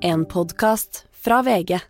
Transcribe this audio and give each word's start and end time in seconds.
En 0.00 0.26
podkast 0.26 1.06
fra 1.10 1.42
VG. 1.42 1.80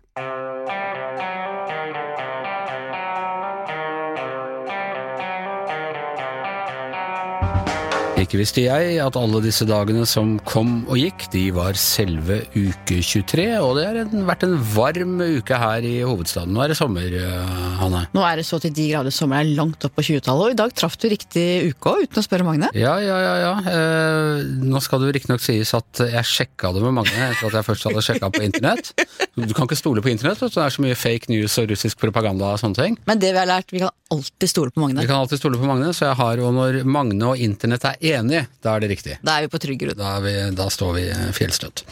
Ikke 8.19 8.35
visste 8.35 8.65
jeg 8.65 8.97
at 8.99 9.15
alle 9.15 9.39
disse 9.39 9.63
dagene 9.63 10.03
som 10.07 10.33
kom 10.47 10.81
og 10.91 10.97
gikk, 10.99 11.29
de 11.31 11.43
var 11.55 11.77
selve 11.79 12.41
uke 12.51 12.97
23, 12.99 13.45
og 13.63 13.77
det 13.77 13.85
har 13.87 14.25
vært 14.27 14.43
en 14.43 14.57
varm 14.73 15.13
uke 15.23 15.59
her 15.61 15.85
i 15.87 15.93
hovedstaden. 16.03 16.51
Nå 16.51 16.65
er 16.65 16.73
det 16.73 16.75
sommer, 16.75 17.05
eh, 17.15 17.53
Hanne. 17.79 18.01
Nå 18.11 18.25
er 18.27 18.41
det 18.41 18.45
så 18.49 18.59
til 18.59 18.73
de 18.75 18.89
grader 18.91 19.15
sommer 19.15 19.39
er 19.39 19.53
langt 19.55 19.87
opp 19.87 19.95
på 19.95 20.03
20-tallet, 20.03 20.49
og 20.49 20.51
i 20.51 20.57
dag 20.59 20.75
traff 20.75 20.97
du 20.99 21.07
riktig 21.13 21.45
uke 21.71 21.93
òg, 21.93 22.09
uten 22.09 22.19
å 22.19 22.25
spørre 22.25 22.47
Magne. 22.49 22.71
Ja, 22.75 22.97
ja, 22.99 23.21
ja, 23.23 23.35
ja. 23.45 23.53
Eh, 23.71 24.43
nå 24.67 24.83
skal 24.83 24.99
det 24.99 25.09
jo 25.09 25.15
riktignok 25.15 25.45
sies 25.45 25.71
at 25.79 26.03
jeg 26.03 26.27
sjekka 26.27 26.73
det 26.75 26.83
med 26.83 26.97
Magne 26.99 27.29
etter 27.29 27.47
at 27.47 27.61
jeg 27.61 27.69
først 27.69 27.87
hadde 27.87 28.03
sjekka 28.03 28.31
på 28.35 28.43
internett. 28.49 28.91
Du 29.39 29.55
kan 29.55 29.63
ikke 29.63 29.79
stole 29.79 30.03
på 30.03 30.11
internett, 30.11 30.43
det 30.43 30.59
er 30.59 30.75
så 30.75 30.83
mye 30.83 30.99
fake 30.99 31.31
news 31.31 31.55
og 31.63 31.71
russisk 31.71 32.03
propaganda 32.03 32.51
og 32.51 32.59
sånne 32.59 32.83
ting. 32.83 32.99
Men 33.07 33.23
det 33.23 33.31
vi 33.31 33.39
har 33.39 33.47
lært, 33.47 33.71
vi 33.71 33.85
kan 33.85 33.95
alltid 34.11 34.49
stole 34.51 34.75
på 34.75 34.83
Magne. 34.83 34.99
Vi 35.01 35.07
kan 35.07 35.23
alltid 35.23 35.39
stole 35.39 35.59
på 35.61 35.71
Magne, 35.71 35.93
så 35.95 36.09
jeg 36.09 36.19
har, 36.19 36.43
jo 36.43 36.51
når 36.51 36.81
Magne 36.83 37.31
og 37.31 37.47
internett 37.47 37.85
er 37.93 38.08
enige, 38.17 38.45
da 38.63 38.73
er 38.75 38.83
det 38.83 38.89
riktig. 38.91 39.17
Da 39.25 39.37
er 39.37 39.45
vi 39.45 39.51
på 39.53 39.61
trygg 39.61 39.79
grunn. 39.83 39.97
Da, 39.99 40.15
vi, 40.23 40.33
da 40.57 40.67
står 40.73 40.93
vi 40.97 41.05
fjellstøtt. 41.37 41.83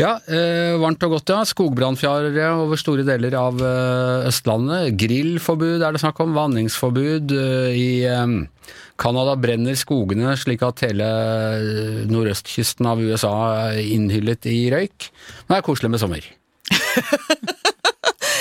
Ja, 0.00 0.16
eh, 0.26 0.76
varmt 0.80 1.04
og 1.06 1.16
godt, 1.16 1.32
ja. 1.34 1.42
Skogbrannfjære 1.48 2.48
over 2.64 2.80
store 2.80 3.06
deler 3.06 3.36
av 3.38 3.60
eh, 3.62 4.28
Østlandet. 4.30 4.94
Grillforbud 5.00 5.82
er 5.82 5.94
det 5.94 6.02
snakk 6.02 6.20
om. 6.24 6.36
Vanningsforbud. 6.38 7.34
Eh, 7.34 7.78
I 7.78 7.90
eh, 8.08 8.36
Canada 8.98 9.36
brenner 9.38 9.78
skogene 9.78 10.34
slik 10.40 10.64
at 10.66 10.82
hele 10.86 11.06
eh, 11.06 12.02
nordøstkysten 12.10 12.88
av 12.90 13.02
USA 13.02 13.34
er 13.68 13.84
innhyllet 13.84 14.48
i 14.50 14.66
røyk. 14.74 15.12
Men 15.46 15.56
det 15.56 15.62
er 15.62 15.68
koselig 15.70 15.94
med 15.94 16.02
sommer. 16.02 16.34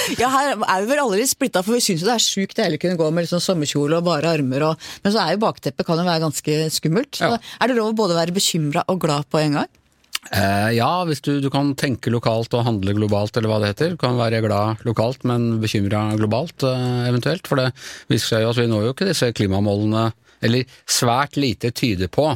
Ja, 0.22 0.30
her 0.32 0.54
er 0.56 0.84
vi 0.84 0.90
vel 0.92 1.02
alle 1.04 1.18
litt 1.20 1.32
splitta, 1.32 1.64
for 1.66 1.76
vi 1.76 1.82
syns 1.84 2.04
jo 2.04 2.08
det 2.08 2.16
er 2.16 2.24
sjukt 2.24 2.56
det 2.58 2.64
hele 2.68 2.80
kunne 2.82 3.00
gå 3.00 3.08
med 3.14 3.26
liksom 3.26 3.42
sommerkjole 3.44 4.00
og 4.00 4.06
bare 4.08 4.32
armer 4.38 4.64
og 4.70 4.86
Men 5.04 5.14
så 5.16 5.24
er 5.26 5.36
jo 5.36 5.42
bakteppet 5.44 5.88
kan 5.88 6.00
jo 6.00 6.06
være 6.08 6.24
ganske 6.24 6.60
skummelt. 6.74 7.12
Så 7.20 7.34
Ja. 7.34 7.40
er 7.62 7.68
det 7.68 7.76
lov 7.78 7.92
å 7.92 7.98
både 7.98 8.16
være 8.16 8.36
bekymra 8.36 8.84
og 8.88 9.02
glad 9.04 9.28
på 9.30 9.42
en 9.44 9.60
gang? 9.60 9.68
Eh, 10.32 10.72
ja, 10.76 11.06
hvis 11.08 11.22
du, 11.24 11.40
du 11.40 11.50
kan 11.50 11.74
tenke 11.80 12.12
lokalt 12.12 12.52
og 12.58 12.66
handle 12.68 12.94
globalt, 12.98 13.38
eller 13.38 13.48
hva 13.52 13.60
det 13.64 13.70
heter. 13.76 13.94
Du 13.96 13.98
kan 14.02 14.18
være 14.20 14.42
glad 14.44 14.82
lokalt, 14.84 15.24
men 15.24 15.60
bekymra 15.64 16.18
globalt, 16.20 16.64
eh, 16.68 17.08
eventuelt. 17.08 17.48
For 17.48 17.56
det 17.62 17.70
viser 18.12 18.28
seg 18.36 18.44
jo 18.44 18.50
at 18.52 18.60
vi 18.60 18.68
når 18.68 18.88
jo 18.90 18.94
ikke 18.96 19.08
disse 19.08 19.30
klimamålene, 19.38 20.10
eller 20.44 20.66
svært 20.86 21.38
lite 21.40 21.72
tyder 21.72 22.12
på 22.14 22.28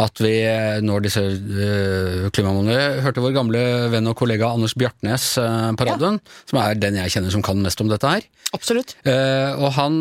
at 0.00 0.20
vi 0.24 0.32
eh, 0.46 0.80
når 0.84 1.04
disse 1.04 1.22
eh, 1.22 2.28
klimamålene. 2.32 3.02
Hørte 3.04 3.24
vår 3.24 3.34
gamle 3.36 3.62
venn 3.92 4.08
og 4.08 4.16
kollega 4.18 4.48
Anders 4.48 4.74
Bjartnes 4.78 5.26
eh, 5.40 5.68
på 5.76 5.88
radioen, 5.88 6.20
som 6.48 6.60
er 6.62 6.80
den 6.80 6.96
jeg 7.00 7.16
kjenner 7.16 7.34
som 7.34 7.44
kan 7.44 7.60
mest 7.64 7.82
om 7.84 7.90
dette 7.92 8.08
her. 8.08 8.24
Absolutt. 8.52 8.94
Og 9.08 9.68
han 9.78 9.94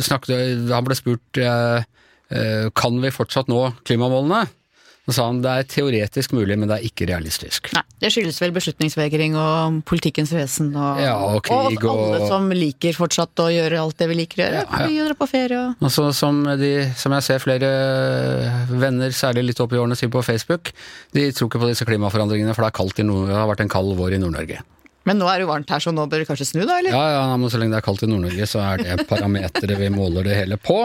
snakket 0.00 0.70
Han 0.72 0.86
ble 0.86 0.96
spurt 0.96 1.40
kan 2.80 2.94
vi 3.02 3.10
fortsatt 3.12 3.50
nå 3.52 3.66
klimamålene. 3.84 4.46
Så 5.02 5.16
sa 5.16 5.24
han 5.26 5.40
det 5.42 5.50
er 5.50 5.64
teoretisk 5.66 6.30
mulig, 6.36 6.54
men 6.60 6.70
det 6.70 6.76
er 6.76 6.84
ikke 6.86 7.08
realistisk. 7.10 7.72
Nei, 7.74 7.82
Det 8.02 8.10
skyldes 8.14 8.38
vel 8.38 8.52
beslutningsvegring 8.54 9.34
og 9.38 9.80
politikkens 9.88 10.30
vesen 10.34 10.70
og, 10.76 11.00
Ja, 11.02 11.16
og 11.18 11.42
krig 11.48 11.82
og 11.82 11.88
alle 11.90 12.28
som 12.30 12.46
liker 12.54 12.94
fortsatt 12.94 13.42
å 13.42 13.48
gjøre 13.50 13.80
alt 13.82 13.98
det 13.98 14.08
vi 14.12 14.18
liker 14.20 14.38
å 14.38 14.44
gjøre. 14.46 14.62
Ja, 14.62 14.90
ja. 14.94 15.08
Dra 15.10 15.18
på 15.18 15.28
ferie 15.30 15.58
og 15.58 15.82
Og 15.82 15.90
så 15.90 16.06
som, 16.14 16.44
de, 16.60 16.70
som 16.98 17.14
jeg 17.18 17.26
ser 17.26 17.42
flere 17.42 17.72
venner, 18.70 19.10
særlig 19.10 19.48
litt 19.50 19.64
opp 19.64 19.74
i 19.74 19.80
årene, 19.82 19.98
sier 19.98 20.12
på 20.12 20.22
Facebook, 20.22 20.70
de 21.16 21.26
tror 21.34 21.50
ikke 21.50 21.64
på 21.64 21.72
disse 21.72 21.88
klimaforandringene, 21.88 22.54
for 22.54 22.62
det, 22.62 22.70
er 22.70 22.78
kaldt 22.78 23.02
i 23.02 23.06
Nord 23.08 23.26
det 23.32 23.40
har 23.40 23.50
vært 23.50 23.66
en 23.66 23.74
kald 23.74 23.96
vår 23.98 24.14
i 24.14 24.22
Nord-Norge. 24.22 24.62
Men 25.08 25.18
nå 25.18 25.26
er 25.28 25.40
det 25.40 25.46
jo 25.46 25.50
varmt 25.50 25.72
her, 25.72 25.82
så 25.82 25.92
nå 25.94 26.04
bør 26.10 26.22
det 26.22 26.28
kanskje 26.28 26.46
snu, 26.52 26.60
da, 26.62 26.78
eller? 26.78 26.94
Ja, 26.94 27.06
ja, 27.16 27.36
men 27.40 27.50
så 27.50 27.58
lenge 27.60 27.74
det 27.74 27.80
er 27.80 27.86
kaldt 27.86 28.04
i 28.06 28.10
Nord-Norge, 28.10 28.46
så 28.50 28.62
er 28.62 28.84
det 28.84 29.08
parameteret 29.10 29.80
vi 29.80 29.90
måler 29.94 30.28
det 30.28 30.38
hele 30.38 30.58
på. 30.62 30.78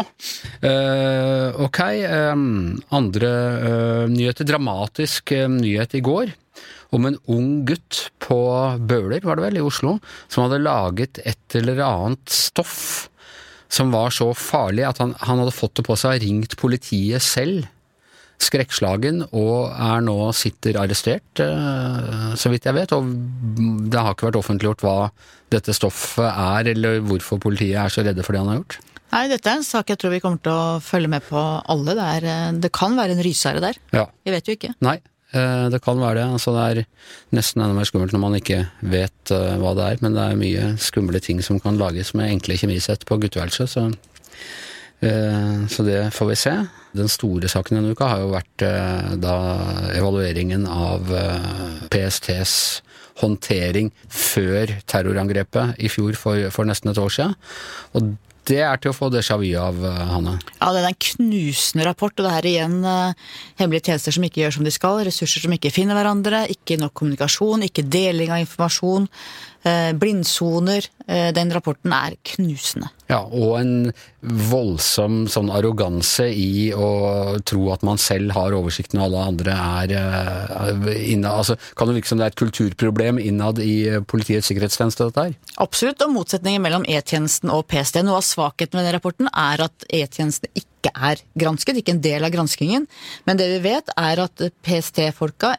Uh, 0.63 1.59
ok, 1.67 1.81
um, 2.33 2.49
andre 2.97 3.31
uh, 3.61 4.03
nyheter. 4.09 4.47
Dramatisk 4.47 5.35
uh, 5.37 5.45
nyhet 5.53 5.97
i 5.97 6.03
går 6.05 6.33
om 6.95 7.05
en 7.05 7.17
ung 7.29 7.51
gutt 7.67 8.07
på 8.23 8.39
Bøler, 8.87 9.21
var 9.27 9.37
det 9.37 9.47
vel, 9.49 9.59
i 9.59 9.65
Oslo, 9.65 9.97
som 10.31 10.45
hadde 10.45 10.63
laget 10.63 11.21
et 11.27 11.59
eller 11.59 11.83
annet 11.85 12.31
stoff 12.31 13.09
som 13.67 13.91
var 13.91 14.13
så 14.15 14.29
farlig 14.31 14.85
at 14.87 15.01
han, 15.03 15.13
han 15.19 15.41
hadde 15.41 15.55
fått 15.55 15.75
det 15.79 15.83
på 15.87 15.97
seg 15.99 16.15
og 16.15 16.23
ringt 16.23 16.55
politiet 16.59 17.23
selv 17.23 17.67
skrekkslagen 18.43 19.23
og 19.35 19.71
er 19.71 20.03
nå 20.05 20.15
sitter 20.37 20.77
arrestert, 20.81 21.41
eh, 21.41 22.35
så 22.37 22.51
vidt 22.53 22.67
jeg 22.69 22.77
vet. 22.77 22.93
Og 22.95 23.09
det 23.89 23.99
har 23.99 24.13
ikke 24.13 24.29
vært 24.29 24.39
offentliggjort 24.41 24.85
hva 24.85 24.97
dette 25.53 25.75
stoffet 25.75 26.27
er, 26.27 26.71
eller 26.73 27.01
hvorfor 27.07 27.41
politiet 27.41 27.79
er 27.81 27.93
så 27.93 28.05
redde 28.05 28.25
for 28.25 28.35
det 28.35 28.43
han 28.43 28.51
har 28.51 28.61
gjort. 28.61 28.79
Nei, 29.07 29.27
dette 29.31 29.49
er 29.49 29.61
en 29.61 29.65
sak 29.65 29.89
jeg 29.89 30.01
tror 30.01 30.11
vi 30.11 30.21
kommer 30.23 30.41
til 30.43 30.51
å 30.51 30.79
følge 30.83 31.09
med 31.11 31.23
på 31.25 31.39
alle. 31.39 31.95
Det, 31.97 32.07
er, 32.17 32.31
eh, 32.31 32.49
det 32.63 32.73
kan 32.75 32.97
være 32.99 33.17
en 33.17 33.23
rysere 33.25 33.63
der. 33.63 33.79
Ja. 33.95 34.07
Vi 34.27 34.35
vet 34.35 34.49
jo 34.49 34.57
ikke. 34.57 34.73
Nei, 34.85 34.99
eh, 35.33 35.67
det 35.73 35.81
kan 35.85 36.01
være 36.03 36.21
det. 36.21 36.27
Altså, 36.37 36.53
det 36.53 36.67
er 36.67 36.83
nesten 37.39 37.63
enda 37.63 37.77
mer 37.77 37.89
skummelt 37.89 38.13
når 38.13 38.25
man 38.27 38.37
ikke 38.37 38.65
vet 38.85 39.33
hva 39.33 39.73
det 39.79 39.87
er, 39.93 40.03
men 40.03 40.13
det 40.17 40.27
er 40.27 40.43
mye 40.43 40.69
skumle 40.83 41.23
ting 41.23 41.41
som 41.45 41.61
kan 41.63 41.79
lages 41.79 42.13
med 42.13 42.29
enkle 42.35 42.59
kjemisett 42.59 43.07
på 43.07 43.19
gutteværelset, 43.23 43.73
så 43.73 43.89
så 44.97 45.83
det 45.85 46.07
får 46.09 46.25
vi 46.31 46.35
se. 46.41 46.51
Den 46.97 47.11
store 47.11 47.49
saken 47.51 47.79
denne 47.79 47.95
uka 47.95 48.09
har 48.11 48.23
jo 48.23 48.33
vært 48.33 48.65
eh, 48.65 49.15
da 49.21 49.37
evalueringen 49.95 50.67
av 50.69 51.11
eh, 51.13 51.49
PSTs 51.93 52.53
håndtering 53.21 53.89
før 54.13 54.75
terrorangrepet 54.89 55.79
i 55.81 55.89
fjor 55.89 56.17
for, 56.19 56.47
for 56.53 56.69
nesten 56.69 56.91
et 56.91 57.01
år 57.01 57.13
siden. 57.13 57.35
Og 57.97 58.15
det 58.47 58.61
er 58.63 58.79
til 58.79 58.93
å 58.93 58.95
få 58.95 59.09
déjà 59.11 59.35
vu 59.41 59.49
av, 59.59 59.79
eh, 59.83 60.03
Hanne. 60.13 60.37
Ja, 60.59 60.71
det 60.73 60.83
er 60.83 60.89
en 60.91 61.01
knusende 61.07 61.89
rapport, 61.89 62.13
og 62.17 62.27
det 62.27 62.35
er 62.37 62.49
igjen 62.51 62.77
hemmelige 63.59 63.89
tjenester 63.89 64.15
som 64.15 64.27
ikke 64.27 64.43
gjør 64.45 64.57
som 64.59 64.67
de 64.67 64.73
skal, 64.73 65.01
ressurser 65.07 65.43
som 65.43 65.53
ikke 65.57 65.73
finner 65.73 65.99
hverandre, 65.99 66.45
ikke 66.53 66.79
nok 66.81 66.95
kommunikasjon, 66.97 67.67
ikke 67.67 67.85
deling 67.85 68.31
av 68.33 68.43
informasjon, 68.45 69.09
blindsoner. 69.97 70.85
Eh, 71.07 71.31
den 71.33 71.51
rapporten 71.55 71.93
er 71.95 72.17
knusende. 72.33 72.89
Ja, 73.07 73.21
og 73.23 73.53
en 73.61 73.93
voldsom 74.19 75.21
sånn 75.31 75.47
arroganse 75.55 76.25
i 76.27 76.73
å 76.75 77.37
tro 77.47 77.69
at 77.71 77.85
man 77.87 77.99
selv 78.01 78.33
har 78.35 78.55
oversikten 78.57 78.99
og 78.99 79.07
alle 79.07 79.21
andre 79.31 79.55
er 79.55 79.93
inne. 79.95 80.97
innad 81.13 81.31
Altså, 81.31 81.55
kan 81.79 81.87
det 81.87 81.95
virke 81.95 82.11
som 82.11 82.19
det 82.19 82.27
er 82.27 82.33
et 82.35 82.41
kulturproblem 82.41 83.21
innad 83.23 83.61
i 83.63 83.87
eh, 83.87 84.03
Politiets 84.03 84.51
sikkerhetstjeneste, 84.51 85.07
dette 85.07 85.27
her? 85.29 85.37
Absolutt, 85.63 86.03
og 86.03 86.13
motsetningen 86.17 86.63
mellom 86.63 86.83
E-tjenesten 86.87 87.53
og 87.53 87.65
PST. 87.71 88.01
Noe 88.03 88.19
av 88.19 88.27
svakheten 88.27 88.79
med 88.79 88.89
den 88.89 88.97
rapporten 88.97 89.31
er 89.31 89.63
at 89.69 89.87
E-tjenesten 89.87 90.51
ikke 90.59 90.91
er 90.93 91.23
gransket, 91.39 91.79
ikke 91.79 91.95
en 91.95 92.03
del 92.03 92.27
av 92.27 92.35
granskingen. 92.35 92.87
Men 93.27 93.39
det 93.39 93.47
vi 93.55 93.63
vet, 93.69 93.95
er 93.95 94.25
at 94.27 94.47
PST-folka 94.67 95.55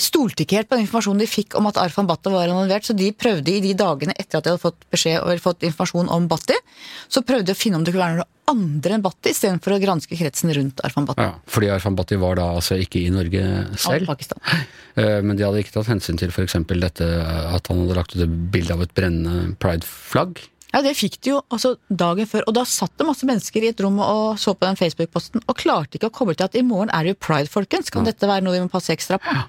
stolte 0.00 0.44
ikke 0.44 0.56
helt 0.56 0.70
på 0.70 0.78
den 0.78 0.86
informasjonen 0.86 1.20
de 1.20 1.28
fikk 1.28 1.56
om 1.58 1.66
at 1.68 1.76
Arfan 1.80 2.06
Bhatti 2.08 2.32
var 2.32 2.48
involvert, 2.48 2.86
så 2.88 2.96
de 2.96 3.10
prøvde 3.12 3.52
i 3.52 3.60
de 3.60 3.74
dagene 3.76 4.14
etter 4.16 4.38
at 4.38 4.46
de 4.46 4.54
hadde 4.54 4.62
fått 4.62 4.86
beskjed 4.92 5.18
eller 5.18 5.42
fått 5.42 5.66
informasjon 5.68 6.08
om 6.12 6.28
Bhatti, 6.30 6.56
så 7.12 7.20
prøvde 7.26 7.50
de 7.50 7.56
å 7.56 7.58
finne 7.58 7.76
om 7.76 7.84
det 7.84 7.92
kunne 7.92 8.06
være 8.06 8.22
noe 8.22 8.32
andre 8.48 8.96
enn 8.96 9.04
Bhatti, 9.04 9.34
istedenfor 9.34 9.74
å 9.76 9.80
granske 9.82 10.16
kretsen 10.16 10.54
rundt 10.56 10.80
Arfan 10.86 11.08
Bhatti. 11.08 11.26
Ja, 11.26 11.36
fordi 11.50 11.70
Arfan 11.74 11.98
Bhatti 11.98 12.16
var 12.22 12.38
da 12.40 12.48
altså 12.56 12.78
ikke 12.80 13.02
i 13.02 13.12
Norge 13.12 13.44
selv? 13.76 13.84
selv, 13.84 14.10
Pakistan. 14.14 14.42
Eh, 14.96 15.18
men 15.20 15.36
de 15.36 15.44
hadde 15.44 15.60
ikke 15.60 15.74
tatt 15.74 15.90
hensyn 15.90 16.16
til 16.16 16.30
f.eks. 16.32 16.54
dette 16.72 17.04
at 17.04 17.66
han 17.68 17.82
hadde 17.82 17.96
lagt 17.98 18.14
ut 18.14 18.22
et 18.24 18.36
bilde 18.48 18.72
av 18.72 18.80
et 18.80 18.94
brennende 18.96 19.50
pride-flagg. 19.60 20.40
Ja, 20.72 20.80
det 20.80 20.94
fikk 20.96 21.18
de 21.20 21.34
jo 21.34 21.42
altså 21.52 21.74
dagen 21.88 22.24
før, 22.28 22.46
og 22.48 22.56
da 22.56 22.62
satt 22.64 22.94
det 22.96 23.04
masse 23.04 23.28
mennesker 23.28 23.66
i 23.66 23.74
et 23.74 23.82
rom 23.84 24.00
og 24.00 24.40
så 24.40 24.52
på 24.56 24.64
den 24.64 24.80
Facebook-posten, 24.80 25.44
og 25.44 25.60
klarte 25.60 26.00
ikke 26.00 26.08
å 26.08 26.16
koble 26.16 26.36
til 26.36 26.48
at 26.48 26.56
i 26.56 26.64
morgen 26.64 26.88
er 26.96 27.04
det 27.04 27.12
jo 27.12 27.20
pride, 27.28 27.52
folkens. 27.52 27.92
Kan 27.92 28.08
dette 28.08 28.24
være 28.24 28.44
noe 28.46 28.56
vi 28.56 28.64
må 28.64 28.72
passe 28.72 28.96
ekstra 28.96 29.20
på? 29.20 29.36
Ja, 29.36 29.44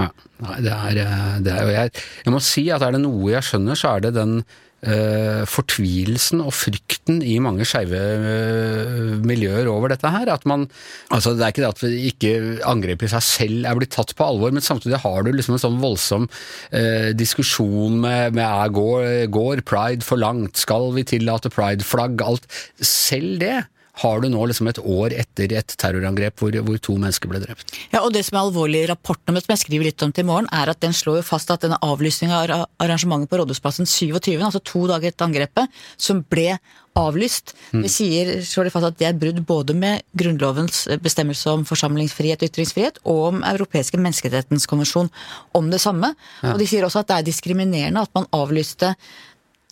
nei, 0.00 0.58
det 0.64 0.74
er, 0.74 1.00
eh, 1.04 1.32
det 1.44 1.54
er 1.54 1.64
jo 1.64 1.74
jeg, 1.74 2.04
jeg 2.26 2.34
må 2.34 2.42
si 2.42 2.68
at 2.74 2.82
er 2.82 2.96
det 2.96 3.04
noe 3.04 3.34
jeg 3.34 3.46
skjønner, 3.46 3.78
så 3.78 3.94
er 3.94 4.06
det 4.06 4.14
den 4.18 4.38
eh, 4.84 5.42
fortvilelsen 5.48 6.42
og 6.44 6.52
frykten 6.56 7.20
i 7.24 7.36
mange 7.42 7.66
skeive 7.68 8.00
eh, 8.00 9.14
miljøer 9.24 9.68
over 9.70 9.92
dette 9.92 10.10
her. 10.10 10.30
At 10.32 10.46
man 10.48 10.68
Altså, 11.14 11.34
det 11.36 11.44
er 11.44 11.52
ikke 11.52 11.64
det 11.64 11.70
at 11.70 11.82
ikke 12.10 12.32
angrepet 12.66 13.08
i 13.08 13.12
seg 13.14 13.24
selv 13.26 13.68
er 13.68 13.78
blitt 13.78 13.94
tatt 13.94 14.14
på 14.16 14.26
alvor, 14.26 14.52
men 14.54 14.64
samtidig 14.64 15.02
har 15.04 15.24
du 15.24 15.32
liksom 15.32 15.56
en 15.56 15.62
sånn 15.62 15.80
voldsom 15.82 16.26
eh, 16.74 17.12
diskusjon 17.16 18.00
med, 18.02 18.34
med 18.36 18.44
er, 18.44 18.72
går, 18.74 19.28
går 19.32 19.62
pride 19.68 20.06
for 20.06 20.20
langt? 20.20 20.58
Skal 20.60 20.90
vi 20.96 21.06
tillate 21.14 21.52
prideflagg? 21.52 22.20
Alt. 22.24 22.48
Selv 22.80 23.38
det 23.42 23.60
har 24.02 24.20
du 24.20 24.28
nå 24.30 24.46
liksom 24.50 24.68
et 24.70 24.80
år 24.80 25.14
etter 25.14 25.52
et 25.54 25.74
terrorangrep 25.78 26.40
hvor, 26.40 26.56
hvor 26.66 26.78
to 26.82 26.96
mennesker 26.98 27.30
ble 27.30 27.40
drept. 27.44 27.74
Ja, 27.92 28.00
og 28.02 28.10
det 28.14 28.24
som 28.26 28.38
er 28.38 28.48
alvorlig 28.48 28.82
i 28.82 28.88
rapporten, 28.90 29.36
som 29.38 29.52
jeg 29.54 29.62
skriver 29.62 29.88
litt 29.88 30.02
om 30.02 30.14
til 30.14 30.24
i 30.24 30.28
morgen, 30.30 30.48
er 30.50 30.72
at 30.72 30.80
den 30.82 30.96
slår 30.96 31.20
jo 31.20 31.26
fast 31.26 31.52
at 31.54 31.62
denne 31.62 31.78
avlysninga 31.84 32.40
av 32.42 32.64
arrangementet 32.82 33.30
på 33.30 33.38
Rådhusplassen 33.38 33.86
27., 33.86 34.32
altså 34.40 34.62
to 34.66 34.86
dager 34.90 35.12
etter 35.12 35.28
angrepet, 35.28 35.84
som 36.00 36.24
ble 36.26 36.56
avlyst. 36.98 37.54
Det 37.74 37.90
sier, 37.90 38.32
slår 38.46 38.68
de 38.68 38.72
fast 38.74 38.88
at 38.88 38.98
det 38.98 39.08
er 39.08 39.18
brudd 39.18 39.40
både 39.46 39.74
med 39.78 40.02
Grunnlovens 40.18 40.84
bestemmelse 41.02 41.54
om 41.54 41.62
forsamlingsfrihet 41.66 42.42
og 42.42 42.50
ytringsfrihet, 42.50 42.98
og 43.10 43.22
om 43.30 43.46
Europeiske 43.46 43.98
menneskerettighetens 44.00 44.66
konvensjon 44.70 45.10
om 45.54 45.70
det 45.70 45.82
samme. 45.82 46.14
Og 46.50 46.58
de 46.58 46.68
sier 46.70 46.86
også 46.86 47.02
at 47.02 47.10
det 47.10 47.20
er 47.20 47.30
diskriminerende 47.30 48.02
at 48.02 48.14
man 48.14 48.30
avlyste 48.34 48.94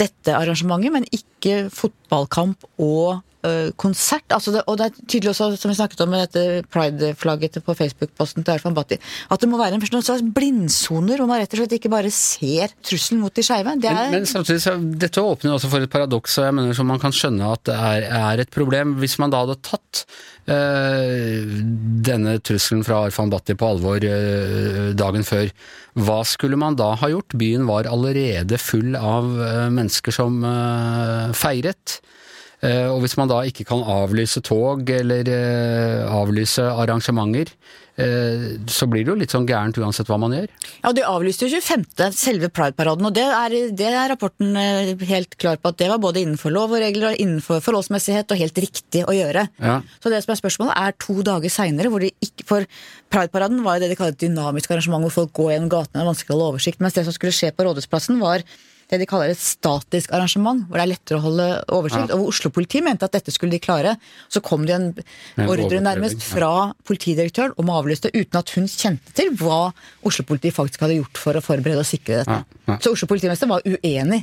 dette 0.01 0.35
arrangementet, 0.35 0.95
men 0.95 1.11
ikke 1.15 1.69
fotballkamp 1.75 2.67
og 2.83 3.23
konsert. 3.77 4.27
Altså 4.31 4.53
det, 4.55 4.63
og 4.71 4.79
det 4.79 4.89
er 4.89 5.07
tydelig 5.07 5.33
også, 5.33 5.49
som 5.59 5.73
vi 5.73 5.79
snakket 5.79 6.03
om 6.05 6.13
med 6.13 6.27
dette 6.27 6.63
pride-flagget 6.73 7.59
på 7.65 7.75
Facebook-posten 7.79 8.45
til 8.45 8.55
Arfan 8.55 8.77
Bhatti, 8.77 8.99
at 9.31 9.43
det 9.43 9.49
må 9.51 9.61
være 9.61 9.77
en 9.77 9.83
noen 9.83 10.05
slags 10.07 10.25
blindsoner 10.35 11.21
hvor 11.21 11.31
man 11.31 11.43
rett 11.43 11.55
og 11.57 11.63
slett 11.63 11.77
ikke 11.77 11.93
bare 11.93 12.13
ser 12.15 12.73
trusselen 12.87 13.23
mot 13.23 13.35
de 13.35 13.45
skeive. 13.47 13.75
Det 13.83 13.93
Men, 13.93 14.17
men 14.17 14.29
samtidig, 14.29 14.63
så, 14.65 14.77
dette 14.79 15.23
åpner 15.23 15.57
også 15.57 15.71
for 15.73 15.85
et 15.85 15.93
paradoks, 15.93 16.39
og 16.39 16.49
jeg 16.49 16.57
mener 16.59 16.79
som 16.79 16.89
man 16.91 17.03
kan 17.03 17.15
skjønne 17.15 17.51
at 17.57 17.65
det 17.69 17.79
er, 17.79 18.07
er 18.21 18.45
et 18.45 18.53
problem. 18.53 18.97
Hvis 19.03 19.19
man 19.23 19.33
da 19.33 19.43
hadde 19.45 19.59
tatt 19.67 20.05
øh, 20.53 21.53
denne 22.09 22.39
trusselen 22.45 22.85
fra 22.87 23.05
Arfan 23.09 23.33
Bhatti 23.33 23.57
på 23.59 23.73
alvor 23.75 24.07
øh, 24.07 24.93
dagen 24.99 25.27
før, 25.27 25.53
hva 26.01 26.23
skulle 26.29 26.57
man 26.61 26.79
da 26.79 26.95
ha 27.01 27.13
gjort? 27.13 27.37
Byen 27.39 27.67
var 27.69 27.91
allerede 27.91 28.59
full 28.61 28.97
av 28.97 29.29
øh, 29.29 29.69
mennesker 29.75 30.15
som 30.15 30.41
eh, 30.47 31.33
feiret. 31.37 32.01
Eh, 32.63 32.87
Og 32.93 33.01
hvis 33.03 33.17
man 33.19 33.31
da 33.31 33.41
ikke 33.49 33.67
kan 33.67 33.83
avlyse 33.83 34.43
tog 34.47 34.87
eller 34.95 35.27
eh, 35.27 36.03
avlyse 36.15 36.63
arrangementer, 36.63 37.51
eh, 37.99 38.45
så 38.71 38.87
blir 38.87 39.03
det 39.03 39.11
jo 39.11 39.17
litt 39.19 39.35
sånn 39.35 39.49
gærent 39.49 39.81
uansett 39.83 40.07
hva 40.07 40.19
man 40.23 40.31
gjør. 40.37 40.47
Ja, 40.85 40.93
De 40.95 41.03
avlyste 41.03 41.49
jo 41.51 41.59
25. 41.59 42.13
selve 42.15 42.53
Pride-paraden, 42.55 43.09
og 43.09 43.17
det 43.19 43.27
er, 43.27 43.57
det 43.75 43.91
er 43.91 44.13
rapporten 44.15 44.55
helt 45.11 45.35
klar 45.43 45.59
på 45.59 45.73
at 45.73 45.81
det 45.83 45.91
var 45.91 45.99
både 46.03 46.23
innenfor 46.23 46.55
lov 46.55 46.71
og 46.77 46.85
regler 46.85 47.11
og 47.11 47.19
innenfor 47.19 47.59
forholdsmessighet 47.67 48.31
og 48.31 48.43
helt 48.45 48.63
riktig 48.63 49.03
å 49.11 49.17
gjøre. 49.17 49.49
Ja. 49.59 49.81
Så 49.99 50.15
det 50.15 50.23
som 50.23 50.37
er 50.37 50.43
spørsmålet 50.45 50.79
er 50.79 50.99
to 51.03 51.19
dager 51.27 51.51
seinere, 51.51 51.91
hvor 51.91 52.07
de 52.07 52.15
ikke 52.23 52.47
For 52.47 52.67
Pride-paraden 53.13 53.65
var 53.67 53.77
jo 53.77 53.85
det 53.85 53.91
de 53.93 53.97
kaller 53.99 54.15
et 54.15 54.23
dynamisk 54.23 54.71
arrangement 54.71 55.03
hvor 55.09 55.19
folk 55.23 55.35
går 55.37 55.57
gjennom 55.57 55.73
gatene 55.75 56.05
og 56.07 56.13
vanskelig 56.15 56.31
å 56.31 56.39
holde 56.39 56.53
oversikt, 56.55 56.81
mens 56.81 56.95
det 56.95 57.05
som 57.11 57.15
skulle 57.15 57.35
skje 57.35 57.51
på 57.55 57.67
Rådhusplassen 57.67 58.23
var 58.23 58.47
det 58.93 59.01
de 59.01 59.09
kaller 59.09 59.33
et 59.33 59.41
statisk 59.41 60.13
arrangement, 60.13 60.67
hvor 60.69 60.77
det 60.77 60.85
er 60.85 60.91
lettere 60.91 61.19
å 61.19 61.25
holde 61.25 61.47
oversikt. 61.73 62.13
Og 62.13 62.21
hvor 62.21 62.33
Oslo-politiet 62.33 62.85
mente 62.85 63.09
at 63.09 63.15
dette 63.17 63.33
skulle 63.33 63.55
de 63.55 63.61
klare. 63.63 63.95
Så 64.33 64.43
kom 64.45 64.67
det 64.69 64.77
en 64.77 64.89
En 65.41 65.49
ordre 65.49 65.81
nærmest 65.81 66.21
ja. 66.21 66.29
fra 66.29 66.53
politidirektøren 66.85 67.55
om 67.57 67.71
å 67.73 67.79
avlyse 67.81 68.05
det, 68.05 68.13
uten 68.21 68.41
at 68.43 68.53
hun 68.57 68.69
kjente 68.69 69.15
til 69.17 69.33
hva 69.41 69.73
Oslo-politiet 70.05 70.57
faktisk 70.57 70.85
hadde 70.85 71.01
gjort 71.01 71.21
for 71.25 71.39
å 71.39 71.45
forberede 71.45 71.81
og 71.81 71.89
sikre 71.89 72.21
dette. 72.21 72.39
Ja, 72.43 72.61
ja. 72.69 72.79
Så 72.85 72.93
Oslo-politimester 72.93 73.49
var 73.51 73.65
uenig 73.65 74.23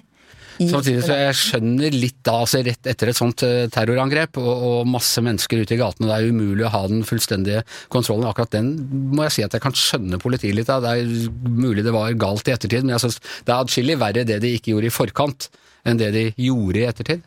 Samtidig 0.60 1.04
så 1.06 1.16
jeg 1.16 1.36
skjønner 1.40 1.96
litt 1.96 2.18
da, 2.28 2.34
altså 2.44 2.60
rett 2.66 2.90
etter 2.92 3.12
et 3.12 3.18
sånt 3.18 3.44
eh, 3.48 3.70
terrorangrep 3.72 4.40
og, 4.42 4.50
og 4.50 4.90
masse 4.92 5.24
mennesker 5.24 5.62
ute 5.64 5.76
i 5.76 5.80
gatene, 5.80 6.10
det 6.10 6.18
er 6.18 6.34
umulig 6.34 6.66
å 6.68 6.74
ha 6.74 6.82
den 6.92 7.06
fullstendige 7.08 7.64
kontrollen. 7.94 8.28
Akkurat 8.28 8.52
den 8.58 8.74
må 9.16 9.24
jeg 9.28 9.38
si 9.38 9.46
at 9.46 9.56
jeg 9.56 9.64
kan 9.64 9.78
skjønne 9.78 10.20
politiet 10.22 10.58
litt 10.58 10.72
av. 10.74 10.84
Det 10.84 10.96
er 11.00 11.32
mulig 11.32 11.86
det 11.88 11.96
var 11.96 12.12
galt 12.20 12.52
i 12.52 12.56
ettertid, 12.56 12.84
men 12.84 12.98
jeg 12.98 13.06
synes 13.06 13.22
det 13.22 13.54
er 13.54 13.58
adskillig 13.58 14.00
verre 14.02 14.28
det 14.28 14.42
de 14.44 14.54
ikke 14.58 14.74
gjorde 14.74 14.92
i 14.92 14.96
forkant 14.96 15.50
enn 15.88 16.00
det 16.00 16.10
de 16.16 16.26
gjorde 16.36 16.82
i 16.82 16.88
ettertid. 16.90 17.24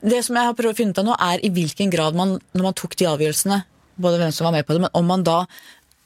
Det 0.00 0.22
som 0.24 0.38
jeg 0.38 0.48
har 0.48 0.56
prøvd 0.56 0.72
å 0.72 0.78
finne 0.78 0.96
ut 0.96 1.02
av 1.02 1.10
nå, 1.10 1.18
er 1.20 1.44
i 1.44 1.52
hvilken 1.52 1.92
grad 1.92 2.16
man, 2.16 2.38
når 2.56 2.70
man 2.70 2.78
tok 2.80 2.96
de 2.96 3.10
avgjørelsene, 3.10 3.60
både 4.00 4.22
hvem 4.22 4.32
som 4.32 4.48
var 4.48 4.56
med 4.56 4.64
på 4.64 4.76
det, 4.76 4.86
men 4.86 4.96
om 4.96 5.04
man 5.10 5.26
da 5.26 5.42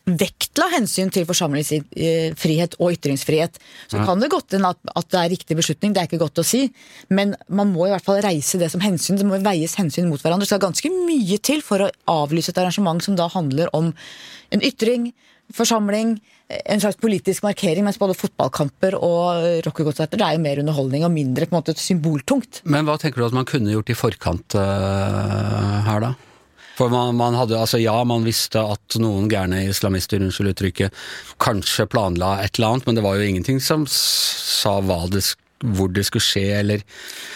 vektla 0.04 0.66
hensyn 0.74 1.08
til 1.12 1.24
forsamlingsfrihet 1.28 2.76
og 2.76 2.92
ytringsfrihet. 2.92 3.56
Så 3.88 4.02
kan 4.04 4.20
det 4.20 4.30
godt 4.32 4.52
hende 4.56 4.74
at, 4.74 4.80
at 4.92 5.08
det 5.14 5.20
er 5.20 5.32
riktig 5.32 5.56
beslutning, 5.56 5.94
det 5.94 6.02
er 6.02 6.10
ikke 6.10 6.20
godt 6.20 6.42
å 6.42 6.46
si, 6.46 6.66
men 7.08 7.32
man 7.48 7.72
må 7.72 7.88
i 7.88 7.94
hvert 7.94 8.04
fall 8.04 8.20
reise 8.24 8.60
det 8.60 8.68
som 8.72 8.84
hensyn. 8.84 9.16
Det 9.20 9.26
må 9.28 9.40
veies 9.44 9.78
hensyn 9.80 10.10
mot 10.10 10.20
hverandre. 10.20 10.44
Det 10.44 10.52
skal 10.52 10.64
ganske 10.66 10.92
mye 10.92 11.40
til 11.40 11.64
for 11.64 11.86
å 11.86 11.92
avlyse 12.12 12.52
et 12.52 12.60
arrangement 12.60 13.00
som 13.04 13.16
da 13.16 13.30
handler 13.32 13.72
om 13.76 13.94
en 14.52 14.64
ytring, 14.64 15.12
forsamling, 15.54 16.18
en 16.52 16.82
slags 16.82 17.00
politisk 17.00 17.44
markering, 17.46 17.86
mens 17.86 17.98
både 18.00 18.16
fotballkamper 18.18 18.98
og 18.98 19.64
rockekonserter 19.64 20.20
det 20.20 20.26
er 20.26 20.36
jo 20.36 20.44
mer 20.44 20.60
underholdning 20.60 21.06
og 21.06 21.12
mindre 21.14 21.48
på 21.48 21.56
en 21.56 21.62
måte 21.62 21.76
symboltungt. 21.80 22.60
Men 22.68 22.84
hva 22.88 22.98
tenker 23.00 23.22
du 23.22 23.28
at 23.30 23.36
man 23.36 23.48
kunne 23.48 23.72
gjort 23.72 23.92
i 23.92 23.96
forkant 23.96 24.56
uh, 24.60 25.80
her, 25.88 26.04
da? 26.04 26.14
For 26.78 26.90
man, 26.90 27.14
man 27.18 27.36
hadde, 27.38 27.58
altså 27.60 27.78
Ja, 27.78 27.96
man 28.08 28.26
visste 28.26 28.62
at 28.74 28.96
noen 28.98 29.28
gærne 29.30 29.62
islamister, 29.68 30.22
unnskyld 30.24 30.54
uttrykket, 30.54 31.04
kanskje 31.42 31.86
planla 31.90 32.36
et 32.42 32.58
eller 32.58 32.74
annet, 32.74 32.88
men 32.88 32.98
det 32.98 33.04
var 33.06 33.18
jo 33.18 33.28
ingenting 33.28 33.60
som 33.62 33.86
sa 33.90 34.80
hva 34.82 35.04
det, 35.12 35.22
hvor 35.64 35.92
det 35.94 36.02
skulle 36.08 36.24
skje, 36.26 36.42
eller 36.58 36.82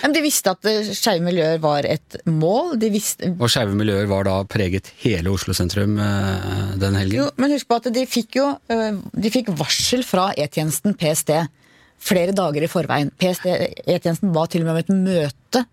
Men 0.02 0.12
de 0.17 0.25
visste 0.25 0.50
at 0.52 0.67
eh, 0.69 0.90
skeive 0.90 1.25
miljøer 1.25 1.62
var 1.62 1.87
et 1.88 2.19
mål. 2.26 2.75
De 2.82 2.90
visste, 2.93 3.31
Og 3.38 3.49
skeive 3.52 3.79
miljøer 3.79 4.11
var 4.11 4.26
da 4.29 4.40
preget 4.44 4.90
hele 5.05 5.31
Oslo 5.32 5.55
sentrum 5.56 5.96
eh, 6.02 6.75
den 6.82 6.99
helgen. 6.99 7.23
jo, 7.23 7.31
men 7.38 7.55
husk 7.55 7.70
på 7.70 7.79
at 7.79 7.88
de 7.94 8.05
fikk 8.11 8.41
jo 8.41 8.50
øh, 8.75 9.00
De 9.14 9.32
fikk 9.32 9.55
varsel 9.56 10.05
fra 10.05 10.32
E-tjenesten 10.37 10.99
PST 10.99 11.32
flere 11.99 12.34
dager 12.37 12.62
i 12.62 12.70
forveien. 12.70 13.11
PST, 13.19 13.46
E-tjenesten 13.87 14.34
ba 14.34 14.44
til 14.46 14.62
og 14.62 14.69
med 14.69 14.76
om 14.76 14.82
et 14.82 14.93
møte 15.08 15.64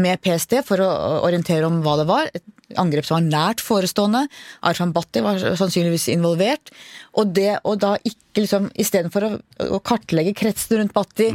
med 0.00 0.20
PST 0.24 0.62
for 0.64 0.80
å 0.80 0.88
orientere 1.26 1.68
om 1.68 1.82
hva 1.84 1.98
det 2.00 2.06
var. 2.08 2.30
Angrep 2.80 3.08
som 3.08 3.18
var 3.18 3.28
nært 3.28 3.62
forestående. 3.64 4.26
Arfan 4.68 4.94
Bhatti 4.94 5.22
var 5.24 5.40
sannsynligvis 5.40 6.08
involvert. 6.12 6.72
Og, 7.12 7.32
det, 7.36 7.58
og 7.68 7.80
da 7.82 7.96
ikke 8.00 8.22
liksom 8.32 8.70
Istedenfor 8.80 9.24
å, 9.26 9.30
å 9.76 9.78
kartlegge 9.84 10.32
kretsen 10.36 10.78
rundt 10.78 10.94
Bhatti, 10.96 11.26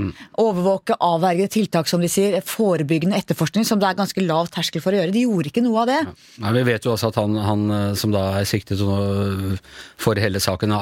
overvåke, 0.41 0.95
avverge 1.03 1.45
tiltak, 1.53 1.89
som 1.89 2.01
de 2.01 2.09
sier, 2.09 2.39
forebyggende 2.41 3.19
etterforskning, 3.19 3.67
som 3.67 3.77
det 3.77 3.91
er 3.91 3.99
ganske 3.99 4.23
lav 4.25 4.49
terskel 4.53 4.81
for 4.81 4.95
å 4.95 5.01
gjøre. 5.01 5.13
De 5.13 5.25
gjorde 5.27 5.51
ikke 5.51 5.61
noe 5.65 5.83
av 5.83 5.91
det. 5.91 5.99
Nei, 6.41 6.55
Vi 6.57 6.65
vet 6.71 6.87
jo 6.87 6.95
også 6.95 7.11
at 7.11 7.19
han, 7.21 7.37
han 7.45 7.67
eh, 7.75 7.91
som 8.01 8.15
da 8.15 8.23
er 8.39 8.49
siktet 8.49 8.81
for 8.81 10.23
hele 10.23 10.41
saken, 10.41 10.73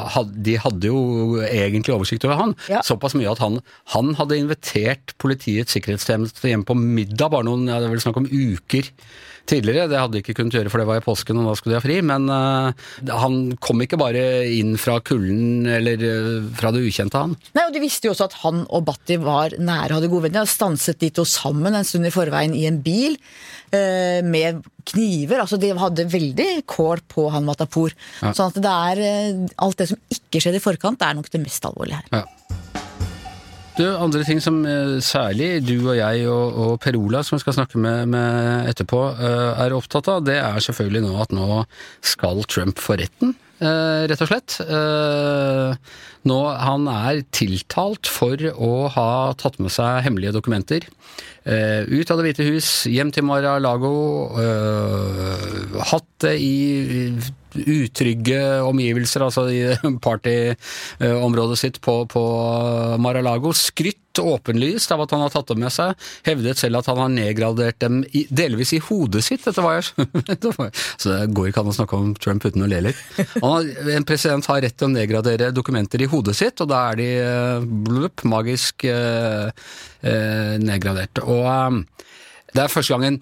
de 0.46 0.56
hadde 0.63 0.92
jo 0.92 1.42
egentlig 1.44 1.98
oversikt 1.98 2.28
over 2.30 2.40
han. 2.40 2.56
Ja. 2.72 2.84
Såpass 2.86 3.18
mye 3.19 3.36
at 3.36 3.44
han, 3.44 3.60
han 3.96 4.16
hadde 4.19 4.40
invitert 4.40 5.16
Politiets 5.22 5.75
sikkerhetstjeneste 5.75 6.52
hjem 6.52 6.66
på 6.68 6.75
middag 6.78 7.31
bare 7.34 7.48
noen 7.48 7.68
ja, 7.69 7.80
det 7.80 7.90
er 7.90 7.96
vel 7.96 8.04
snakk 8.04 8.19
om 8.22 8.28
uker 8.30 8.92
tidligere. 9.50 9.88
Det 9.92 10.00
hadde 10.00 10.18
de 10.18 10.21
ikke 10.24 10.36
kunnet 10.39 10.56
gjøre, 10.57 10.71
for 10.74 10.81
det 10.81 10.88
var 10.89 11.00
i 11.01 11.06
påsken, 11.06 11.39
og 11.42 11.50
da 11.50 11.56
skulle 11.57 11.75
de 11.75 11.80
ha 11.80 11.83
fri. 11.86 11.97
Men 12.06 12.27
eh, 12.31 12.86
han 13.24 13.39
kom 13.63 13.83
ikke 13.86 14.00
bare 14.01 14.24
inn 14.51 14.75
fra 14.81 14.97
kulden 15.06 15.68
eller 15.71 16.06
eh, 16.09 16.47
fra 16.57 16.74
det 16.75 16.83
ukjente, 16.86 17.21
han. 17.21 17.36
Nei, 17.57 17.68
og 17.68 17.75
De 17.75 17.83
visste 17.83 18.09
jo 18.09 18.15
også 18.15 18.30
at 18.30 18.39
han 18.44 18.63
og 18.65 18.86
Bhatti 18.88 19.19
var 19.21 19.57
nære, 19.59 19.97
hadde 19.97 20.12
gode 20.12 20.27
venner. 20.30 20.45
og 20.45 20.51
Stanset 20.51 21.01
de 21.03 21.12
to 21.15 21.27
sammen 21.30 21.75
en 21.75 21.88
stund 21.88 22.07
i 22.09 22.13
forveien 22.13 22.56
i 22.57 22.65
en 22.69 22.81
bil 22.86 23.18
eh, 23.75 24.21
med 24.25 24.63
kniver. 24.92 25.42
altså 25.44 25.59
De 25.62 25.74
hadde 25.77 26.07
veldig 26.12 26.50
kål 26.69 27.06
på 27.12 27.30
han 27.33 27.47
Matapour. 27.47 27.95
Ja. 28.21 28.33
Sånn 28.36 28.53
at 28.53 28.62
det 28.62 28.75
er 28.75 29.50
alt 29.62 29.81
det 29.81 29.92
som 29.94 30.01
ikke 30.13 30.42
skjedde 30.44 30.62
i 30.62 30.65
forkant, 30.65 31.01
det 31.01 31.09
er 31.09 31.19
nok 31.19 31.31
det 31.33 31.44
mest 31.45 31.65
alvorlige 31.69 32.01
her. 32.03 32.24
Ja. 32.24 32.64
Du, 33.76 33.84
andre 33.92 34.24
ting 34.24 34.40
som 34.40 34.62
eh, 34.64 34.98
særlig 35.04 35.58
du 35.68 35.74
og 35.82 35.98
jeg 35.98 36.28
og, 36.32 36.60
og 36.64 36.76
Per 36.80 36.96
Ola, 36.96 37.20
som 37.28 37.36
vi 37.36 37.42
skal 37.44 37.58
snakke 37.58 37.80
med, 37.82 38.08
med 38.14 38.70
etterpå, 38.72 39.02
eh, 39.20 39.64
er 39.66 39.76
opptatt 39.76 40.08
av, 40.14 40.22
det 40.24 40.38
er 40.40 40.64
selvfølgelig 40.64 41.02
nå 41.04 41.18
at 41.20 41.36
nå 41.36 41.60
skal 42.00 42.40
Trump 42.48 42.80
for 42.80 42.96
retten. 43.04 43.36
eh, 43.60 44.08
rett 44.08 44.24
og 44.24 44.32
slett. 44.32 44.56
Nå, 46.26 46.40
han 46.56 46.88
er 46.94 47.22
tiltalt 47.36 48.08
for 48.08 48.40
å 48.56 48.72
ha 48.96 49.10
tatt 49.44 49.60
med 49.60 49.76
seg 49.76 50.06
hemmelige 50.08 50.38
dokumenter. 50.40 50.88
ut 51.46 52.12
av 52.12 52.18
Det 52.18 52.26
hvite 52.26 52.48
hus, 52.48 52.70
hjem 52.90 53.12
til 53.12 53.28
Mar-a-Lago, 53.28 53.92
hatt 55.92 56.08
det 56.24 56.38
i 56.40 56.56
utrygge 57.56 58.40
omgivelser, 58.66 59.26
altså 59.26 59.47
i 59.52 59.62
partyområdet 60.06 61.59
sitt 61.59 61.81
på, 61.83 62.02
på 62.12 62.26
Mar-a-Lago. 63.02 63.54
Skrytt 63.56 64.02
åpenlyst 64.21 64.92
av 64.95 65.04
at 65.04 65.12
han 65.12 65.24
har 65.26 65.33
tatt 65.33 65.50
dem 65.52 65.62
med 65.66 65.74
seg. 65.74 65.95
Hevdet 66.28 66.59
selv 66.62 66.80
at 66.80 66.90
han 66.92 67.02
har 67.02 67.12
nedgradert 67.12 67.80
dem 67.83 68.02
i, 68.16 68.26
delvis 68.30 68.74
i 68.78 68.81
hodet 68.83 69.24
sitt. 69.26 69.44
Dette 69.45 69.64
var 69.64 69.80
jeg, 69.80 70.07
så 71.02 71.12
det 71.12 71.33
går 71.35 71.50
ikke 71.50 71.66
an 71.66 71.71
å 71.71 71.76
snakke 71.76 72.00
om 72.00 72.14
Trump 72.19 72.45
uten 72.45 72.66
å 72.66 72.69
le 72.71 72.83
litt. 72.90 73.02
Har, 73.44 73.68
en 73.95 74.07
president 74.07 74.47
har 74.52 74.64
rett 74.66 74.78
til 74.78 74.90
å 74.90 74.94
nedgradere 74.95 75.52
dokumenter 75.56 76.04
i 76.04 76.09
hodet 76.12 76.38
sitt, 76.38 76.62
og 76.64 76.71
da 76.71 76.85
er 76.92 77.02
de 77.02 77.09
eh, 77.24 77.68
blup, 77.88 78.24
magisk 78.30 78.88
eh, 78.90 79.52
eh, 80.06 80.56
nedgradert. 80.62 81.24
Og 81.26 81.44
eh, 81.50 82.07
det 82.56 82.64
er 82.64 82.71
første 82.71 82.95
gangen 82.95 83.19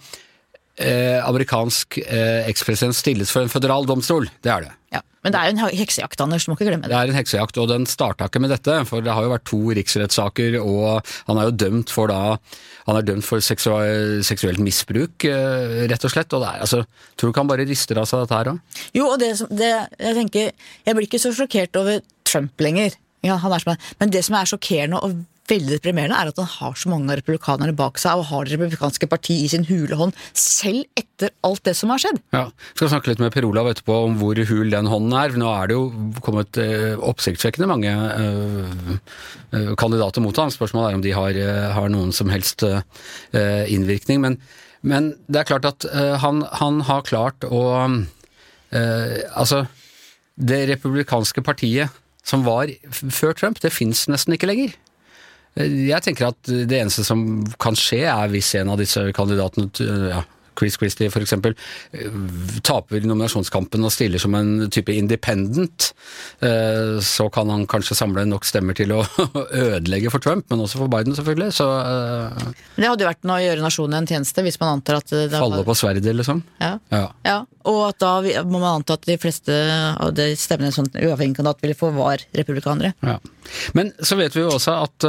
eh, 0.78 1.20
amerikansk 1.28 1.98
eh, 2.04 2.48
ekspresident 2.50 2.96
stilles 2.98 3.32
for 3.32 3.42
en 3.46 3.50
føderal 3.52 3.86
domstol. 3.90 4.30
Det 4.42 4.52
er 4.52 4.62
det. 4.68 4.72
Ja. 4.94 5.02
Men 5.24 5.32
det 5.32 5.40
er 5.40 5.46
jo 5.48 5.54
en 5.56 5.78
heksejakt, 5.80 6.20
Anders. 6.22 6.44
Du 6.46 6.52
må 6.52 6.58
ikke 6.58 6.66
glemme 6.68 6.84
Det 6.84 6.92
det. 6.92 6.98
er 7.00 7.08
en 7.14 7.16
heksejakt, 7.16 7.58
og 7.58 7.70
den 7.72 7.86
starta 7.88 8.26
ikke 8.28 8.42
med 8.44 8.52
dette. 8.52 8.74
For 8.90 9.00
det 9.06 9.14
har 9.16 9.24
jo 9.24 9.32
vært 9.32 9.46
to 9.48 9.60
riksrettssaker, 9.78 10.58
og 10.60 11.06
han 11.30 11.40
er 11.40 11.48
jo 11.48 11.54
dømt 11.64 11.90
for 11.94 12.08
da 12.12 12.38
Han 12.86 12.98
er 13.00 13.06
dømt 13.08 13.24
for 13.24 13.40
seksuelt 13.40 14.60
misbruk, 14.60 15.24
eh, 15.24 15.86
rett 15.88 16.04
og 16.04 16.12
slett. 16.12 16.34
Og 16.36 16.42
det 16.44 16.50
er 16.50 16.66
altså 16.66 16.82
Tror 17.16 17.30
du 17.30 17.32
ikke 17.32 17.40
han 17.46 17.48
bare 17.54 17.66
rister 17.70 17.98
av 18.02 18.06
seg 18.10 18.26
dette 18.26 18.36
her 18.36 18.52
òg? 18.52 18.60
Jo, 18.94 19.06
og 19.14 19.20
det, 19.20 19.38
som- 19.40 19.48
det, 19.50 19.72
jeg 20.00 20.16
tenker 20.16 20.52
Jeg 20.86 20.96
blir 20.96 21.08
ikke 21.08 21.22
så 21.24 21.32
sjokkert 21.32 21.76
over 21.80 22.02
Trump 22.26 22.52
lenger. 22.60 22.92
Ja, 23.24 23.38
han 23.38 23.54
er 23.54 23.60
som. 23.60 23.78
Men 24.02 24.10
det 24.10 24.26
som 24.26 24.36
er 24.36 24.44
sjokkerende 24.46 25.00
og 25.02 25.24
veldig 25.50 25.76
deprimerende, 25.76 26.16
er 26.16 26.32
at 26.32 26.40
han 26.40 26.48
har 26.48 26.76
så 26.80 26.90
mange 26.92 27.18
republikanere 27.20 27.76
bak 27.76 28.00
seg, 28.02 28.20
og 28.20 28.30
har 28.30 28.48
det 28.48 28.56
republikanske 28.56 29.10
parti 29.12 29.36
i 29.44 29.50
sin 29.52 29.66
hule 29.68 29.98
hånd, 30.00 30.16
selv 30.38 30.86
etter 31.00 31.34
alt 31.44 31.64
det 31.68 31.76
som 31.78 31.92
har 31.92 32.02
skjedd. 32.02 32.22
Ja, 32.36 32.46
Skal 32.74 32.92
snakke 32.94 33.12
litt 33.12 33.22
med 33.24 33.34
Per 33.36 33.48
Olav 33.48 33.68
etterpå 33.72 33.98
om 34.08 34.16
hvor 34.22 34.40
hul 34.40 34.72
den 34.72 34.90
hånden 34.92 35.16
er. 35.20 35.36
Nå 35.40 35.50
er 35.52 35.70
det 35.70 35.78
jo 35.78 35.86
kommet 36.24 36.60
eh, 36.62 36.94
oppsiktsvekkende 36.96 37.70
mange 37.70 37.92
eh, 37.92 38.98
eh, 39.52 39.72
kandidater 39.80 40.24
mot 40.24 40.38
ham. 40.40 40.52
Spørsmålet 40.54 40.92
er 40.92 41.00
om 41.00 41.06
de 41.06 41.16
har, 41.18 41.40
eh, 41.40 41.72
har 41.76 41.92
noen 41.92 42.14
som 42.16 42.32
helst 42.32 42.64
eh, 42.64 43.66
innvirkning. 43.74 44.24
Men, 44.24 44.40
men, 44.82 45.14
det 45.28 45.44
er 45.44 45.50
klart 45.52 45.68
at 45.68 45.88
eh, 45.92 46.16
han, 46.24 46.46
han, 46.60 46.84
har 46.88 47.08
klart 47.08 47.48
å 47.48 47.64
eh, 47.84 49.20
Altså, 49.36 49.66
det 50.40 50.64
republikanske 50.72 51.44
partiet 51.46 51.92
som 52.24 52.46
var 52.48 52.72
før 52.90 53.36
Trump, 53.36 53.60
det 53.60 53.74
fins 53.76 54.08
nesten 54.08 54.34
ikke 54.38 54.48
lenger. 54.48 54.74
Jeg 55.54 56.02
tenker 56.02 56.32
at 56.32 56.50
det 56.50 56.80
eneste 56.80 57.04
som 57.06 57.44
kan 57.62 57.78
skje, 57.78 58.08
er 58.10 58.32
hvis 58.34 58.56
en 58.58 58.72
av 58.74 58.80
disse 58.82 59.04
kandidatene 59.14 59.70
ja, 60.10 60.24
Chris 60.60 60.78
Christie 60.80 61.10
f.eks. 61.10 61.36
taper 62.66 63.08
nominasjonskampen 63.08 63.86
og 63.86 63.94
stiller 63.94 64.22
som 64.22 64.36
en 64.38 64.70
type 64.74 64.94
independent, 64.94 65.92
eh, 66.46 67.00
så 67.04 67.30
kan 67.34 67.52
han 67.54 67.66
kanskje 67.70 67.98
samle 67.98 68.26
nok 68.30 68.48
stemmer 68.48 68.78
til 68.78 68.94
å 68.96 69.02
ødelegge 69.66 70.14
for 70.14 70.24
Trump, 70.24 70.48
men 70.52 70.64
også 70.64 70.82
for 70.84 70.92
Biden, 70.92 71.16
selvfølgelig. 71.18 71.56
Så 71.56 71.70
eh, 71.80 72.52
Det 72.78 72.90
hadde 72.90 73.06
jo 73.06 73.12
vært 73.12 73.32
å 73.34 73.40
gjøre 73.44 73.66
nasjonen 73.66 74.02
en 74.02 74.12
tjeneste, 74.14 74.46
hvis 74.46 74.60
man 74.62 74.78
antar 74.78 75.02
at 75.02 75.16
Falle 75.34 75.64
på 75.66 75.78
sverdet, 75.78 76.14
liksom? 76.16 76.44
Ja. 76.62 76.76
ja. 76.94 77.08
ja. 77.26 77.40
Og 77.70 77.82
at 77.88 78.00
da 78.04 78.44
må 78.44 78.60
man 78.60 78.82
anta 78.82 78.98
at 78.98 79.08
de 79.08 79.18
fleste 79.22 79.54
av 79.54 80.14
de 80.16 80.34
stemmene 80.40 80.74
som 80.76 80.88
uavhengig 80.90 81.38
kandidat 81.40 81.64
ville 81.64 81.78
få, 81.78 81.94
var 81.96 82.24
republikanere. 82.36 82.94
Ja. 83.04 83.20
Men 83.78 83.94
så 84.04 84.18
vet 84.20 84.36
vi 84.36 84.44
jo 84.44 84.54
også 84.56 84.78
at 84.84 85.08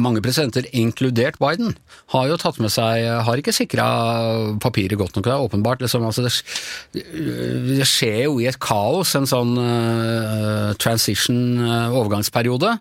mange 0.00 0.22
presidenter, 0.24 0.66
inkludert 0.76 1.38
Biden, 1.42 1.74
har 2.14 2.28
jo 2.30 2.38
tatt 2.40 2.58
med 2.62 2.72
seg 2.72 3.04
Har 3.26 3.40
ikke 3.40 3.54
sikra 3.54 3.86
papiret 4.62 4.98
godt 4.98 5.16
nok. 5.16 5.26
Det 5.26 5.32
er 5.32 5.46
åpenbart. 5.46 5.84
Liksom, 5.84 6.04
altså 6.06 6.24
det, 6.24 6.32
det, 6.94 7.86
skjer 7.88 8.24
jo 8.26 8.38
i 8.42 8.48
et 8.50 8.58
kaos, 8.62 9.14
en 9.18 9.28
sånn 9.28 9.54
uh, 9.58 10.72
transition, 10.80 11.38
uh, 11.62 11.94
overgangsperiode. 11.94 12.74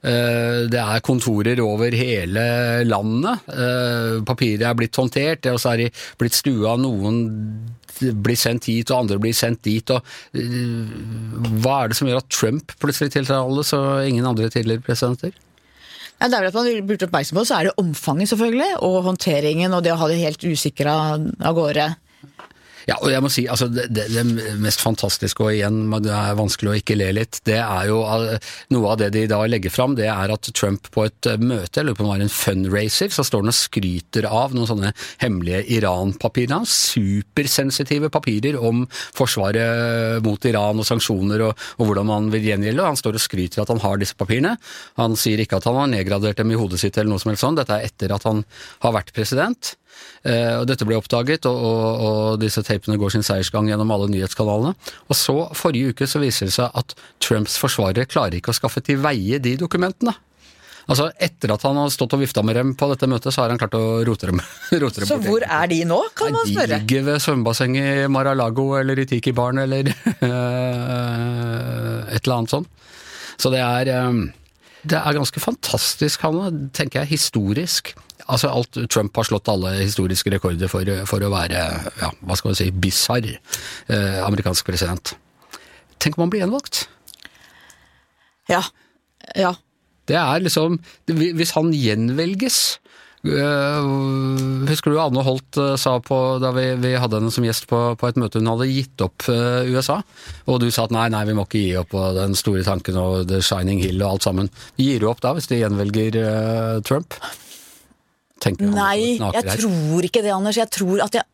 Uh, 0.00 0.68
det 0.72 0.80
er 0.80 1.04
kontorer 1.04 1.60
over 1.64 1.94
hele 1.96 2.46
landet. 2.86 3.50
papiret 4.26 4.64
er 4.66 4.78
blitt 4.78 4.96
håndtert, 4.96 5.50
og 5.52 5.60
så 5.60 5.74
er 5.74 5.84
de 5.84 5.90
blitt 6.20 6.38
stua. 6.38 6.76
Noen 6.80 7.22
blir 8.00 8.38
sendt 8.38 8.70
hit, 8.70 8.90
og 8.90 9.04
andre 9.04 9.20
blir 9.20 9.36
sendt 9.36 9.64
dit. 9.66 9.92
Og, 9.92 10.00
hva 11.60 11.82
er 11.82 11.92
det 11.92 12.00
som 12.00 12.08
gjør 12.08 12.22
at 12.22 12.32
Trump 12.32 12.74
plutselig 12.80 13.14
tiltar 13.16 13.42
alle, 13.42 13.66
så 13.66 14.00
ingen 14.06 14.28
andre 14.28 14.50
tidligere 14.52 14.84
presidenter? 14.86 15.34
Ja, 16.20 16.28
det 16.28 16.36
er 16.36 16.42
vel 16.44 16.50
at 16.50 16.56
man 16.58 16.86
blir 16.88 17.04
oppmerksom 17.06 17.38
på, 17.38 17.46
så 17.48 17.56
er 17.56 17.70
det 17.70 17.78
omfanget, 17.80 18.28
selvfølgelig, 18.28 18.74
og 18.84 18.98
håndteringen 19.06 19.72
og 19.72 19.84
det 19.86 19.94
å 19.94 20.00
ha 20.02 20.08
det 20.10 20.18
helt 20.20 20.42
usikra 20.44 20.96
av 21.16 21.54
gårde. 21.56 21.86
Ja, 22.90 22.96
og 22.98 23.12
jeg 23.12 23.22
må 23.22 23.28
si, 23.30 23.44
altså 23.46 23.68
det, 23.70 23.86
det, 23.94 24.24
mest 24.58 24.82
fantastiske, 24.82 25.44
og 25.44 25.54
igjen 25.54 25.92
det 26.02 26.10
er 26.10 26.38
vanskelig 26.38 26.72
å 26.72 26.78
ikke 26.80 26.96
le 26.98 27.10
litt, 27.20 27.38
det 27.46 27.60
er 27.62 27.86
jo 27.86 28.00
noe 28.74 28.90
av 28.90 28.96
det 28.98 29.12
de 29.14 29.22
da 29.30 29.38
legger 29.46 29.70
fram, 29.70 29.94
det 29.98 30.08
er 30.10 30.32
at 30.34 30.50
Trump 30.58 30.88
på 30.90 31.04
et 31.06 31.28
eh, 31.30 31.38
møte, 31.38 31.84
eller 31.84 31.94
på 31.94 32.08
en 32.10 32.32
fundraiser, 32.34 33.12
så 33.14 33.22
står 33.26 33.44
han 33.44 33.52
og 33.52 33.56
skryter 33.56 34.26
av 34.26 34.56
noen 34.56 34.66
sånne 34.72 34.92
hemmelige 35.22 35.62
Iran-papirer. 35.76 36.66
Supersensitive 36.66 38.10
papirer 38.10 38.58
om 38.58 38.82
forsvaret 38.90 40.24
mot 40.26 40.50
Iran 40.50 40.82
og 40.82 40.88
sanksjoner 40.88 41.46
og, 41.46 41.66
og 41.78 41.86
hvordan 41.86 42.08
man 42.10 42.30
vil 42.34 42.48
gjengjelde. 42.50 42.88
Han 42.90 42.98
står 42.98 43.20
og 43.20 43.22
skryter 43.22 43.62
at 43.62 43.70
han 43.70 43.82
har 43.84 44.00
disse 44.00 44.18
papirene. 44.18 44.56
Han 44.98 45.14
sier 45.20 45.42
ikke 45.42 45.60
at 45.60 45.68
han 45.68 45.78
har 45.78 45.92
nedgradert 45.92 46.40
dem 46.40 46.50
i 46.50 46.58
hodet 46.58 46.80
sitt 46.82 46.98
eller 46.98 47.12
noe 47.12 47.22
som 47.22 47.30
helst 47.30 47.46
sånt. 47.46 47.60
Dette 47.60 47.76
er 47.76 47.86
etter 47.86 48.16
at 48.16 48.26
han 48.26 48.42
har 48.82 48.96
vært 48.98 49.14
president. 49.14 49.76
Eh, 50.20 50.54
og 50.60 50.66
Dette 50.68 50.84
ble 50.84 50.98
oppdaget, 51.00 51.46
og, 51.48 51.56
og, 51.64 52.00
og 52.04 52.40
disse 52.42 52.62
tapene 52.66 52.98
går 53.00 53.14
sin 53.14 53.24
seiersgang 53.24 53.70
gjennom 53.70 53.92
alle 53.94 54.10
nyhetskanalene. 54.12 54.74
Og 55.08 55.16
så, 55.16 55.36
forrige 55.56 55.94
uke, 55.94 56.08
så 56.10 56.20
viser 56.20 56.50
det 56.50 56.56
seg 56.58 56.68
at 56.76 56.96
Trumps 57.24 57.56
forsvarere 57.60 58.08
klarer 58.10 58.36
ikke 58.40 58.52
å 58.52 58.58
skaffe 58.58 58.80
til 58.84 59.00
veie 59.00 59.40
de 59.42 59.56
dokumentene. 59.60 60.14
Altså, 60.90 61.10
Etter 61.22 61.52
at 61.54 61.62
han 61.64 61.76
har 61.78 61.90
stått 61.92 62.14
og 62.16 62.22
vifta 62.24 62.42
med 62.44 62.56
dem 62.58 62.72
på 62.78 62.88
dette 62.90 63.06
møtet, 63.08 63.32
så 63.32 63.44
har 63.44 63.52
han 63.52 63.60
klart 63.60 63.76
å 63.78 64.02
rote 64.06 64.26
dem, 64.30 64.40
rote 64.82 65.00
dem 65.02 65.08
Så 65.08 65.20
hvor 65.22 65.42
er 65.44 65.66
de 65.70 65.84
nå, 65.88 66.00
kan 66.18 66.34
man 66.34 66.44
spørre? 66.48 66.66
De 66.66 66.74
ligger 66.82 67.06
ved 67.06 67.16
svømmebassenget 67.24 67.86
i 68.04 68.10
Mar-a-Lago 68.12 68.66
eller 68.80 68.96
i 69.00 69.06
Tiki-baren 69.08 69.58
eller 69.62 69.82
et 69.92 69.94
eller 72.20 72.36
annet 72.36 72.52
sånt. 72.52 72.68
Så 73.40 73.48
det 73.54 73.62
er, 73.64 73.88
eh, 73.94 74.12
det 74.90 74.98
er 75.00 75.16
ganske 75.16 75.40
fantastisk, 75.40 76.26
Hanne, 76.26 76.68
tenker 76.76 77.04
jeg, 77.04 77.14
historisk 77.14 77.94
altså 78.26 78.50
alt, 78.50 78.78
Trump 78.92 79.16
har 79.16 79.28
slått 79.28 79.48
alle 79.52 79.74
historiske 79.80 80.32
rekorder 80.34 80.70
for, 80.72 80.88
for 81.08 81.24
å 81.24 81.32
være 81.32 81.64
ja, 82.00 82.12
hva 82.20 82.38
skal 82.38 82.52
man 82.52 82.58
si, 82.58 82.70
bisarr 82.72 83.28
eh, 83.30 84.20
amerikansk 84.24 84.66
president. 84.68 85.14
Tenk 86.00 86.16
om 86.16 86.26
han 86.26 86.32
blir 86.32 86.44
gjenvalgt? 86.44 86.84
Ja. 88.50 88.62
Ja. 89.36 89.54
Det 90.08 90.16
er 90.18 90.40
liksom 90.42 90.80
Hvis 91.06 91.52
han 91.54 91.74
gjenvelges 91.76 92.80
Uh, 93.20 94.64
husker 94.64 94.94
du 94.94 94.96
Anne 94.96 95.20
Holt 95.20 95.58
uh, 95.60 95.74
sa 95.76 95.98
på, 96.00 96.16
da 96.40 96.54
vi, 96.56 96.70
vi, 96.80 96.94
hadde 96.96 97.18
henne 97.18 97.32
som 97.34 97.44
gjest 97.44 97.66
på, 97.68 97.76
på, 98.00 98.08
et 98.08 98.16
møte, 98.16 98.40
hun 98.40 98.48
hadde 98.48 98.70
gitt 98.70 99.04
opp 99.04 99.26
uh, 99.28 99.60
USA? 99.68 99.98
Og 100.48 100.62
du 100.62 100.70
sa 100.72 100.86
at 100.86 100.94
nei, 100.96 101.04
nei, 101.12 101.26
vi 101.28 101.34
må 101.36 101.44
ikke 101.44 101.60
gi 101.60 101.76
opp 101.82 101.92
og 102.00 102.16
den 102.16 102.32
store 102.38 102.64
tanken 102.64 102.96
og 102.96 103.28
The 103.28 103.42
Shining 103.44 103.84
Hill 103.84 104.00
og 104.00 104.14
alt 104.14 104.28
sammen. 104.30 104.48
Gir 104.80 105.04
du 105.04 105.10
opp 105.10 105.20
da, 105.20 105.34
hvis 105.36 105.50
de 105.52 105.60
gjenvelger 105.60 106.16
Trump? 106.88 107.18
Nei, 108.72 109.18
jeg 109.20 109.58
tror 109.60 110.08
ikke 110.08 110.24
det, 110.24 110.32
Anders. 110.34 110.58
Jeg 110.60 110.72
tror 110.72 111.04
at 111.04 111.20
jeg 111.20 111.28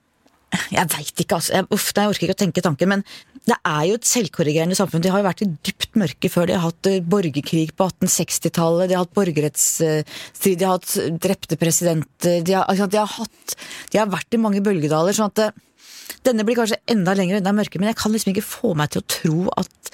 jeg 0.71 0.89
veit 0.93 1.21
ikke, 1.21 1.37
altså. 1.37 1.53
Jeg, 1.57 1.67
uff, 1.75 1.89
jeg 1.91 2.11
orker 2.11 2.29
ikke 2.29 2.37
å 2.37 2.39
tenke 2.39 2.63
tanken. 2.65 2.91
Men 2.93 3.03
det 3.47 3.57
er 3.67 3.83
jo 3.91 3.97
et 3.99 4.09
selvkorrigerende 4.09 4.77
samfunn. 4.79 5.03
De 5.05 5.11
har 5.13 5.21
jo 5.21 5.27
vært 5.27 5.43
i 5.45 5.49
dypt 5.69 5.99
mørke 5.99 6.31
før. 6.33 6.49
De 6.49 6.57
har 6.57 6.65
hatt 6.65 6.91
eh, 6.91 7.03
borgerkrig 7.15 7.69
på 7.77 7.89
1860-tallet, 7.91 8.89
de 8.89 8.97
har 8.97 9.05
hatt 9.05 9.17
borgerrettsstrid, 9.17 10.59
de 10.61 10.69
har 10.69 10.79
hatt 10.79 10.95
drepte 11.23 11.59
presidenter. 11.61 12.41
De 12.47 12.57
har, 12.57 12.71
de 12.71 13.01
har, 13.03 13.11
hatt, 13.19 13.57
de 13.93 14.01
har 14.01 14.11
vært 14.13 14.39
i 14.39 14.43
mange 14.43 14.63
bølgedaler. 14.65 15.17
sånn 15.17 15.35
at 15.35 15.45
eh, 15.49 15.65
denne 16.27 16.47
blir 16.47 16.59
kanskje 16.59 16.81
enda 16.95 17.15
lenger 17.19 17.41
enda 17.41 17.55
mørkere, 17.55 17.83
men 17.83 17.93
jeg 17.93 18.01
kan 18.01 18.15
liksom 18.15 18.33
ikke 18.33 18.47
få 18.47 18.73
meg 18.79 18.95
til 18.95 19.03
å 19.03 19.11
tro 19.19 19.39
at 19.63 19.93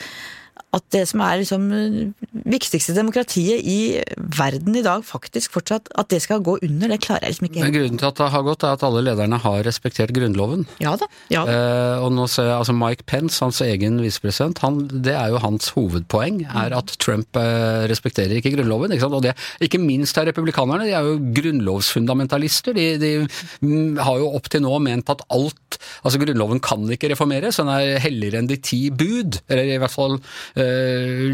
at 0.73 0.85
det 0.95 1.03
som 1.11 1.21
er 1.25 1.41
liksom 1.43 1.65
eh, 1.77 2.29
viktigste 2.49 2.95
demokratiet 2.97 3.61
i 3.69 4.01
verden 4.17 4.77
i 4.79 4.85
dag, 4.85 5.05
faktisk 5.05 5.53
fortsatt, 5.57 5.91
at 6.01 6.09
det 6.13 6.23
skal 6.25 6.43
gå 6.45 6.57
under, 6.65 6.89
det 6.89 7.01
klarer 7.05 7.27
jeg 7.27 7.35
liksom 7.35 7.49
ikke. 7.49 7.65
Men 7.65 7.75
Grunnen 7.77 8.01
til 8.01 8.09
at 8.09 8.21
det 8.21 8.29
har 8.33 8.47
gått, 8.47 8.65
er 8.65 8.77
at 8.79 8.85
alle 8.87 9.03
lederne 9.05 9.41
har 9.43 9.59
respektert 9.67 10.15
Grunnloven. 10.17 10.65
Ja 10.83 10.95
da. 11.01 11.09
Ja. 11.33 11.45
Eh, 11.45 12.05
og 12.05 12.13
nå 12.17 12.25
ser 12.31 12.49
jeg, 12.49 12.57
altså 12.57 12.77
Mike 12.77 13.07
Pence, 13.09 13.41
hans 13.45 13.61
egen 13.65 14.01
visepresident, 14.03 14.63
det 15.05 15.17
er 15.19 15.35
jo 15.35 15.43
hans 15.45 15.73
hovedpoeng, 15.77 16.43
er 16.49 16.77
at 16.79 16.97
Trump 17.03 17.37
eh, 17.41 17.85
respekterer 17.93 18.39
ikke 18.41 18.55
Grunnloven. 18.57 18.95
Ikke 18.95 19.07
sant? 19.07 19.19
Og 19.19 19.27
det, 19.27 19.37
ikke 19.65 19.81
minst 19.83 20.17
er 20.17 20.31
republikanerne, 20.31 20.89
de 20.89 20.97
er 20.97 21.09
jo 21.09 21.19
grunnlovsfundamentalister. 21.37 22.77
De, 22.77 22.89
de 23.03 23.13
mm, 23.61 24.01
har 24.01 24.23
jo 24.23 24.33
opp 24.39 24.49
til 24.53 24.65
nå 24.65 24.77
ment 24.83 25.13
at 25.13 25.25
alt 25.33 25.59
Altså, 26.03 26.21
Grunnloven 26.21 26.61
kan 26.63 26.85
ikke 26.95 27.09
reformeres, 27.11 27.57
den 27.59 27.71
er 27.73 27.97
helligere 28.03 28.39
enn 28.43 28.49
de 28.51 28.59
ti 28.63 28.85
bud. 28.95 29.39
Eller 29.51 29.73
i 29.73 29.79
hvert 29.81 29.91
fall 29.91 30.19
Eh, 30.62 30.62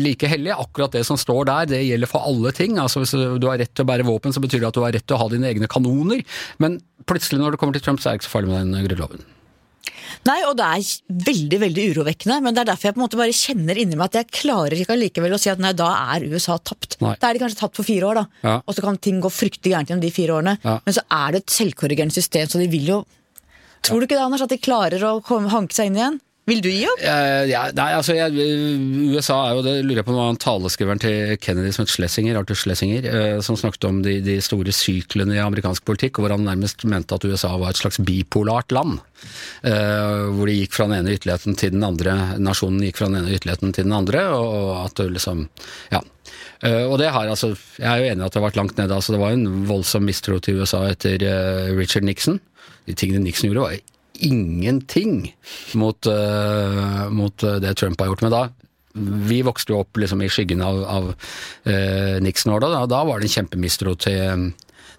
like 0.02 0.28
hellig. 0.30 0.52
Akkurat 0.54 0.94
det 0.94 1.04
som 1.06 1.18
står 1.20 1.48
der, 1.50 1.70
det 1.74 1.82
gjelder 1.86 2.10
for 2.10 2.26
alle 2.28 2.52
ting. 2.56 2.78
Altså 2.82 3.02
Hvis 3.02 3.14
du 3.14 3.48
har 3.48 3.58
rett 3.60 3.74
til 3.74 3.86
å 3.86 3.90
bære 3.90 4.06
våpen, 4.08 4.34
så 4.34 4.42
betyr 4.44 4.62
det 4.62 4.70
at 4.70 4.78
du 4.78 4.84
har 4.84 4.94
rett 4.96 5.06
til 5.06 5.18
å 5.18 5.22
ha 5.22 5.30
dine 5.32 5.50
egne 5.50 5.70
kanoner. 5.70 6.22
Men 6.62 6.80
plutselig, 7.08 7.40
når 7.42 7.54
det 7.54 7.62
kommer 7.62 7.76
til 7.76 7.84
Trump, 7.86 8.02
så 8.02 8.10
er 8.10 8.16
det 8.16 8.22
ikke 8.22 8.30
så 8.30 8.36
farlig 8.38 8.52
med 8.52 8.72
den 8.72 8.88
grunnloven. 8.88 9.26
Nei, 10.26 10.38
og 10.48 10.56
det 10.58 10.66
er 10.66 11.20
veldig 11.28 11.58
veldig 11.62 11.84
urovekkende, 11.92 12.38
men 12.44 12.56
det 12.56 12.62
er 12.62 12.70
derfor 12.70 12.88
jeg 12.88 12.96
på 12.96 13.00
en 13.00 13.04
måte 13.04 13.20
bare 13.20 13.36
kjenner 13.36 13.78
inni 13.80 13.96
meg 13.96 14.08
at 14.08 14.18
jeg 14.18 14.32
klarer 14.40 14.80
ikke 14.80 14.96
allikevel 14.96 15.36
å 15.36 15.40
si 15.40 15.50
at 15.52 15.60
nei, 15.62 15.74
da 15.76 15.88
er 16.14 16.26
USA 16.32 16.58
tapt. 16.58 16.98
Nei. 17.04 17.14
Da 17.20 17.28
er 17.28 17.36
de 17.36 17.42
kanskje 17.44 17.60
tapt 17.60 17.78
for 17.78 17.86
fire 17.86 18.08
år, 18.08 18.20
da. 18.20 18.40
Ja. 18.42 18.56
Og 18.64 18.76
så 18.76 18.84
kan 18.84 18.98
ting 19.04 19.20
gå 19.24 19.30
fryktelig 19.32 19.74
gærent 19.74 19.92
gjennom 19.92 20.04
de 20.04 20.12
fire 20.14 20.36
årene. 20.38 20.56
Ja. 20.64 20.78
Men 20.84 20.96
så 20.96 21.04
er 21.20 21.34
det 21.34 21.44
et 21.44 21.54
selvkorrigerende 21.54 22.16
system, 22.16 22.50
så 22.50 22.62
de 22.62 22.68
vil 22.72 22.92
jo 22.96 23.04
Tror 23.86 24.02
du 24.02 24.08
ikke 24.08 24.16
det, 24.16 24.24
Anders, 24.24 24.42
at 24.42 24.50
de 24.50 24.56
klarer 24.58 25.02
å 25.06 25.20
komme, 25.24 25.52
hanke 25.52 25.72
seg 25.72 25.86
inn 25.88 26.00
igjen? 26.00 26.16
Vil 26.48 26.62
du 26.64 26.68
gi 26.72 26.86
opp? 26.88 27.02
Uh, 27.02 27.44
ja, 27.50 27.66
nei, 27.76 27.88
altså 27.92 28.14
jeg, 28.16 28.32
USA 29.12 29.36
er 29.44 29.58
jo 29.58 29.64
det, 29.66 29.74
lurer 29.84 30.00
jeg 30.00 30.06
på 30.08 30.14
noe 30.14 30.30
det 30.32 30.40
taleskriveren 30.44 31.02
til 31.02 31.34
Kennedy 31.44 31.74
som 31.76 31.84
het 31.84 31.92
Schlesinger, 31.92 32.38
Arthur 32.40 32.56
Schlesinger, 32.56 33.08
uh, 33.12 33.40
som 33.44 33.58
snakket 33.58 33.84
om 33.88 34.00
de, 34.04 34.18
de, 34.24 34.38
store 34.44 34.72
syklene 34.72 35.36
i 35.36 35.42
amerikansk 35.42 35.84
politikk, 35.88 36.22
hvor 36.22 36.32
han 36.32 36.46
nærmest 36.48 36.86
mente 36.88 37.18
at 37.18 37.26
USA 37.28 37.52
var 37.60 37.74
et 37.74 37.80
slags 37.80 38.00
bipolart 38.00 38.72
land. 38.72 39.02
Uh, 39.60 40.30
hvor 40.38 40.48
de 40.48 40.56
gikk 40.60 40.78
fra 40.78 40.88
den 40.88 41.02
ene 41.02 41.18
ytterligheten 41.18 41.58
til 41.58 41.74
den 41.74 41.84
andre, 41.84 42.16
nasjonen 42.40 42.86
gikk 42.86 43.02
fra 43.02 43.10
den 43.10 43.20
ene 43.20 43.34
ytterligheten 43.36 43.76
til 43.76 43.88
den 43.90 43.96
andre, 43.98 44.24
og, 44.38 44.48
og 44.54 44.72
at 44.86 45.02
det 45.02 45.10
liksom 45.18 45.48
Ja. 45.92 46.00
Uh, 46.58 46.88
og 46.90 46.96
det 46.98 47.12
har 47.14 47.28
altså, 47.30 47.52
Jeg 47.78 47.86
er 47.86 48.00
jo 48.00 48.08
enig 48.08 48.24
i 48.24 48.26
at 48.26 48.34
det 48.34 48.40
har 48.40 48.48
vært 48.48 48.58
langt 48.58 48.80
nede. 48.80 48.94
altså 48.94 49.14
Det 49.14 49.20
var 49.20 49.36
en 49.36 49.66
voldsom 49.68 50.02
mistro 50.08 50.40
til 50.42 50.58
USA 50.58 50.82
etter 50.90 51.22
uh, 51.22 51.76
Richard 51.76 52.08
Nixon. 52.08 52.40
De 52.88 52.96
tingene 52.96 53.22
Nixon 53.22 53.52
gjorde, 53.52 53.68
var 53.68 53.87
ingenting 54.24 55.34
mot, 55.78 56.06
uh, 56.06 57.08
mot, 57.10 57.46
det 57.62 57.74
Trump 57.78 58.00
har 58.00 58.12
gjort. 58.12 58.24
Men 58.26 58.34
da 58.34 58.46
vi 59.28 59.42
vokste 59.46 59.74
jo 59.74 59.82
opp 59.82 59.98
liksom 60.00 60.22
i 60.24 60.30
skyggen 60.32 60.62
av, 60.64 60.80
av 60.84 61.10
uh, 61.12 62.16
Nixon-åra, 62.24 62.72
da, 62.72 62.86
da 62.90 63.04
var 63.06 63.20
det 63.20 63.28
en 63.28 63.36
kjempemistro 63.38 63.94
til, 64.00 64.50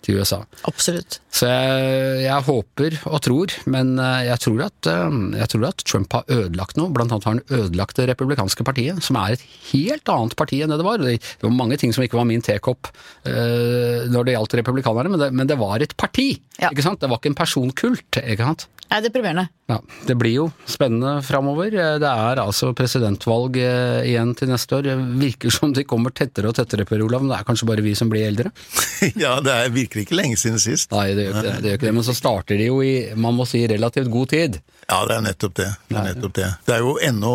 til 0.06 0.20
USA. 0.20 0.40
Absolutt. 0.70 1.20
Så 1.34 1.50
jeg, 1.50 2.22
jeg 2.26 2.46
håper 2.48 2.98
og 3.10 3.20
tror, 3.26 3.54
men 3.72 3.94
eh, 4.02 4.26
jeg 4.30 4.42
tror, 4.46 4.64
at, 4.66 4.90
eh, 4.92 5.18
jeg 5.42 5.52
tror 5.54 5.68
at 5.70 5.84
Trump 5.86 6.16
har 6.16 6.32
ødelagt 6.32 6.80
noe. 6.80 6.92
Blant 6.96 7.14
annet 7.14 7.28
har 7.28 7.38
han 7.38 7.60
ødelagt 7.60 8.00
det 8.00 8.10
republikanske 8.12 8.66
partiet, 8.68 9.04
som 9.06 9.20
er 9.22 9.36
et 9.36 9.46
helt 9.70 10.12
annet 10.14 10.36
parti 10.40 10.62
enn 10.64 10.74
det 10.74 10.80
det 10.82 10.88
var. 10.88 11.04
Det 11.04 11.46
var 11.46 11.56
mange 11.56 11.80
ting 11.82 11.94
som 11.96 12.06
ikke 12.06 12.20
var 12.20 12.28
min 12.30 12.44
tekopp 12.46 12.90
uh, 12.90 14.08
når 14.10 14.28
det 14.28 14.36
gjaldt 14.36 14.58
republikanerne, 14.62 15.14
men 15.14 15.22
det, 15.22 15.30
men 15.36 15.50
det 15.50 15.60
var 15.60 15.84
et 15.84 15.96
parti. 16.00 16.32
Ja. 16.60 16.72
Det 16.72 17.10
var 17.10 17.20
ikke 17.20 17.34
en 17.34 17.40
personkult. 17.40 18.22
ikke 18.24 18.48
sant? 18.48 18.70
Det 18.90 18.98
er 18.98 19.04
deprimerende. 19.06 19.46
Ja, 19.70 19.78
Det 20.08 20.16
blir 20.18 20.34
jo 20.34 20.46
spennende 20.66 21.20
framover. 21.22 21.70
Det 22.02 22.10
er 22.10 22.42
altså 22.42 22.72
presidentvalg 22.74 23.60
eh, 23.62 24.08
igjen 24.10 24.32
til 24.38 24.50
neste 24.50 24.80
år. 24.80 24.88
Det 24.88 24.96
virker 25.22 25.54
som 25.54 25.76
de 25.76 25.84
kommer 25.86 26.10
tettere 26.10 26.50
og 26.50 26.58
tettere, 26.58 26.88
Per 26.90 27.04
Olav, 27.06 27.22
men 27.22 27.30
det 27.30 27.38
er 27.38 27.46
kanskje 27.46 27.70
bare 27.70 27.86
vi 27.86 27.94
som 27.98 28.10
blir 28.10 28.26
eldre? 28.26 28.50
ja, 29.24 29.36
det 29.46 29.54
er, 29.54 29.70
virker 29.76 30.02
ikke 30.02 30.18
lenge 30.18 30.40
siden 30.42 30.58
sist. 30.64 30.90
Nei, 30.96 31.12
det 31.14 31.28
gjør 31.28 31.38
ikke 31.38 31.46
det. 31.46 31.54
det, 31.54 31.70
gjør 31.70 31.80
ikke 31.80 31.90
det. 31.92 31.96
Men 32.00 32.10
så 32.10 32.18
starter 32.18 32.58
de 32.58 32.72
jo 32.72 32.82
i, 32.82 32.94
man 33.14 33.38
må 33.38 33.46
si, 33.50 33.62
relativt 33.70 34.10
god 34.10 34.34
tid. 34.34 34.60
Ja, 34.90 35.04
det 35.06 35.20
er 35.20 35.26
nettopp 35.28 35.58
det. 35.62 35.70
Det 35.86 35.96
er, 35.96 36.10
nettopp 36.10 36.38
det. 36.42 36.52
Det 36.66 36.78
er 36.80 36.86
jo 36.88 36.98
ennå 37.12 37.34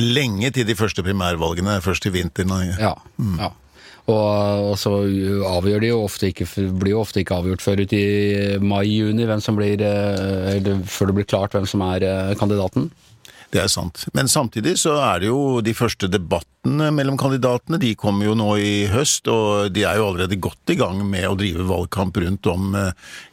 lenge 0.00 0.54
til 0.56 0.64
de 0.68 0.78
første 0.78 1.04
primærvalgene, 1.04 1.82
først 1.84 2.08
i 2.08 2.16
vinter. 2.16 2.48
Ja, 2.80 2.94
ja. 2.96 3.52
Og, 4.08 4.72
så 4.80 4.92
avgjør 5.50 5.82
de 5.84 5.90
jo 5.90 5.98
ofte 6.06 6.30
ikke, 6.30 6.46
blir 6.80 6.94
jo 6.94 7.02
ofte 7.02 7.20
ikke 7.20 7.42
avgjort 7.42 7.64
før 7.64 7.82
ut 7.84 7.92
i 7.92 8.06
mai-juni, 8.62 9.26
hvem 9.28 9.42
som 9.44 9.58
blir 9.58 9.82
eh, 9.84 10.54
Eller 10.54 10.80
før 10.88 11.10
det 11.10 11.18
blir 11.18 11.28
klart 11.28 11.56
hvem 11.56 11.68
som 11.68 11.84
er 11.90 12.06
eh, 12.08 12.32
kandidaten. 12.40 12.88
Det 13.52 13.62
er 13.62 13.68
sant. 13.72 14.02
Men 14.16 14.28
samtidig 14.28 14.74
så 14.80 14.98
er 15.00 15.22
det 15.22 15.30
jo 15.30 15.60
de 15.64 15.72
første 15.76 16.08
debattene 16.12 16.90
mellom 16.92 17.16
kandidatene. 17.20 17.80
De 17.80 17.94
kommer 17.96 18.28
jo 18.28 18.36
nå 18.36 18.48
i 18.60 18.72
høst, 18.92 19.28
og 19.32 19.72
de 19.72 19.86
er 19.88 20.00
jo 20.00 20.10
allerede 20.10 20.40
godt 20.40 20.72
i 20.72 20.76
gang 20.80 21.00
med 21.08 21.28
å 21.28 21.36
drive 21.38 21.68
valgkamp 21.68 22.20
rundt 22.24 22.48
om 22.52 22.76
eh, 22.76 22.90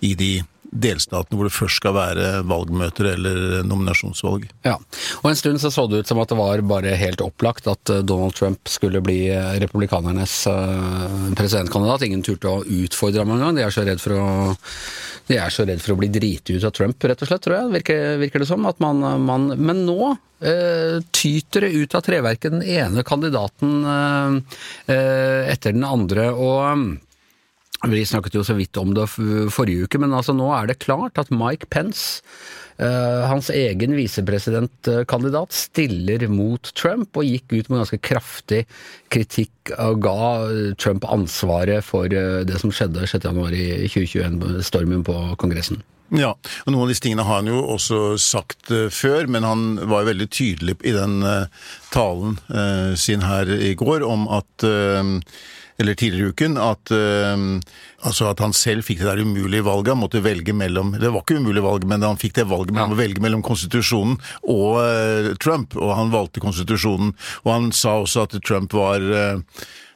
i 0.08 0.14
de 0.20 0.32
delstatene 0.76 1.40
hvor 1.40 1.48
det 1.48 1.56
først 1.56 1.80
skal 1.82 1.96
være 1.96 2.28
valgmøter 2.48 3.12
eller 3.14 3.66
nominasjonsvalg. 3.68 4.48
Ja, 4.68 4.76
og 5.22 5.30
En 5.30 5.40
stund 5.40 5.62
så 5.64 5.72
så 5.74 5.88
det 5.90 6.04
ut 6.04 6.12
som 6.12 6.22
at 6.22 6.32
det 6.32 6.40
var 6.40 6.64
bare 6.68 6.96
helt 7.00 7.24
opplagt 7.24 7.70
at 7.72 7.92
eh, 7.94 8.04
Donald 8.06 8.36
Trump 8.38 8.70
skulle 8.72 9.02
bli 9.06 9.26
eh, 9.32 9.56
republikanernes 9.64 10.38
eh, 10.52 11.34
presidentkandidat. 11.38 12.08
Ingen 12.08 12.26
turte 12.26 12.52
å 12.52 12.64
utfordre 12.64 13.24
ham 13.24 13.36
engang. 13.38 13.58
De 13.58 13.66
er 13.66 13.74
så 13.74 13.86
redd 13.88 14.04
for 14.04 14.18
å 14.20 14.30
de 15.26 15.40
er 15.42 15.50
så 15.50 15.64
redd 15.66 15.82
for 15.82 15.96
å 15.96 15.98
bli 15.98 16.12
driti 16.14 16.54
ut 16.54 16.66
av 16.68 16.74
Trump, 16.76 17.02
rett 17.02 17.24
og 17.24 17.30
slett, 17.30 17.42
tror 17.42 17.56
jeg. 17.58 17.70
Virker, 17.80 18.02
virker 18.22 18.44
det 18.44 18.50
som. 18.50 18.66
At 18.70 18.78
man, 18.84 19.02
man 19.26 19.48
men 19.58 19.82
nå 19.88 20.12
eh, 20.46 21.00
tyter 21.16 21.66
det 21.66 21.72
ut 21.74 21.96
av 21.98 22.06
treverket 22.06 22.54
den 22.54 22.62
ene 22.62 23.02
kandidaten 23.08 23.80
eh, 23.90 25.50
etter 25.50 25.74
den 25.74 25.88
andre. 25.88 26.30
og 26.30 27.02
vi 27.84 28.06
snakket 28.08 28.38
jo 28.38 28.44
så 28.46 28.56
vidt 28.58 28.78
om 28.80 28.94
det 28.96 29.08
forrige 29.10 29.86
uke, 29.86 30.00
men 30.02 30.16
altså 30.16 30.36
nå 30.36 30.48
er 30.56 30.70
det 30.70 30.82
klart 30.84 31.20
at 31.22 31.32
Mike 31.34 31.68
Pence, 31.74 32.22
uh, 32.80 33.26
hans 33.30 33.52
egen 33.54 33.96
visepresidentkandidat, 33.98 35.54
stiller 35.56 36.28
mot 36.32 36.72
Trump 36.78 37.18
og 37.18 37.28
gikk 37.28 37.52
ut 37.54 37.70
med 37.70 37.84
ganske 37.84 38.02
kraftig 38.04 38.64
kritikk 39.14 39.74
og 39.78 40.02
ga 40.06 40.20
Trump 40.82 41.08
ansvaret 41.12 41.86
for 41.86 42.10
uh, 42.10 42.46
det 42.48 42.62
som 42.62 42.74
skjedde 42.74 43.06
6.1 43.10 43.60
i 43.60 43.90
2021, 43.92 44.64
stormen 44.66 45.06
på 45.06 45.20
Kongressen. 45.42 45.84
Ja, 46.14 46.36
og 46.38 46.70
noen 46.70 46.86
av 46.86 46.92
disse 46.92 47.02
tingene 47.02 47.26
har 47.26 47.42
han 47.42 47.50
jo 47.50 47.64
også 47.76 48.00
sagt 48.22 48.70
uh, 48.70 48.88
før, 48.94 49.26
men 49.32 49.48
han 49.48 49.66
var 49.90 50.04
jo 50.04 50.12
veldig 50.12 50.30
tydelig 50.30 50.78
i 50.86 50.94
den 50.94 51.18
uh, 51.26 51.50
talen 51.94 52.38
uh, 52.52 52.94
sin 53.00 53.26
her 53.26 53.50
i 53.50 53.74
går 53.78 54.06
om 54.06 54.28
at 54.30 54.66
eller 55.76 55.98
tidligere 56.00 56.30
i 56.30 56.32
uken, 56.32 56.54
at, 56.56 56.88
altså 58.08 58.30
at 58.30 58.40
han 58.40 58.54
selv 58.56 58.86
fikk 58.88 59.02
det 59.02 59.10
der 59.10 59.20
umulige 59.28 59.66
valget. 59.68 59.90
Han 59.92 60.00
måtte 60.06 60.22
velge 60.24 60.54
mellom 60.56 60.94
Det 60.96 61.10
var 61.12 61.26
ikke 61.26 61.42
umulig 61.44 61.66
valg, 61.66 61.84
men 61.84 62.06
han 62.08 62.16
fikk 62.16 62.38
det 62.38 62.46
valget 62.48 62.72
mellom 62.72 62.94
ja. 62.94 62.96
å 62.96 63.02
velge 63.02 63.24
mellom 63.26 63.44
konstitusjonen 63.44 64.16
og 64.54 65.36
Trump, 65.44 65.76
og 65.76 65.92
han 66.00 66.14
valgte 66.16 66.40
konstitusjonen. 66.40 67.12
Og 67.44 67.52
han 67.52 67.68
sa 67.76 67.98
også 68.06 68.24
at 68.24 68.38
Trump 68.48 68.72
var 68.72 69.04
Uh, 69.04 69.44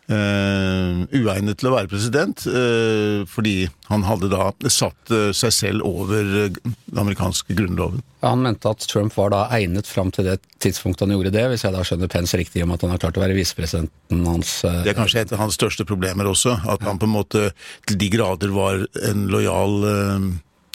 uegnet 0.09 1.59
til 1.59 1.69
å 1.69 1.73
være 1.75 1.89
president, 1.91 2.41
uh, 2.49 3.25
fordi 3.29 3.67
han 3.89 4.05
hadde 4.07 4.31
da 4.31 4.49
satt 4.71 5.13
uh, 5.13 5.29
seg 5.35 5.53
selv 5.53 5.85
over 5.85 6.25
den 6.49 6.97
amerikanske 6.97 7.53
grunnloven. 7.53 8.01
Han 8.25 8.41
mente 8.43 8.71
at 8.71 8.83
Trump 8.89 9.13
var 9.15 9.31
da 9.33 9.45
egnet 9.55 9.87
fram 9.87 10.09
til 10.15 10.27
det 10.27 10.39
tidspunktet 10.63 11.05
han 11.05 11.13
gjorde 11.15 11.35
det, 11.37 11.45
hvis 11.53 11.63
jeg 11.67 11.75
da 11.75 11.85
skjønner 11.85 12.11
Pence 12.11 12.41
riktig 12.41 12.65
om 12.65 12.73
at 12.75 12.83
han 12.83 12.95
har 12.95 13.01
klart 13.01 13.21
å 13.21 13.23
være 13.23 13.37
visepresidenten 13.37 14.25
hans 14.27 14.57
Det 14.65 14.91
er 14.91 14.97
kanskje 14.97 15.23
et 15.23 15.33
av 15.37 15.45
hans 15.45 15.55
største 15.55 15.85
problemer 15.87 16.27
også, 16.27 16.57
at 16.67 16.83
han 16.83 16.99
på 16.99 17.07
en 17.07 17.15
måte 17.15 17.49
til 17.87 18.01
de 18.01 18.11
grader 18.11 18.51
var 18.51 18.83
en 19.07 19.27
lojal 19.31 19.77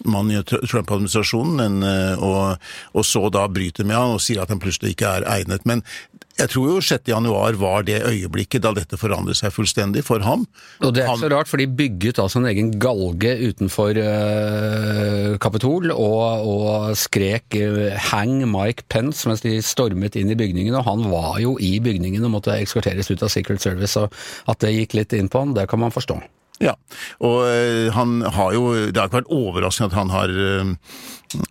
mann 0.04 0.30
i 0.32 0.40
Trump-administrasjonen, 0.42 1.84
og, 2.18 2.70
og, 2.92 3.04
så 3.06 3.28
da 3.32 3.44
bryter 3.48 3.86
med 3.86 3.96
han 3.96 4.16
og 4.16 4.22
sier 4.22 4.42
at 4.42 4.52
han 4.52 4.62
plutselig 4.62 4.94
ikke 4.94 5.12
er 5.18 5.28
egnet. 5.36 5.66
Men 5.68 5.84
jeg 6.34 6.50
tror 6.50 6.66
jo 6.66 6.80
6. 6.82 7.06
januar 7.06 7.54
var 7.60 7.84
det 7.86 8.00
øyeblikket 8.08 8.64
da 8.64 8.72
dette 8.74 8.98
forandret 8.98 9.38
seg 9.38 9.52
fullstendig 9.54 10.02
for 10.06 10.24
ham. 10.26 10.42
Og 10.82 10.94
det 10.94 11.04
er 11.04 11.12
ikke 11.12 11.28
så 11.28 11.30
rart, 11.30 11.50
for 11.50 11.62
de 11.62 11.68
bygget 11.70 12.18
altså 12.18 12.40
en 12.40 12.48
egen 12.50 12.72
galge 12.82 13.36
utenfor 13.44 14.00
uh, 14.02 15.36
Kapitol 15.42 15.94
og, 15.94 16.48
og 16.50 16.98
skrek 16.98 17.54
uh, 17.60 17.94
'hang 18.10 18.42
Mike 18.50 18.88
Pence' 18.90 19.28
mens 19.30 19.46
de 19.46 19.60
stormet 19.62 20.18
inn 20.18 20.32
i 20.34 20.38
bygningen, 20.38 20.74
og 20.74 20.88
han 20.88 21.06
var 21.12 21.38
jo 21.42 21.54
i 21.62 21.78
bygningen 21.78 22.26
og 22.26 22.34
måtte 22.38 22.58
ekskorteres 22.58 23.12
ut 23.14 23.22
av 23.22 23.30
Secret 23.30 23.62
Service, 23.62 23.94
og 24.00 24.10
at 24.50 24.58
det 24.64 24.74
gikk 24.74 24.98
litt 24.98 25.14
inn 25.14 25.30
på 25.30 25.44
han, 25.44 25.54
det 25.54 25.68
kan 25.70 25.82
man 25.82 25.94
forstå. 25.94 26.18
Ja, 26.62 26.76
og 27.18 27.40
uh, 27.50 27.90
han 27.96 28.20
har 28.22 28.52
jo 28.54 28.68
Det 28.86 28.96
har 28.96 29.08
ikke 29.08 29.24
vært 29.24 29.32
overraskende 29.34 29.90
at 29.90 29.98
han 29.98 30.12
har 30.14 30.34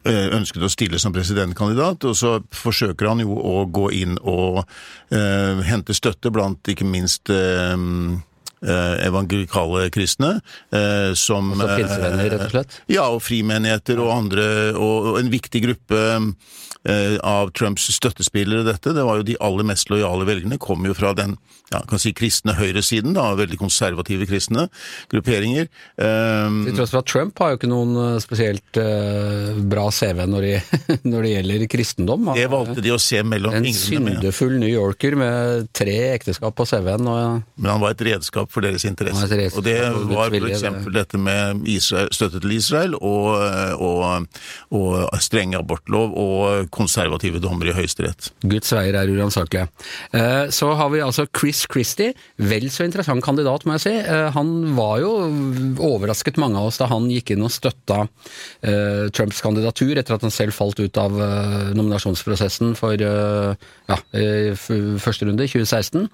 Eh, 0.08 0.30
ønsket 0.36 0.64
å 0.64 0.72
stille 0.72 1.00
som 1.02 1.14
presidentkandidat, 1.16 2.06
og 2.08 2.16
så 2.16 2.38
forsøker 2.56 3.10
han 3.10 3.24
jo 3.24 3.36
å 3.36 3.64
gå 3.68 3.90
inn 4.04 4.16
og 4.22 4.64
hente 5.68 5.96
støtte 5.96 6.32
blant 6.34 6.72
ikke 6.72 6.88
minst 6.88 7.30
evangelikale 8.64 9.90
kristne. 9.94 10.38
Eh, 10.72 11.14
som 11.14 11.52
Også 11.54 11.70
pinsevenner, 11.78 12.30
rett 12.32 12.46
og 12.48 12.54
slett? 12.54 12.78
Ja, 12.92 13.08
og 13.12 13.24
frimenigheter 13.24 14.02
og 14.04 14.14
andre, 14.16 14.46
og 14.80 15.20
en 15.20 15.32
viktig 15.34 15.64
gruppe 15.66 16.04
eh, 16.10 17.18
av 17.20 17.54
Trumps 17.58 17.90
støttespillere 17.94 18.66
dette. 18.68 18.96
Det 18.96 19.06
var 19.06 19.20
jo 19.20 19.28
de 19.28 19.40
aller 19.44 19.68
mest 19.68 19.92
lojale 19.94 20.28
velgerne, 20.30 20.60
kom 20.62 20.86
jo 20.88 20.96
fra 20.98 21.14
den 21.18 21.38
ja, 21.74 21.80
kan 21.90 21.98
si 22.02 22.12
kristne 22.14 22.54
høyresiden, 22.54 23.16
da, 23.18 23.32
veldig 23.38 23.58
konservative 23.58 24.28
kristne 24.30 24.68
grupperinger. 25.10 25.70
Til 25.98 26.76
tross 26.78 26.94
for 26.94 27.02
at 27.02 27.10
Trump 27.10 27.40
har 27.42 27.54
jo 27.54 27.62
ikke 27.62 27.72
noen 27.72 27.96
eh, 27.98 28.20
spesielt 28.24 28.82
bra 29.74 29.88
CV 29.94 30.24
når 30.30 30.48
det, 30.48 30.56
når 31.12 31.26
det, 31.26 31.34
gjelder 31.34 31.68
kristendom. 31.72 32.30
Det 32.38 32.50
valgte 32.52 32.86
de 32.86 32.94
å 32.94 33.02
se 33.02 33.24
mellom 33.26 33.58
En 33.58 33.70
syndefull 33.74 34.58
New 34.62 34.70
Yorker 34.70 35.18
med 35.20 35.70
tre 35.74 35.98
ekteskap 36.14 36.56
på 36.58 36.68
CV-en. 36.70 37.10
Men 37.58 37.72
han 37.72 37.82
var 37.82 37.96
et 37.96 38.06
redskap 38.06 38.53
for 38.54 38.66
deres 38.66 38.86
interesse. 38.88 39.26
Og 39.58 39.66
det 39.66 39.80
var 40.12 40.34
f.eks. 40.34 40.66
dette 40.94 41.20
med 41.22 41.66
Israel, 41.70 42.12
støtte 42.14 42.42
til 42.44 42.56
Israel 42.56 42.96
og, 43.00 43.34
og, 43.82 44.28
og 44.78 45.22
streng 45.24 45.56
abortlov 45.58 46.14
og 46.20 46.70
konservative 46.74 47.42
dommer 47.44 47.72
i 47.72 47.76
Høyesterett. 47.76 48.32
Guds 48.46 48.74
veier 48.76 48.98
er 49.00 49.12
uransakelige. 49.12 49.68
Uh, 50.14 50.50
så 50.54 50.74
har 50.78 50.92
vi 50.94 51.02
altså 51.04 51.26
Chris 51.34 51.64
Christie, 51.70 52.14
vel 52.38 52.70
så 52.74 52.86
interessant 52.88 53.24
kandidat, 53.26 53.66
må 53.66 53.78
jeg 53.78 53.86
si. 53.86 53.94
Eh, 53.94 54.30
han 54.34 54.50
var 54.78 55.00
jo 55.02 55.12
overrasket 55.84 56.38
mange 56.42 56.60
av 56.60 56.70
oss 56.70 56.80
da 56.82 56.88
han 56.92 57.10
gikk 57.12 57.34
inn 57.34 57.46
og 57.46 57.54
støtta 57.54 58.04
uh, 58.06 59.06
Trumps 59.16 59.42
kandidatur 59.44 59.96
etter 59.98 60.18
at 60.18 60.26
han 60.26 60.34
selv 60.34 60.56
falt 60.56 60.80
ut 60.82 61.00
av 61.00 61.16
nominasjonsprosessen 61.78 62.74
for 62.78 63.00
ja, 63.90 63.98
første 65.04 65.28
runde 65.28 65.44
i 65.44 65.50
2016. 65.52 66.06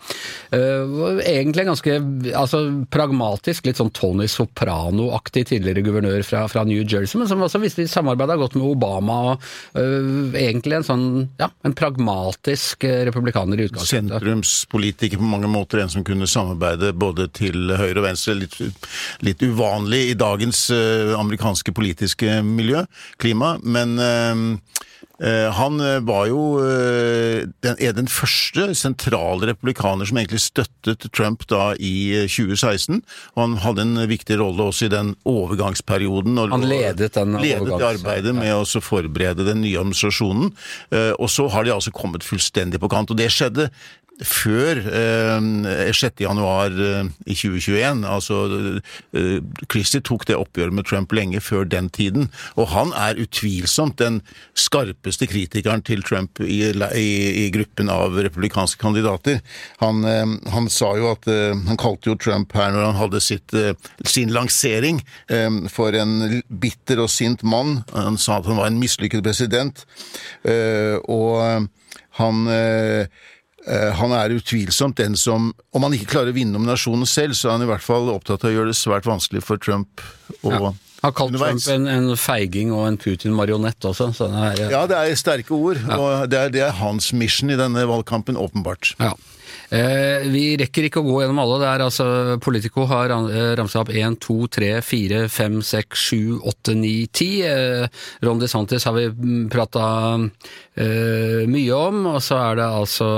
egentlig 1.25 1.65
ganske 1.67 1.97
altså, 2.37 2.61
pragmatisk, 2.91 3.67
litt 3.67 3.79
sånn 3.79 3.91
Tony 3.95 4.25
Soprano-aktig 4.31 5.45
tidligere 5.51 5.83
guvernør 5.85 6.25
fra, 6.25 6.45
fra, 6.51 6.63
New 6.69 6.81
Jersey, 6.81 7.19
men 7.19 7.29
som 7.29 7.43
også 7.45 7.61
visste 7.61 7.85
samarbeida 7.89 8.37
godt 8.39 8.57
med 8.57 8.67
Obama. 8.71 9.19
og 9.33 10.39
Egentlig 10.39 10.79
en 10.79 10.87
sånn 10.87 11.05
ja, 11.39 11.51
en 11.65 11.75
pragmatisk 11.77 12.87
republikaner 13.09 13.61
i 13.61 13.69
utgangspunktet. 13.69 14.17
Sentrumspolitiker 14.17 15.21
på 15.21 15.29
mange 15.29 15.51
måter 15.51 15.83
en 15.83 15.93
som 15.93 16.05
kunne 16.07 16.29
samarbeide 16.29 16.93
både 16.97 17.29
til 17.37 17.73
høyre 17.75 18.01
og 18.01 18.07
venstre. 18.09 18.37
Litt, 18.39 18.57
litt 19.25 19.45
uvanlig 19.45 20.05
i 20.11 20.17
dagens 20.19 20.65
uh, 20.73 21.15
amerikanske 21.19 21.73
politiske 21.75 22.39
miljø, 22.45 22.85
klima. 23.21 23.55
Men 23.63 23.97
uh, 23.99 24.29
Uh, 24.29 24.57
han 25.19 25.81
var 26.07 26.29
jo 26.29 26.43
uh, 26.63 27.43
den, 27.65 27.75
er 27.75 27.95
den 27.97 28.07
første 28.07 28.69
sentrale 28.77 29.49
republikaner 29.49 30.07
som 30.07 30.19
egentlig 30.21 30.39
støttet 30.45 31.09
Trump 31.15 31.43
da 31.51 31.73
i 31.75 32.25
2016. 32.29 33.01
Og 33.35 33.41
han 33.43 33.57
hadde 33.65 33.83
en 33.83 34.03
viktig 34.09 34.39
rolle 34.39 34.69
også 34.71 34.87
i 34.87 34.93
den 34.93 35.13
overgangsperioden. 35.27 36.39
Han 36.53 36.63
ledet 36.63 37.11
den 37.17 37.35
ledet 37.41 37.83
arbeidet 37.83 38.35
med 38.37 38.51
ja. 38.51 38.61
å 38.63 38.83
forberede 38.83 39.47
den 39.47 39.63
nye 39.65 39.81
administrasjonen. 39.81 40.53
Og 41.19 41.27
så 41.31 41.49
har 41.51 41.67
de 41.67 41.75
altså 41.75 41.93
kommet 41.95 42.25
fullstendig 42.25 42.79
på 42.79 42.91
kant. 42.91 43.11
Og 43.11 43.19
det 43.19 43.29
skjedde 43.33 43.69
før 44.25 44.81
eh, 44.83 45.91
6. 45.95 46.19
januar 46.23 46.73
eh, 46.73 47.09
i 47.25 47.35
2021. 47.37 48.03
Altså, 48.07 48.39
eh, 49.15 49.37
Christie 49.71 50.03
tok 50.05 50.25
det 50.27 50.37
oppgjøret 50.39 50.75
med 50.75 50.87
Trump 50.89 51.13
lenge 51.15 51.41
før 51.43 51.67
den 51.69 51.89
tiden, 51.93 52.29
og 52.59 52.71
han 52.73 52.93
er 52.97 53.19
utvilsomt 53.21 53.99
den 54.01 54.21
skarpeste 54.57 55.29
kritikeren 55.29 55.83
til 55.85 56.03
Trump 56.03 56.41
i, 56.43 56.61
i, 56.69 57.09
i 57.45 57.47
gruppen 57.55 57.91
av 57.93 58.17
republikanske 58.19 58.81
kandidater. 58.81 59.39
Han, 59.83 60.03
eh, 60.03 60.35
han 60.53 60.69
sa 60.73 60.93
jo 60.99 61.11
at 61.13 61.27
eh, 61.29 61.55
Han 61.69 61.79
kalte 61.79 62.11
jo 62.11 62.17
Trump 62.19 62.53
her 62.57 62.73
når 62.73 62.89
han 62.89 62.99
hadde 62.99 63.21
sitt, 63.23 63.53
eh, 63.53 63.73
sin 64.07 64.33
lansering 64.33 65.01
eh, 65.31 65.49
for 65.71 65.95
en 65.95 66.41
bitter 66.49 67.03
og 67.03 67.11
sint 67.13 67.43
mann. 67.43 67.81
Han 67.93 68.19
sa 68.19 68.39
at 68.39 68.49
han 68.49 68.59
var 68.59 68.69
en 68.69 68.79
mislykket 68.81 69.23
president, 69.23 69.83
og 71.09 71.67
han 72.19 72.37
han 73.67 74.13
er 74.15 74.31
utvilsomt 74.37 74.95
den 74.97 75.17
som 75.19 75.49
Om 75.75 75.83
han 75.83 75.93
ikke 75.93 76.07
klarer 76.13 76.31
å 76.31 76.35
vinne 76.37 76.55
nominasjonen 76.55 77.05
selv, 77.05 77.35
så 77.37 77.49
er 77.49 77.57
han 77.57 77.65
i 77.65 77.69
hvert 77.69 77.83
fall 77.83 78.07
opptatt 78.09 78.45
av 78.45 78.49
å 78.49 78.53
gjøre 78.55 78.71
det 78.71 78.77
svært 78.79 79.05
vanskelig 79.09 79.43
for 79.45 79.57
Trump 79.61 80.01
å 80.43 80.53
Ja. 80.53 80.71
Har 80.99 81.13
kalt. 81.15 81.31
Trump 81.37 81.67
en, 81.71 81.87
en 81.87 82.09
feiging 82.19 82.73
og 82.75 82.87
en 82.89 82.97
Putin-marionett 82.99 83.85
også. 83.87 84.09
Så 84.15 84.27
det 84.27 84.41
er, 84.65 84.71
Ja, 84.73 84.81
det 84.89 84.97
er 84.97 85.15
sterke 85.15 85.55
ord, 85.55 85.79
og 85.95 86.27
det 86.31 86.39
er, 86.39 86.49
det 86.51 86.63
er 86.65 86.73
hans 86.75 87.13
mission 87.15 87.49
i 87.53 87.55
denne 87.59 87.85
valgkampen, 87.87 88.35
åpenbart. 88.35 88.95
Ja. 88.99 89.13
Eh, 89.69 90.25
vi 90.33 90.43
rekker 90.57 90.87
ikke 90.87 91.03
å 91.03 91.05
gå 91.05 91.19
gjennom 91.21 91.41
alle. 91.43 91.59
Det 91.61 91.67
er 91.69 91.83
altså 91.85 92.07
Politico 92.41 92.87
har 92.89 93.13
eh, 93.13 93.51
ramsa 93.59 93.83
opp 93.83 93.91
1, 93.93 94.17
2, 94.25 94.37
3, 94.57 94.71
4, 94.85 95.21
5, 95.29 95.59
6, 95.69 96.05
7, 96.09 96.19
8, 96.53 96.75
9, 96.79 96.93
10. 97.21 97.29
Eh, 97.49 98.03
Ron 98.25 98.41
DeSantis 98.41 98.87
har 98.89 98.97
vi 98.97 99.07
prata 99.53 99.85
eh, 100.73 101.45
mye 101.49 101.77
om, 101.77 102.01
og 102.15 102.21
så 102.25 102.41
er 102.47 102.61
det 102.61 102.69
altså 102.81 103.09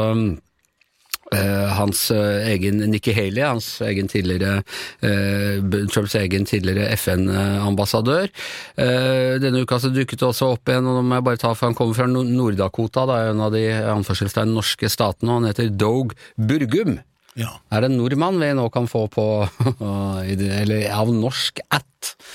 hans 1.31 2.11
eh, 2.11 2.49
egen 2.51 2.81
Nikki 2.91 3.13
Haley, 3.15 3.43
hans 3.45 3.67
egen 3.85 4.09
tidligere 4.11 4.63
eh, 4.99 5.61
Trumps 5.91 6.15
egen 6.19 6.45
tidligere 6.45 6.91
FN-ambassadør. 6.97 8.27
Eh, 8.75 9.37
denne 9.41 9.63
uka 9.63 9.79
så 9.79 9.91
dukket 9.93 10.19
det 10.19 10.27
også 10.27 10.51
opp 10.55 10.71
en, 10.73 10.89
og 10.89 10.99
nå 10.99 11.05
må 11.07 11.19
jeg 11.19 11.27
bare 11.29 11.41
ta 11.41 11.53
for 11.53 11.69
han 11.69 11.77
kommer 11.77 11.97
fra 11.97 12.09
Nord-Dakota, 12.11 13.05
det 13.07 13.19
er 13.19 13.31
en 13.31 13.45
av 13.47 13.55
de 13.55 13.63
anførselstegn 13.95 14.51
norske 14.57 14.91
statene, 14.91 15.31
og 15.31 15.41
han 15.41 15.51
heter 15.51 15.71
Doug 15.71 16.17
Burgum. 16.35 16.99
Ja. 17.39 17.53
Er 17.71 17.85
det 17.85 17.93
en 17.93 18.01
nordmann 18.01 18.41
vi 18.41 18.51
nå 18.57 18.67
kan 18.73 18.89
få 18.91 19.05
på 19.07 19.23
Eller 20.27 20.89
av 20.91 21.13
norsk 21.15 21.63
at? 21.71 21.87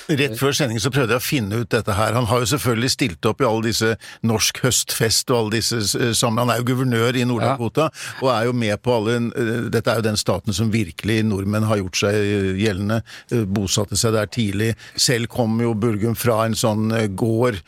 Rett 0.07 0.37
før 0.39 0.55
sending 0.55 0.79
så 0.83 0.91
prøvde 0.95 1.17
jeg 1.17 1.23
å 1.23 1.25
finne 1.25 1.61
ut 1.63 1.71
dette 1.73 1.95
her. 1.97 2.15
Han 2.15 2.29
har 2.31 2.43
jo 2.43 2.49
selvfølgelig 2.53 2.91
stilt 2.95 3.27
opp 3.27 3.41
i 3.43 3.47
alle 3.49 3.67
disse 3.67 3.95
Norsk 4.27 4.61
høstfest 4.63 5.33
og 5.33 5.39
alle 5.39 5.57
disse 5.57 5.81
eh, 5.99 6.13
sammen. 6.15 6.45
Han 6.45 6.53
er 6.55 6.61
jo 6.61 6.69
guvernør 6.69 7.19
i 7.19 7.25
Nord-Dakota, 7.27 7.89
og 8.23 8.31
er 8.31 8.47
jo 8.47 8.55
med 8.57 8.79
på 8.85 8.95
alle 8.95 9.17
eh, 9.33 9.67
Dette 9.75 9.91
er 9.93 10.01
jo 10.01 10.07
den 10.07 10.21
staten 10.21 10.55
som 10.57 10.71
virkelig 10.73 11.19
nordmenn 11.27 11.67
har 11.67 11.81
gjort 11.81 12.01
seg 12.05 12.19
gjeldende. 12.63 13.01
eh, 13.35 13.43
Bosatte 13.57 13.99
seg 13.99 14.15
der 14.15 14.31
tidlig. 14.31 14.71
Selv 14.95 15.31
kom 15.33 15.59
jo 15.63 15.75
Bulgum 15.75 16.15
fra 16.19 16.45
en 16.47 16.55
sånn 16.57 16.89
gård. 17.19 17.59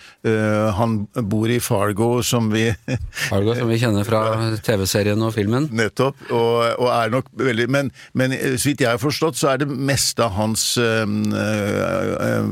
Han 0.78 0.94
bor 1.30 1.50
i 1.50 1.58
Fargo, 1.62 2.20
som 2.26 2.50
vi 2.52 2.66
Fargo, 3.30 3.54
som 3.58 3.70
vi 3.70 3.78
kjenner 3.80 4.06
fra 4.06 4.22
TV-serien 4.64 5.22
og 5.24 5.34
filmen. 5.34 5.68
Nettopp, 5.74 6.20
og, 6.30 6.62
og 6.78 6.88
er 6.92 7.12
nok 7.12 7.30
veldig 7.38 7.68
Men, 7.72 7.90
men 8.18 8.34
så 8.36 8.70
vidt 8.70 8.84
jeg 8.84 8.92
har 8.92 9.02
forstått, 9.02 9.38
så 9.40 9.52
er 9.52 9.62
det 9.62 9.68
meste 9.70 10.24
av 10.24 10.36
hans 10.38 10.70
eh, 10.80 11.04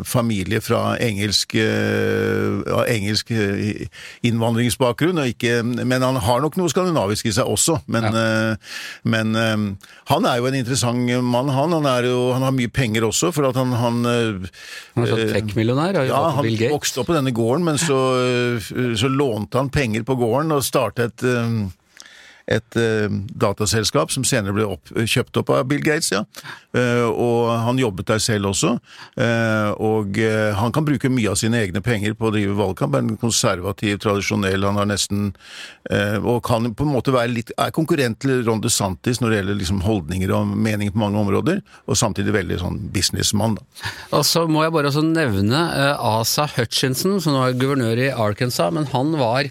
familie 0.06 0.60
fra 0.64 0.96
engelsk, 1.02 1.54
eh, 1.60 2.72
engelsk 2.92 3.30
eh, 3.34 3.86
innvandringsbakgrunn, 4.26 5.20
ikke, 5.32 5.60
men 5.64 6.04
han 6.04 6.18
har 6.22 6.42
nok 6.44 6.58
noe 6.60 6.72
skandinavisk 6.72 7.28
i 7.30 7.34
seg 7.36 7.48
også. 7.50 7.78
Men, 7.92 8.08
eh, 8.10 8.76
men 9.08 9.34
eh, 9.38 9.64
han 10.12 10.28
er 10.28 10.40
jo 10.40 10.50
en 10.50 10.58
interessant 10.58 11.10
mann, 11.22 11.50
han. 11.52 11.76
Han, 11.76 11.88
jo, 12.06 12.20
han 12.34 12.46
har 12.46 12.54
mye 12.56 12.72
penger 12.72 13.08
også, 13.08 13.32
for 13.36 13.48
at 13.50 13.58
han, 13.58 13.74
han 13.76 14.02
eh, 14.10 14.52
Han 14.96 15.06
er 15.06 15.12
sånn 15.12 15.34
tech-millionær. 15.34 16.02
ja, 16.08 16.22
han 16.36 16.52
vokste 16.72 17.02
opp 17.02 17.10
på 17.10 17.16
denne 17.16 17.34
gården, 17.36 17.66
men 17.66 17.80
så, 17.80 17.98
så 18.98 19.10
lånte 19.12 19.60
han 19.60 19.72
penger 19.72 20.06
på 20.06 20.18
gården 20.18 20.54
og 20.56 20.64
startet 20.66 21.24
eh, 21.26 21.66
et 22.46 22.78
eh, 22.78 23.10
dataselskap 23.34 24.12
som 24.14 24.24
senere 24.26 24.54
ble 24.54 24.66
opp, 24.76 24.90
kjøpt 24.94 25.40
opp 25.40 25.50
av 25.50 25.64
Bill 25.66 25.82
Gates, 25.82 26.12
ja. 26.14 26.22
Eh, 26.76 27.02
og 27.06 27.50
han 27.66 27.80
jobbet 27.80 28.12
der 28.12 28.20
selv 28.22 28.52
også. 28.52 28.76
Eh, 29.18 29.70
og 29.82 30.18
han 30.60 30.74
kan 30.74 30.86
bruke 30.86 31.10
mye 31.10 31.32
av 31.32 31.40
sine 31.40 31.58
egne 31.64 31.82
penger 31.84 32.14
på 32.18 32.28
å 32.28 32.34
drive 32.34 32.54
valgkamp. 32.58 32.94
Er 32.94 33.04
en 33.04 33.18
konservativ, 33.20 33.98
tradisjonell, 34.04 34.66
han 34.66 34.78
har 34.80 34.88
nesten 34.88 35.32
Og 36.26 36.40
kan 36.44 36.66
på 36.74 36.82
en 36.82 36.90
måte 36.90 37.12
være 37.14 37.30
litt 37.30 37.50
Er 37.62 37.70
konkurrent 37.74 38.18
til 38.22 38.40
Ron 38.46 38.60
DeSantis 38.62 39.20
når 39.20 39.30
det 39.30 39.36
gjelder 39.38 39.58
liksom 39.60 39.82
holdninger 39.84 40.32
og 40.34 40.48
meninger 40.50 40.94
på 40.94 41.00
mange 41.00 41.20
områder, 41.20 41.60
og 41.86 41.98
samtidig 41.98 42.34
veldig 42.34 42.58
sånn 42.60 42.78
businessmann, 42.94 43.56
da. 43.58 43.90
Og 44.18 44.24
så 44.26 44.44
må 44.50 44.64
jeg 44.64 44.74
bare 44.74 44.90
også 44.90 45.04
nevne 45.06 45.62
Asa 45.94 46.48
Hutchinson, 46.56 47.18
som 47.22 47.38
er 47.40 47.56
guvernør 47.58 48.02
i 48.06 48.10
Arkansas, 48.10 48.74
men 48.74 48.88
han 48.92 49.14
var, 49.20 49.50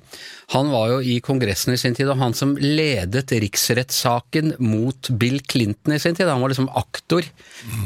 han 0.53 0.69
var 0.69 0.91
jo 0.91 0.97
i 1.01 1.17
Kongressen 1.25 1.73
i 1.73 1.79
sin 1.79 1.95
tid, 1.97 2.10
og 2.12 2.19
han 2.21 2.36
som 2.38 2.53
ledet 2.60 3.34
riksrettssaken 3.41 4.55
mot 4.62 5.10
Bill 5.17 5.39
Clinton 5.41 5.95
i 5.95 5.99
sin 6.01 6.17
tid. 6.17 6.29
Han 6.29 6.43
var 6.43 6.53
liksom 6.53 6.69
aktor 6.77 7.25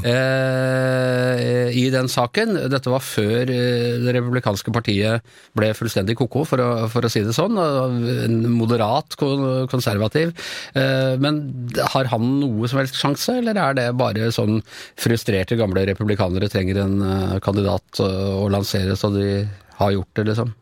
eh, 0.04 1.70
i 1.72 1.86
den 1.94 2.12
saken. 2.12 2.58
Dette 2.72 2.92
var 2.92 3.06
før 3.06 3.48
eh, 3.54 3.96
det 4.04 4.16
republikanske 4.18 4.74
partiet 4.76 5.24
ble 5.56 5.72
fullstendig 5.78 6.18
ko-ko, 6.20 6.44
for, 6.50 6.64
for 6.92 7.08
å 7.08 7.12
si 7.12 7.24
det 7.24 7.36
sånn. 7.38 7.56
En 7.60 8.42
moderat 8.58 9.16
konservativ. 9.72 10.36
Eh, 10.76 11.16
men 11.22 11.42
har 11.96 12.12
han 12.12 12.30
noe 12.42 12.68
som 12.68 12.84
helst 12.84 13.00
sjanse, 13.00 13.40
eller 13.40 13.56
er 13.60 13.80
det 13.80 13.90
bare 14.00 14.34
sånn 14.36 14.60
frustrerte 15.00 15.58
gamle 15.60 15.88
republikanere 15.88 16.52
trenger 16.52 16.84
en 16.84 17.00
eh, 17.06 17.38
kandidat 17.44 18.04
eh, 18.04 18.32
å 18.36 18.50
lansere, 18.52 19.00
så 19.00 19.14
de 19.16 19.30
har 19.80 19.96
gjort 19.96 20.18
det, 20.20 20.32
liksom? 20.34 20.59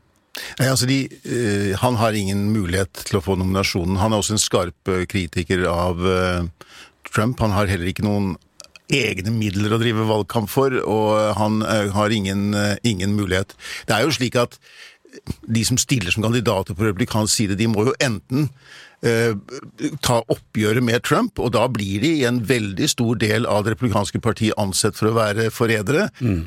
Nei, 0.59 0.67
altså 0.69 0.87
de, 0.89 1.03
uh, 1.27 1.71
Han 1.83 1.99
har 2.01 2.17
ingen 2.17 2.47
mulighet 2.53 3.05
til 3.07 3.19
å 3.19 3.23
få 3.23 3.37
nominasjonen. 3.39 3.99
Han 4.01 4.13
er 4.13 4.21
også 4.21 4.37
en 4.37 4.43
skarp 4.43 4.91
eh, 4.91 5.05
kritiker 5.09 5.65
av 5.71 6.03
uh, 6.03 6.73
Trump. 7.09 7.39
Han 7.43 7.55
har 7.55 7.69
heller 7.71 7.91
ikke 7.91 8.05
noen 8.07 8.35
egne 8.93 9.33
midler 9.35 9.73
å 9.75 9.81
drive 9.81 10.05
valgkamp 10.07 10.47
for, 10.51 10.71
og 10.87 11.37
han 11.39 11.59
uh, 11.65 11.89
har 11.95 12.13
ingen, 12.15 12.51
ingen 12.87 13.17
mulighet. 13.17 13.57
Det 13.87 13.97
er 13.97 14.05
jo 14.05 14.15
slik 14.15 14.37
at 14.39 14.55
de 15.47 15.63
som 15.65 15.79
stiller 15.81 16.13
som 16.13 16.23
kandidater 16.23 16.77
på 16.77 16.85
republikansk 16.85 17.33
side, 17.33 17.57
de 17.59 17.67
må 17.71 17.87
jo 17.87 17.95
enten 18.03 18.51
ta 18.97 20.15
oppgjøret 20.33 20.81
med 20.81 21.03
Trump, 21.05 21.37
og 21.37 21.51
da 21.53 21.67
blir 21.69 22.01
de 22.01 22.09
i 22.17 22.23
en 22.25 22.39
veldig 22.49 22.87
stor 22.89 23.19
del 23.21 23.45
av 23.45 23.61
det 23.63 23.75
republikanske 23.75 24.17
partiet 24.25 24.57
ansett 24.57 24.97
for 24.97 25.11
å 25.11 25.17
være 25.19 25.51
forrædere. 25.53 26.07
Mm. 26.17 26.39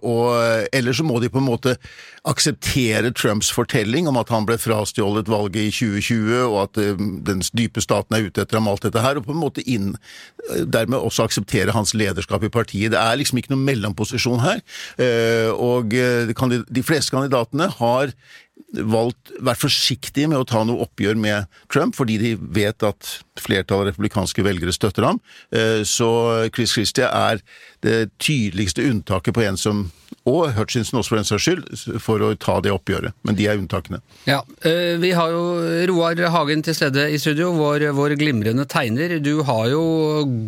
og 0.00 0.72
Eller 0.72 0.96
så 0.96 1.04
må 1.04 1.20
de 1.20 1.28
på 1.28 1.42
en 1.42 1.50
måte 1.50 1.76
akseptere 2.28 3.12
Trumps 3.16 3.50
fortelling 3.52 4.08
om 4.08 4.18
at 4.20 4.28
han 4.32 4.44
ble 4.48 4.58
frastjålet 4.60 5.28
valget 5.30 5.62
i 5.62 5.70
2020, 5.72 6.34
og 6.50 6.58
at 6.66 6.80
eh, 6.82 7.00
den 7.26 7.40
dype 7.56 7.80
staten 7.84 8.16
er 8.16 8.28
ute 8.28 8.44
etter 8.44 8.58
ham 8.58 8.68
alt 8.70 8.84
dette 8.84 9.04
her, 9.04 9.16
og 9.16 9.26
på 9.26 9.34
en 9.34 9.40
måte 9.40 9.64
inn, 9.64 9.94
eh, 10.50 10.66
dermed 10.68 11.00
også 11.00 11.24
akseptere 11.28 11.74
hans 11.76 11.94
lederskap 11.96 12.44
i 12.44 12.52
partiet. 12.52 12.92
Det 12.92 13.00
er 13.00 13.20
liksom 13.20 13.40
ikke 13.40 13.54
noen 13.54 13.64
mellomposisjon 13.70 14.44
her. 14.44 14.60
Eh, 15.00 15.48
og 15.54 15.96
eh, 15.96 16.28
de 16.28 16.62
de 16.70 16.84
fleste 16.84 17.14
kandidatene 17.14 17.70
har 17.78 18.12
valgt, 18.72 19.32
vært 19.42 19.62
forsiktige 19.64 20.28
med 20.30 20.38
å 20.40 20.46
ta 20.46 20.62
noe 20.66 20.84
oppgjør 20.86 21.18
med 21.18 21.48
Trump, 21.72 21.96
fordi 21.98 22.18
de 22.22 22.34
vet 22.54 22.82
at 22.86 23.16
flertallet 23.40 23.80
av 23.80 23.88
republikanske 23.90 24.44
velgere 24.46 24.74
støtter 24.74 25.08
ham. 25.08 25.20
Eh, 25.52 25.82
Så 25.84 26.50
Chris 26.54 26.72
Christie 26.72 27.04
er 27.04 27.40
det 27.82 28.10
tydeligste 28.18 28.84
unntaket 28.86 29.34
på 29.34 29.42
en 29.42 29.56
som 29.56 29.90
og 30.28 30.52
Hutchinson 30.56 30.98
også 31.00 31.08
for 31.14 31.16
den 31.20 31.24
saks 31.28 31.42
skyld, 31.46 31.62
for 32.02 32.20
å 32.24 32.34
ta 32.38 32.60
det 32.64 32.72
oppgjøret. 32.74 33.12
Men 33.26 33.34
de 33.38 33.46
er 33.48 33.58
unntakene. 33.60 34.00
Ja, 34.28 34.40
eh, 34.66 34.96
Vi 35.00 35.10
har 35.16 35.30
jo 35.32 35.42
Roar 35.90 36.20
Hagen 36.34 36.62
til 36.66 36.74
stede 36.76 37.08
i 37.10 37.18
studio, 37.18 37.52
vår, 37.56 37.92
vår 37.96 38.16
glimrende 38.20 38.66
tegner. 38.68 39.18
Du 39.22 39.42
har 39.48 39.68
jo 39.72 39.82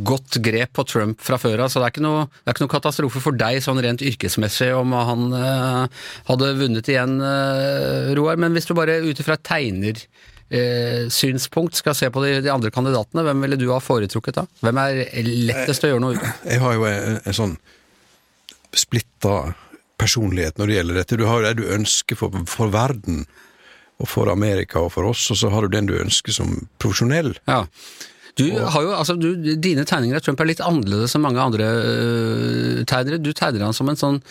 godt 0.04 0.38
grep 0.44 0.72
på 0.76 0.84
Trump 0.86 1.20
fra 1.24 1.38
før 1.40 1.64
av, 1.64 1.68
så 1.72 1.80
det 1.80 1.86
er, 1.88 1.92
ikke 1.94 2.04
noe, 2.04 2.26
det 2.28 2.48
er 2.50 2.54
ikke 2.56 2.66
noe 2.66 2.76
katastrofe 2.76 3.20
for 3.24 3.32
deg 3.38 3.62
sånn 3.64 3.82
rent 3.82 4.02
yrkesmessig 4.04 4.70
om 4.76 4.92
han 4.92 5.32
eh, 5.40 5.86
hadde 6.30 6.56
vunnet 6.60 6.88
igjen, 6.92 7.16
eh, 7.24 8.12
Roar. 8.18 8.36
Men 8.36 8.52
hvis 8.56 8.68
du 8.68 8.74
bare 8.78 9.00
ut 9.02 9.20
ifra 9.24 9.34
et 9.38 9.46
tegnersynspunkt 10.52 11.74
skal 11.80 11.94
se 11.96 12.06
på 12.12 12.22
de, 12.26 12.30
de 12.44 12.50
andre 12.52 12.70
kandidatene, 12.74 13.24
hvem 13.26 13.40
ville 13.46 13.56
du 13.60 13.70
ha 13.72 13.80
foretrukket 13.82 14.34
da? 14.42 14.44
Hvem 14.62 14.76
er 14.84 14.92
lettest 15.48 15.84
å 15.86 15.88
gjøre 15.94 16.04
noe 16.04 16.14
ut 16.18 16.24
av? 16.26 16.32
Jeg 16.50 16.60
har 16.60 16.72
jo 16.76 16.82
en, 16.90 17.22
en 17.24 17.38
sånn 17.40 17.56
splitta 18.78 19.54
personlighet 20.00 20.58
når 20.58 20.68
det 20.68 20.76
gjelder 20.78 21.00
dette. 21.00 21.18
Du 21.20 21.26
har 21.28 21.44
det 21.44 21.56
du 21.60 21.66
ønsker 21.70 22.18
for, 22.18 22.44
for 22.50 22.72
verden, 22.74 23.24
og 24.02 24.08
for 24.10 24.30
Amerika 24.32 24.80
og 24.82 24.92
for 24.96 25.06
oss, 25.12 25.28
og 25.30 25.38
så 25.38 25.50
har 25.52 25.62
du 25.62 25.76
den 25.76 25.86
du 25.90 25.94
ønsker 25.98 26.34
som 26.34 26.56
profesjonell. 26.82 27.36
Ja. 27.46 27.64
Du 28.40 28.46
har 28.56 28.80
jo, 28.80 28.94
altså 28.96 29.14
du, 29.20 29.34
Dine 29.60 29.84
tegninger 29.84 30.16
av 30.16 30.24
Trump 30.24 30.40
er 30.40 30.48
litt 30.48 30.62
annerledes 30.64 31.12
enn 31.14 31.24
mange 31.26 31.42
andre 31.42 31.66
øh, 31.68 32.78
tegnere. 32.88 33.20
Du 33.20 33.28
tegner 33.36 33.66
han 33.66 33.76
som 33.76 33.90
en 33.92 34.00
sånn, 34.00 34.22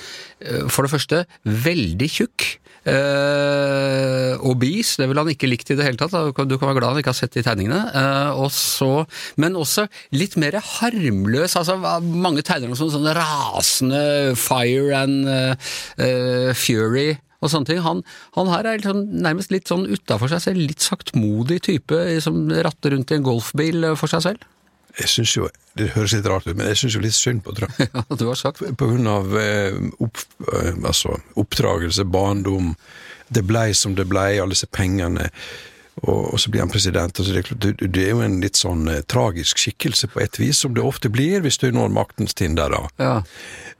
øh, 0.41 0.65
for 0.73 0.87
det 0.87 0.93
første, 0.95 1.21
veldig 1.45 2.09
tjukk, 2.09 2.47
Eh, 2.81 4.33
obese, 4.49 4.97
det 4.97 5.05
ville 5.09 5.21
han 5.21 5.29
ikke 5.29 5.49
likt 5.49 5.69
i 5.69 5.77
det 5.77 5.85
hele 5.85 5.99
tatt. 6.01 6.15
Du 6.49 6.55
kan 6.57 6.71
være 6.71 6.79
glad 6.79 6.93
han 6.95 7.01
ikke 7.01 7.13
har 7.13 7.19
sett 7.19 7.35
de 7.37 7.43
tegningene. 7.45 7.81
Eh, 7.93 8.39
og 8.41 8.49
så, 8.55 9.05
men 9.41 9.57
også 9.59 9.85
litt 10.17 10.37
mer 10.41 10.57
harmløs. 10.57 11.57
altså 11.59 11.77
Mange 12.01 12.45
tegner 12.45 12.71
ham 12.71 12.79
som 12.79 12.91
sånn 12.93 13.11
rasende 13.17 14.33
fire 14.39 15.03
and 15.03 15.29
eh, 15.29 15.73
eh, 16.01 16.49
fury 16.57 17.11
og 17.41 17.49
sånne 17.49 17.69
ting. 17.71 17.81
Han, 17.85 18.03
han 18.37 18.49
her 18.53 18.69
er 18.69 18.81
liksom, 18.81 19.05
nærmest 19.25 19.53
litt 19.53 19.69
sånn 19.69 19.87
utafor 19.89 20.31
seg 20.31 20.43
selv, 20.45 20.65
litt 20.71 20.85
saktmodig 20.85 21.61
type 21.67 22.01
som 22.23 22.43
ratter 22.49 22.95
rundt 22.95 23.13
i 23.13 23.19
en 23.19 23.25
golfbil 23.25 23.91
eh, 23.91 23.97
for 23.99 24.11
seg 24.11 24.25
selv. 24.29 24.50
Jeg 24.99 25.09
synes 25.09 25.37
jo, 25.37 25.49
Det 25.77 25.93
høres 25.95 26.11
litt 26.17 26.27
rart 26.27 26.47
ut, 26.47 26.55
men 26.57 26.67
jeg 26.67 26.81
syns 26.81 26.95
jo 26.97 27.01
litt 27.03 27.15
synd 27.15 27.43
på 27.45 27.55
Trump. 27.55 27.77
Ja, 27.95 28.03
du 28.09 28.25
har 28.27 28.35
sagt. 28.35 28.59
På 28.77 28.89
grunn 28.91 29.07
av 29.07 29.31
eh, 29.39 29.77
opp, 30.03 30.19
eh, 30.51 30.73
altså, 30.83 31.15
oppdragelse, 31.39 32.03
barndom. 32.11 32.73
Det 33.31 33.45
blei 33.47 33.71
som 33.73 33.95
det 33.95 34.09
blei, 34.11 34.35
alle 34.41 34.51
disse 34.51 34.67
pengene. 34.67 35.29
Og, 36.01 36.33
og 36.33 36.39
så 36.39 36.51
blir 36.51 36.63
han 36.63 36.71
president. 36.71 37.19
Altså 37.19 37.33
så 37.33 37.55
det, 37.55 37.73
det 37.93 38.03
er 38.05 38.13
jo 38.15 38.23
en 38.25 38.39
litt 38.43 38.59
sånn 38.59 38.87
eh, 38.91 39.01
tragisk 39.11 39.59
skikkelse 39.61 40.11
på 40.13 40.21
et 40.23 40.39
vis, 40.39 40.61
som 40.63 40.75
det 40.75 40.83
ofte 40.83 41.11
blir 41.13 41.43
hvis 41.43 41.59
du 41.61 41.69
når 41.71 41.91
maktens 41.93 42.35
tinder. 42.37 42.71
da. 42.71 42.81
Ja. 42.99 43.15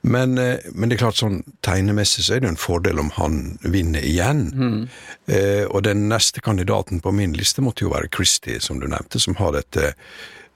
Men, 0.02 0.38
eh, 0.38 0.60
men 0.74 0.90
det 0.90 0.98
er 0.98 1.06
klart 1.06 1.22
sånn 1.22 1.42
tegnemessig 1.66 2.26
så 2.26 2.36
er 2.36 2.44
det 2.44 2.50
jo 2.50 2.56
en 2.56 2.62
fordel 2.62 3.00
om 3.02 3.14
han 3.18 3.40
vinner 3.64 4.04
igjen. 4.04 4.44
Eh, 5.28 5.64
og 5.70 5.84
den 5.88 6.08
neste 6.12 6.44
kandidaten 6.44 7.02
på 7.02 7.16
min 7.16 7.36
liste 7.38 7.64
måtte 7.64 7.88
jo 7.88 7.94
være 7.96 8.12
Christie, 8.14 8.60
som 8.62 8.80
du 8.82 8.90
nevnte, 8.92 9.22
som 9.22 9.40
har 9.40 9.56
dette 9.56 9.94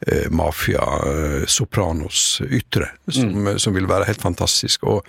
eh, 0.07 0.27
mafia, 0.31 0.85
eh, 1.05 1.45
sopranos 1.47 2.41
ytre, 2.49 2.91
som, 3.07 3.55
som 3.61 3.75
vil 3.75 3.87
være 3.89 4.09
helt 4.09 4.21
fantastisk. 4.23 4.83
Og 4.89 5.05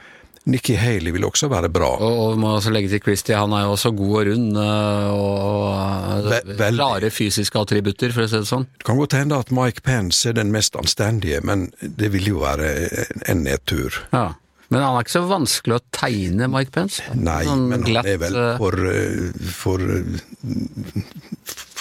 Nikki 0.46 0.76
Haley 0.78 1.10
vil 1.10 1.26
også 1.26 1.48
være 1.50 1.68
bra. 1.74 1.88
Og, 1.98 2.18
og 2.22 2.38
må 2.38 2.52
også 2.54 2.70
legge 2.70 2.92
til 2.92 3.02
Christie, 3.02 3.34
han 3.34 3.54
er 3.56 3.64
jo 3.66 3.74
også 3.74 3.90
god 3.98 4.14
og 4.20 4.28
rund, 4.30 4.58
øh, 4.62 5.08
og 5.16 6.30
rare 6.30 6.70
klare 6.70 7.10
fysiske 7.10 7.58
attributter, 7.58 8.14
for 8.14 8.26
å 8.26 8.30
si 8.30 8.38
det 8.38 8.50
sånn. 8.50 8.68
Det 8.78 8.86
kan 8.86 9.00
godt 9.00 9.18
hende 9.18 9.40
at 9.42 9.50
Mike 9.54 9.82
Pence 9.86 10.28
er 10.30 10.38
den 10.38 10.54
mest 10.54 10.78
anstendige, 10.78 11.42
men 11.42 11.72
det 11.82 12.12
vil 12.14 12.30
jo 12.30 12.44
være 12.46 12.74
en 13.26 13.42
nedtur. 13.46 14.04
Ja. 14.14 14.28
Men 14.68 14.82
han 14.82 14.96
er 14.96 15.04
ikke 15.04 15.14
så 15.14 15.26
vanskelig 15.30 15.76
å 15.76 15.82
tegne, 15.94 16.48
Mike 16.50 16.72
Pence. 16.74 17.02
Nei, 17.14 17.44
Sånn 17.46 17.68
men 17.70 17.84
han 17.84 17.86
glatt, 17.86 18.08
er 18.10 18.18
vel 18.18 18.38
for, 18.58 18.86
eh, 18.90 19.44
for, 19.54 19.78
eh, 19.78 20.02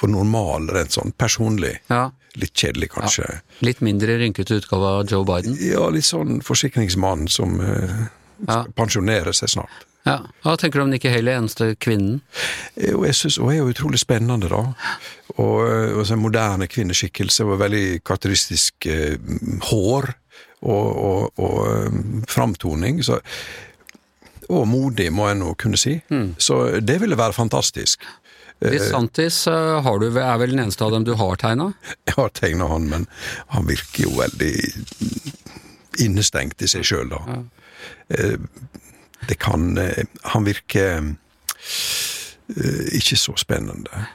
for 0.06 0.14
normal, 0.14 0.70
rent 0.76 0.96
sånn 0.96 1.12
personlig. 1.18 1.80
ja. 1.90 2.12
Litt 2.36 2.52
kjedelig, 2.60 2.90
kanskje. 2.92 3.24
Litt 3.64 3.80
mindre 3.80 4.18
rynkete 4.20 4.58
utgave 4.60 4.84
av 4.98 5.06
Joe 5.08 5.24
Biden. 5.24 5.54
Ja, 5.64 5.86
litt 5.88 6.04
sånn 6.04 6.42
forsikringsmann 6.44 7.30
som 7.32 7.54
eh, 7.64 7.94
Ja. 8.50 8.66
pensjonerer 8.76 9.32
seg 9.32 9.54
snart. 9.54 9.86
Ja. 10.06 10.18
Hva 10.44 10.58
tenker 10.60 10.82
du 10.82 10.84
om 10.84 10.90
Nikki 10.92 11.08
Haley, 11.14 11.32
eneste 11.34 11.70
kvinnen? 11.80 12.18
Jo, 12.76 13.06
jeg 13.08 13.16
synes, 13.16 13.38
hun 13.40 13.54
er 13.54 13.62
jo 13.62 13.70
utrolig 13.72 14.02
spennende, 14.04 14.50
da. 14.52 14.60
Og, 15.38 15.62
eh, 15.64 15.96
og 15.96 16.12
en 16.12 16.20
moderne 16.26 16.68
kvinneskikkelse, 16.68 17.48
og 17.48 17.62
veldig 17.64 18.04
karakteristisk 18.04 18.86
eh, 18.92 19.16
hår 19.72 20.12
og, 20.60 20.92
og, 20.92 21.40
og 21.40 21.58
eh, 21.72 21.98
framtoning. 22.28 23.00
Så, 23.08 23.22
og 24.52 24.68
modig, 24.68 25.08
må 25.16 25.30
jeg 25.32 25.40
nå 25.40 25.56
kunne 25.56 25.80
si. 25.80 25.96
Så 26.38 26.60
det 26.84 27.00
ville 27.02 27.16
være 27.18 27.34
fantastisk. 27.34 28.04
DeSantis 28.64 29.48
øh, 29.52 29.84
har 29.84 30.00
du, 30.00 30.08
er 30.10 30.38
vel 30.42 30.54
den 30.56 30.64
eneste 30.64 30.86
av 30.86 30.94
dem 30.96 31.06
du 31.08 31.14
har 31.20 31.36
tegna? 31.42 31.72
Jeg 32.08 32.16
har 32.18 32.32
tegna 32.38 32.70
han, 32.72 32.88
men 32.92 33.08
han 33.54 33.68
virker 33.68 34.08
jo 34.08 34.16
veldig 34.20 34.54
innestengt 36.06 36.62
i 36.64 36.70
seg 36.72 36.86
sjøl, 36.88 37.12
da. 37.12 37.22
Ja. 37.28 37.42
Det 39.26 39.36
kan 39.42 39.78
eh, 39.78 40.06
Han 40.22 40.46
virker 40.46 40.98
eh, 41.02 42.86
ikke 42.94 43.18
så 43.18 43.34
spennende. 43.38 44.06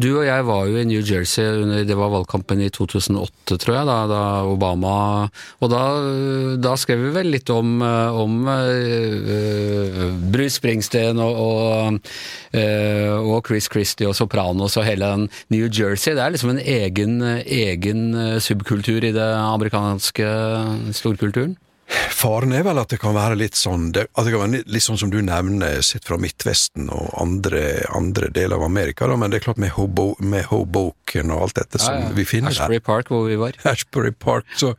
Du 0.00 0.08
og 0.14 0.24
jeg 0.24 0.44
var 0.48 0.68
jo 0.70 0.78
i 0.80 0.86
New 0.88 1.00
Jersey 1.04 1.44
under 1.60 1.82
det 1.84 1.96
var 1.98 2.12
valgkampen 2.12 2.62
i 2.64 2.70
2008, 2.72 3.56
tror 3.60 3.74
jeg, 3.74 3.88
da, 3.88 3.96
da 4.08 4.20
Obama 4.48 4.92
Og 5.60 5.72
da, 5.72 5.82
da 6.62 6.72
skrev 6.80 7.02
vi 7.02 7.12
vel 7.18 7.32
litt 7.34 7.50
om, 7.52 7.74
eh, 7.84 8.20
om 8.22 8.48
uh, 8.48 10.04
Bruce 10.32 10.56
Springsteen 10.56 11.20
og, 11.20 11.40
og, 11.44 12.12
uh, 12.54 13.16
og 13.18 13.48
Chris 13.48 13.68
Christie 13.72 14.08
og 14.08 14.16
Sopranos 14.16 14.78
og 14.80 14.86
hele 14.88 15.10
den 15.10 15.28
New 15.52 15.68
Jersey. 15.68 16.14
Det 16.14 16.24
er 16.24 16.36
liksom 16.36 16.54
en 16.54 16.62
egen, 16.64 17.18
egen 17.44 18.06
subkultur 18.40 19.04
i 19.04 19.14
det 19.16 19.30
amerikanske 19.40 20.30
storkulturen. 20.96 21.58
Faren 22.20 22.52
er 22.52 22.64
vel 22.66 22.76
at 22.76 22.90
det 22.92 22.98
kan 23.00 23.14
være 23.16 23.36
litt 23.40 23.56
sånn 23.56 23.90
det, 23.96 24.04
at 24.12 24.26
det 24.26 24.34
kan 24.34 24.42
være 24.42 24.60
litt 24.68 24.84
sånn 24.84 24.98
som 25.00 25.12
du 25.12 25.20
nevner, 25.24 25.80
sett 25.86 26.04
fra 26.04 26.18
Midtvesten 26.20 26.90
og 26.92 27.14
andre, 27.20 27.62
andre 27.96 28.28
deler 28.34 28.58
av 28.58 28.66
Amerika, 28.66 29.08
da, 29.08 29.16
men 29.16 29.32
det 29.32 29.40
er 29.40 29.46
klart 29.46 29.60
med, 29.62 29.72
Hobo, 29.78 30.12
med 30.20 30.44
Hoboken 30.50 31.32
og 31.32 31.46
alt 31.46 31.60
dette 31.62 31.80
som 31.80 32.10
vi 32.16 32.26
finner 32.28 32.52
der. 32.52 32.66
Ashbury 32.66 32.82
Park, 32.84 33.12
hvor 33.14 33.24
vi 33.30 33.38
var. 33.40 33.56
Ashbury 33.72 34.12
Park, 34.12 34.50
så, 34.60 34.74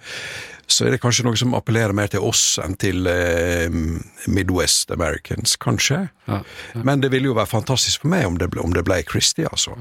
så 0.69 0.85
er 0.85 0.95
det 0.95 1.01
kanskje 1.01 1.25
noe 1.25 1.39
som 1.39 1.57
appellerer 1.57 1.97
mer 1.97 2.11
til 2.13 2.21
oss 2.27 2.59
enn 2.61 2.77
til 2.81 3.09
eh, 3.09 3.73
Midwest 4.29 4.93
Americans, 4.93 5.57
kanskje. 5.61 6.03
Ja, 6.29 6.43
Men 6.77 7.01
det 7.01 7.09
ville 7.15 7.31
jo 7.31 7.39
være 7.39 7.49
fantastisk 7.55 8.05
for 8.05 8.13
meg 8.13 8.27
om 8.29 8.37
det 8.37 8.51
ble, 8.53 8.61
om 8.61 8.77
det 8.77 8.85
ble 8.85 9.01
Christie, 9.09 9.49
altså. 9.49 9.79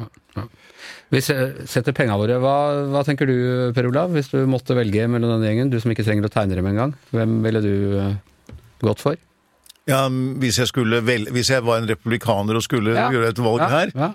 Vi 1.10 1.20
se- 1.26 1.66
setter 1.66 1.92
penga 1.96 2.14
våre. 2.20 2.36
Hva, 2.38 2.54
hva 2.92 3.00
tenker 3.06 3.26
du, 3.26 3.72
Per 3.74 3.88
Olav, 3.88 4.12
hvis 4.14 4.28
du 4.30 4.44
måtte 4.46 4.76
velge 4.78 5.08
mellom 5.10 5.32
denne 5.34 5.48
gjengen? 5.50 5.70
Du 5.72 5.80
som 5.82 5.90
ikke 5.90 6.04
trenger 6.06 6.28
å 6.28 6.30
tegne 6.30 6.54
dem 6.54 6.68
engang. 6.70 6.92
Hvem 7.10 7.40
ville 7.42 7.62
du 7.64 7.72
eh, 7.98 8.14
gått 8.84 9.02
for? 9.02 9.16
Ja, 9.90 10.04
hvis 10.38 10.60
jeg, 10.60 10.68
skulle 10.70 11.00
vel, 11.02 11.24
hvis 11.34 11.50
jeg 11.50 11.64
var 11.66 11.80
en 11.80 11.88
republikaner 11.90 12.54
og 12.54 12.62
skulle 12.62 12.94
Ja. 12.94 13.08
gjøre 13.10 13.32
et 13.32 13.40
valg 13.42 13.64
Ja, 13.64 13.68
her 13.72 13.90
ja. 13.96 14.10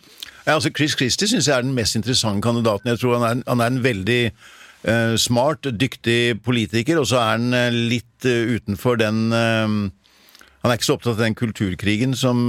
Altså 0.45 0.69
Chris 0.77 0.93
Christie 0.95 1.27
syns 1.27 1.47
jeg 1.49 1.57
er 1.57 1.63
den 1.65 1.73
mest 1.75 1.95
interessante 1.97 2.39
kandidaten. 2.45 2.91
Jeg 2.93 2.99
tror 3.01 3.17
han 3.17 3.25
er, 3.25 3.43
han 3.49 3.59
er 3.65 3.71
en 3.73 3.81
veldig 3.83 4.19
eh, 4.29 5.15
smart, 5.17 5.65
dyktig 5.73 6.37
politiker, 6.45 6.99
og 7.01 7.07
så 7.09 7.17
er 7.17 7.31
han 7.33 7.49
eh, 7.57 7.71
litt 7.73 8.23
utenfor 8.29 9.01
den 9.01 9.23
Han 9.33 10.71
er 10.71 10.77
ikke 10.77 10.85
så 10.87 10.95
opptatt 10.95 11.17
av 11.17 11.25
den 11.25 11.35
kulturkrigen 11.37 12.15
som 12.17 12.47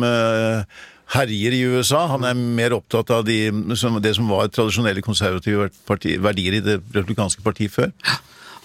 herjer 1.15 1.55
i 1.55 1.63
USA. 1.77 2.07
Han 2.11 2.27
er 2.27 2.35
mer 2.35 2.75
opptatt 2.77 3.13
av 3.15 3.27
de, 3.27 3.51
som, 3.79 3.99
det 4.03 4.17
som 4.19 4.31
var 4.31 4.51
tradisjonelle 4.51 5.05
konservative 5.05 5.71
verdier 6.25 6.59
i 6.59 6.65
det 6.65 6.81
republikanske 6.97 7.45
partiet 7.47 7.75
før. 7.75 7.93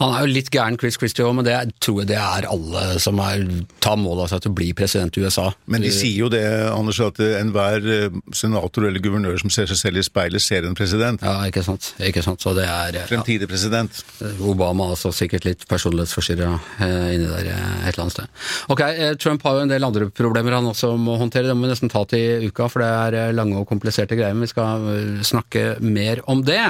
Han 0.01 0.15
er 0.15 0.25
jo 0.25 0.31
litt 0.33 0.49
gæren, 0.53 0.77
Chris 0.81 0.97
Christie 0.97 1.25
òg, 1.25 1.35
men 1.37 1.45
det 1.45 1.55
tror 1.83 2.01
jeg 2.01 2.11
det 2.11 2.17
er 2.17 2.47
alle 2.49 2.99
som 3.01 3.19
er, 3.21 3.43
tar 3.83 3.99
mål 4.01 4.23
av 4.23 4.31
seg 4.31 4.41
til 4.43 4.51
å 4.53 4.57
bli 4.57 4.71
president 4.77 5.17
i 5.19 5.25
USA. 5.25 5.51
Men 5.69 5.85
de 5.85 5.91
sier 5.93 6.23
jo 6.23 6.29
det, 6.33 6.41
Anders, 6.71 6.99
at 7.05 7.21
eh, 7.21 7.37
enhver 7.39 7.85
eh, 7.85 8.17
senator 8.35 8.87
eller 8.89 9.03
guvernør 9.03 9.37
som 9.43 9.53
ser 9.53 9.69
seg 9.69 9.79
selv 9.79 10.01
i 10.01 10.05
speilet, 10.05 10.41
ser 10.41 10.65
en 10.67 10.77
president. 10.77 11.21
Ja, 11.21 11.37
ikke 11.47 11.63
sant. 11.65 11.91
Ikke 12.01 12.23
sant? 12.25 12.41
Så 12.41 12.55
det 12.57 12.65
er 12.65 12.97
Fremtidig 13.11 13.49
president. 13.51 14.01
Obama 14.41 14.89
er 14.89 14.95
også 14.95 15.13
sikkert 15.15 15.45
litt 15.47 15.67
personlighetsforstyrra 15.69 16.51
eh, 16.81 17.13
inni 17.15 17.29
der 17.29 17.51
eh, 17.53 17.61
et 17.85 17.93
eller 17.93 18.07
annet 18.07 18.17
sted. 18.17 18.33
Ok, 18.73 18.83
eh, 18.89 19.13
Trump 19.21 19.45
har 19.45 19.59
jo 19.59 19.67
en 19.67 19.71
del 19.71 19.85
andre 19.85 20.09
problemer 20.15 20.57
han 20.57 20.71
også 20.71 20.95
må 20.97 21.19
håndtere, 21.21 21.49
det 21.51 21.57
må 21.57 21.67
vi 21.67 21.73
nesten 21.75 21.91
ta 21.93 22.03
til 22.09 22.49
uka, 22.49 22.71
for 22.71 22.83
det 22.83 22.91
er 23.05 23.19
eh, 23.27 23.35
lange 23.37 23.59
og 23.61 23.69
kompliserte 23.69 24.17
greier, 24.17 24.33
men 24.33 24.47
vi 24.47 24.53
skal 24.55 24.91
eh, 24.95 25.23
snakke 25.27 25.75
mer 25.85 26.25
om 26.31 26.41
det. 26.47 26.63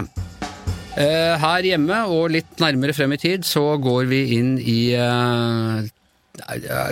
Eh, 1.02 1.36
Her 1.42 1.66
hjemme, 1.66 2.04
og 2.12 2.32
litt 2.36 2.60
nærmere 2.62 2.94
frem 2.96 3.16
i 3.16 3.22
tid, 3.22 3.46
så 3.48 3.76
går 3.82 4.10
vi 4.12 4.22
inn 4.38 4.58
i 4.60 4.82
eh, 4.98 5.88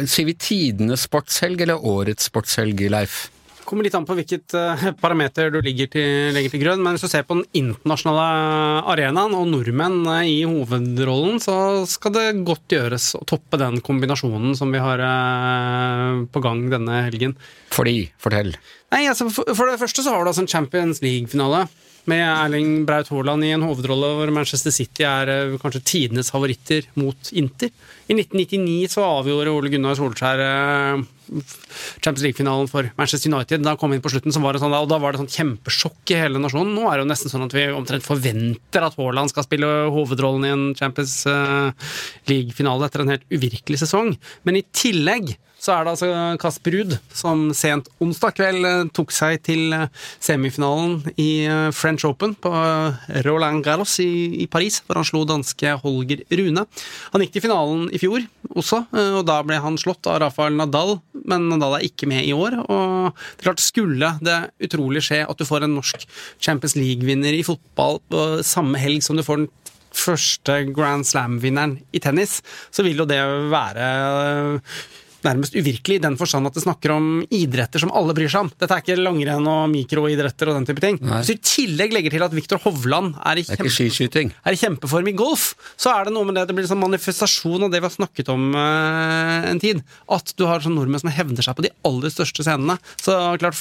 Sier 0.09 0.27
vi 0.27 0.35
tidenes 0.35 1.05
sportshelg 1.07 1.61
eller 1.63 1.85
årets 1.85 2.31
sportshelg, 2.31 2.89
Leif? 2.91 3.27
kommer 3.69 3.85
litt 3.85 3.93
an 3.93 4.05
på 4.07 4.15
hvilket 4.17 4.53
eh, 4.57 4.83
parameter 4.97 5.51
du 5.53 5.59
ligger 5.61 5.85
til, 5.93 6.31
legger 6.33 6.49
til 6.55 6.61
grunn, 6.63 6.79
men 6.81 6.95
hvis 6.95 7.03
du 7.05 7.11
ser 7.11 7.27
på 7.27 7.35
den 7.37 7.43
internasjonale 7.53 8.79
arenaen 8.89 9.35
og 9.37 9.45
nordmenn 9.51 9.99
i 10.25 10.39
hovedrollen, 10.41 11.37
så 11.43 11.85
skal 11.85 12.15
det 12.15 12.23
godt 12.47 12.73
gjøres 12.73 13.11
å 13.19 13.21
toppe 13.29 13.59
den 13.61 13.77
kombinasjonen 13.85 14.57
som 14.57 14.73
vi 14.73 14.81
har 14.81 15.03
på 16.33 16.41
gang 16.41 16.65
denne 16.73 17.03
helgen. 17.11 17.37
Fordi, 17.69 18.07
fortell. 18.17 18.55
Nei, 18.89 19.03
altså 19.05 19.29
for, 19.29 19.53
for 19.53 19.69
det 19.69 19.77
første 19.83 20.01
så 20.01 20.15
har 20.17 20.25
du 20.25 20.33
altså 20.33 20.47
en 20.47 20.49
Champions 20.49 21.03
League-finale 21.05 21.67
med 22.09 22.25
Erling 22.25 22.83
Braut 22.87 23.11
Haaland 23.13 23.45
i 23.45 23.53
en 23.55 23.65
hovedrolle 23.67 24.09
hvor 24.17 24.33
Manchester 24.33 24.73
City 24.73 25.05
er 25.07 25.31
eh, 25.33 25.55
kanskje 25.61 25.85
tidenes 25.85 26.31
favoritter 26.33 26.87
mot 26.99 27.31
Inter. 27.31 27.71
I 28.09 28.17
1999 28.17 28.95
så 28.95 29.05
avgjorde 29.19 29.53
Ole 29.53 29.71
Gunnar 29.73 29.97
Solskjær 29.99 30.43
eh, 30.45 31.07
Champions 31.99 32.25
League-finalen 32.25 32.71
for 32.71 32.87
Manchester 32.99 33.31
United. 33.31 33.65
Da 33.65 33.75
kom 33.79 33.89
kom 33.89 33.97
inn 33.97 34.05
på 34.05 34.11
slutten, 34.13 34.35
var 34.43 34.59
sånn, 34.61 34.75
og 34.77 34.89
da 34.91 34.99
var 35.01 35.15
det 35.15 35.23
sånn 35.23 35.33
kjempesjokk 35.33 36.13
i 36.13 36.21
hele 36.21 36.41
nasjonen. 36.41 36.75
Nå 36.77 36.85
er 36.85 36.99
det 36.99 37.05
jo 37.05 37.09
nesten 37.09 37.31
sånn 37.33 37.47
at 37.47 37.57
vi 37.57 37.65
omtrent 37.73 38.05
forventer 38.05 38.85
at 38.85 38.97
Haaland 38.99 39.33
skal 39.33 39.47
spille 39.47 39.69
hovedrollen 39.95 40.45
i 40.45 40.53
en 40.53 40.65
Champions 40.77 41.23
eh, 41.29 41.91
League-finale 42.29 42.85
etter 42.85 43.03
en 43.03 43.13
helt 43.15 43.29
uvirkelig 43.33 43.81
sesong. 43.81 44.13
Men 44.45 44.59
i 44.59 44.65
tillegg 44.69 45.33
så 45.59 45.73
er 45.73 45.83
det 45.83 45.91
altså 45.91 46.09
Kasper 46.39 46.71
Ruud 46.71 46.93
som 47.11 47.49
sent 47.57 47.89
onsdag 47.99 48.37
kveld 48.37 48.67
eh, 48.67 48.85
tok 48.95 49.11
seg 49.11 49.41
til 49.43 49.73
eh, 49.75 49.89
semifinalen 50.23 51.01
i 51.19 51.49
French 51.75 52.05
Open 52.07 52.37
på 52.39 52.53
Roland 53.25 53.65
Garros 53.65 53.97
i, 54.03 54.45
Paris, 54.51 54.79
hvor 54.85 55.01
han 55.01 55.07
slo 55.07 55.25
danske 55.27 55.73
Holger 55.81 56.21
Rune. 56.29 56.63
Han 57.11 57.25
gikk 57.25 57.35
til 57.35 57.47
finalen 57.49 57.89
i 57.89 57.99
fjor 58.01 58.23
også, 58.53 58.85
og 59.17 59.23
da 59.27 59.41
ble 59.45 59.59
han 59.61 59.77
slått 59.81 60.07
av 60.09 60.21
Rafael 60.23 60.55
Nadal 60.57 60.97
men 61.27 61.47
Nadal 61.51 61.77
er 61.79 61.87
ikke 61.87 62.09
med 62.09 62.27
i 62.27 62.35
år. 62.35 62.59
Og 62.65 63.09
det 63.11 63.43
er 63.43 63.49
klart, 63.49 63.63
skulle 63.63 64.13
det 64.23 64.39
utrolig 64.69 65.03
skje 65.05 65.23
at 65.25 65.39
du 65.39 65.47
får 65.47 65.65
en 65.65 65.75
norsk 65.79 66.05
Champions 66.39 66.77
League-vinner 66.79 67.35
i 67.35 67.45
fotball 67.47 68.01
på 68.11 68.25
samme 68.45 68.79
helg 68.81 69.03
som 69.05 69.19
du 69.19 69.25
får 69.25 69.43
den 69.43 69.51
første 69.95 70.57
Grand 70.75 71.07
Slam-vinneren 71.07 71.79
i 71.95 72.01
tennis, 72.03 72.39
så 72.71 72.85
vil 72.85 73.01
jo 73.01 73.07
det 73.09 73.19
være 73.51 73.87
nærmest 75.25 75.55
uvirkelig 75.57 75.99
i 75.99 76.03
den 76.03 76.17
forstand 76.19 76.49
at 76.49 76.55
det 76.55 76.63
snakker 76.63 76.93
om 76.95 77.07
idretter 77.33 77.81
som 77.83 77.91
alle 77.95 78.15
bryr 78.17 78.31
seg 78.31 78.45
om. 78.45 78.51
Dette 78.55 78.75
er 78.75 78.83
ikke 78.83 78.97
langrenn 78.99 79.47
og 79.49 79.69
mikroidretter 79.73 80.51
og 80.51 80.59
den 80.59 80.67
type 80.69 80.83
ting. 80.83 80.99
Nei. 81.03 81.21
Hvis 81.21 81.31
du 81.31 81.35
i 81.35 81.49
tillegg 81.53 81.95
legger 81.95 82.15
til 82.15 82.25
at 82.27 82.35
Viktor 82.35 82.61
Hovland 82.63 83.17
er 83.19 83.41
i, 83.41 83.45
kjempe, 83.47 84.25
er 84.29 84.57
i 84.57 84.61
kjempeform 84.61 85.11
i 85.11 85.15
golf, 85.19 85.51
så 85.79 85.93
er 85.95 86.09
det 86.09 86.15
noe 86.15 86.27
med 86.27 86.39
det. 86.39 86.47
Det 86.49 86.57
blir 86.57 86.67
en 86.67 86.73
sånn 86.73 86.83
manifestasjon 86.83 87.67
av 87.67 87.73
det 87.73 87.81
vi 87.81 87.89
har 87.89 87.95
snakket 87.95 88.31
om 88.33 88.49
eh, 88.55 89.49
en 89.51 89.63
tid. 89.63 89.83
At 90.11 90.35
du 90.39 90.45
har 90.49 90.63
sånn 90.63 90.77
nordmenn 90.79 91.03
som 91.03 91.13
hevder 91.13 91.45
seg 91.45 91.57
på 91.57 91.67
de 91.67 91.73
aller 91.87 92.13
største 92.13 92.45
scenene. 92.45 92.79
Så 93.01 93.17
klart 93.41 93.59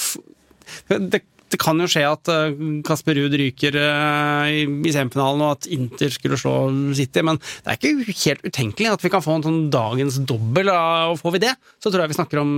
det, 0.88 1.22
det 1.52 1.60
kan 1.60 1.80
jo 1.80 1.88
skje 1.90 2.04
at 2.08 2.30
eh, 2.32 2.58
Kasper 2.86 3.16
Ruud 3.18 3.36
ryker 3.40 3.78
eh, 3.80 4.50
i, 4.60 4.64
i 4.66 4.94
semifinalen, 4.94 5.44
og 5.44 5.56
at 5.56 5.70
Inter 5.74 6.12
skulle 6.12 6.38
slå 6.40 6.56
City, 6.98 7.24
men 7.24 7.40
det 7.40 7.72
er 7.72 7.78
ikke 7.78 8.18
helt 8.24 8.44
utenkelig 8.44 8.92
at 8.92 9.06
vi 9.06 9.12
kan 9.12 9.24
få 9.24 9.38
en 9.38 9.46
sånn 9.46 9.62
dagens 9.72 10.20
dobbel. 10.28 10.72
Og 10.72 11.18
får 11.20 11.36
vi 11.36 11.44
det, 11.48 11.54
så 11.82 11.90
tror 11.90 12.04
jeg 12.04 12.12
vi 12.12 12.18
snakker 12.20 12.42
om 12.42 12.52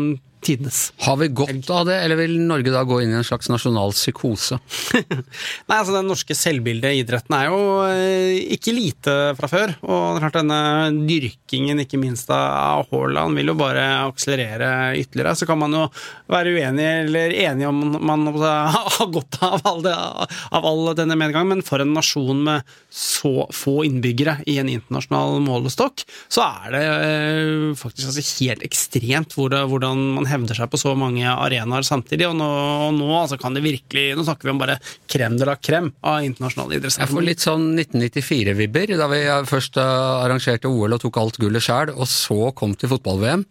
tidenes. 0.45 0.81
Har 1.05 1.19
vi 1.21 1.29
godt 1.29 1.71
av 1.73 1.87
det, 1.89 1.97
eller 2.05 2.19
vil 2.21 2.37
Norge 2.43 2.73
da 2.73 2.83
gå 2.89 3.01
inn 3.03 3.13
i 3.13 3.19
en 3.19 3.27
slags 3.27 3.51
nasjonal 3.53 3.95
psykose? 3.97 4.59
Nei, 5.69 5.77
altså 5.77 5.95
Den 5.95 6.09
norske 6.11 6.37
selvbildet 6.37 6.97
i 6.97 7.03
idretten 7.05 7.37
er 7.37 7.49
jo 7.51 7.61
eh, 7.87 8.39
ikke 8.57 8.75
lite 8.77 9.17
fra 9.39 9.51
før. 9.51 9.75
Og 9.85 10.17
det 10.17 10.25
klart 10.25 10.39
denne 10.41 10.61
dyrkingen, 11.09 11.83
ikke 11.85 12.01
minst 12.01 12.31
av 12.35 12.89
Haaland, 12.91 13.39
vil 13.39 13.53
jo 13.53 13.57
bare 13.61 13.87
akselerere 14.07 14.71
ytterligere. 15.01 15.37
Så 15.39 15.49
kan 15.49 15.61
man 15.61 15.77
jo 15.77 15.87
være 16.31 16.55
uenig 16.57 16.89
eller 17.05 17.37
enig 17.47 17.69
om 17.69 17.99
man 17.99 18.29
har 18.97 19.11
godt 19.13 19.41
av 19.45 19.61
all, 19.69 19.83
det, 19.85 19.95
av 19.95 20.67
all 20.67 20.93
denne 20.99 21.19
medgangen, 21.21 21.57
men 21.57 21.67
for 21.67 21.83
en 21.83 21.95
nasjon 21.97 22.45
med 22.47 22.77
så 22.91 23.47
få 23.55 23.81
innbyggere 23.87 24.41
i 24.51 24.57
en 24.63 24.71
internasjonal 24.71 25.39
målestokk, 25.45 26.05
så 26.33 26.45
er 26.47 26.75
det 26.75 26.83
eh, 26.87 27.67
faktisk 27.79 28.11
altså 28.11 28.25
helt 28.41 28.65
ekstremt 28.67 29.37
hvordan 29.37 30.03
man 30.17 30.30
hevder 30.31 30.59
seg 30.63 30.71
på 30.73 30.81
så 30.81 30.95
mange 30.99 31.27
arenaer 31.31 31.87
samtidig. 31.87 32.29
Og 32.31 32.37
nå, 32.39 32.49
og 32.87 32.95
nå 32.97 33.11
altså 33.19 33.39
kan 33.41 33.57
det 33.57 33.65
virkelig 33.65 34.15
Nå 34.17 34.25
snakker 34.27 34.49
vi 34.49 34.55
om 34.55 34.61
bare 34.61 34.79
krem 35.11 35.37
de 35.39 35.47
la 35.49 35.57
krem 35.61 35.91
av 36.07 36.25
internasjonale 36.27 36.81
Jeg 36.81 37.11
får 37.11 37.27
litt 37.27 37.45
sånn 37.45 37.71
1994-vibber, 37.75 38.95
da 39.01 39.09
vi 39.11 39.21
først 39.49 39.79
eh, 39.81 40.25
arrangerte 40.25 40.71
OL 40.71 40.97
og 40.97 41.03
tok 41.05 41.21
alt 41.21 41.39
gullet 41.41 41.65
sjæl, 41.65 41.95
og 41.95 42.09
så 42.11 42.51
kom 42.57 42.75
til 42.79 42.93
fotball-VM. 42.93 43.45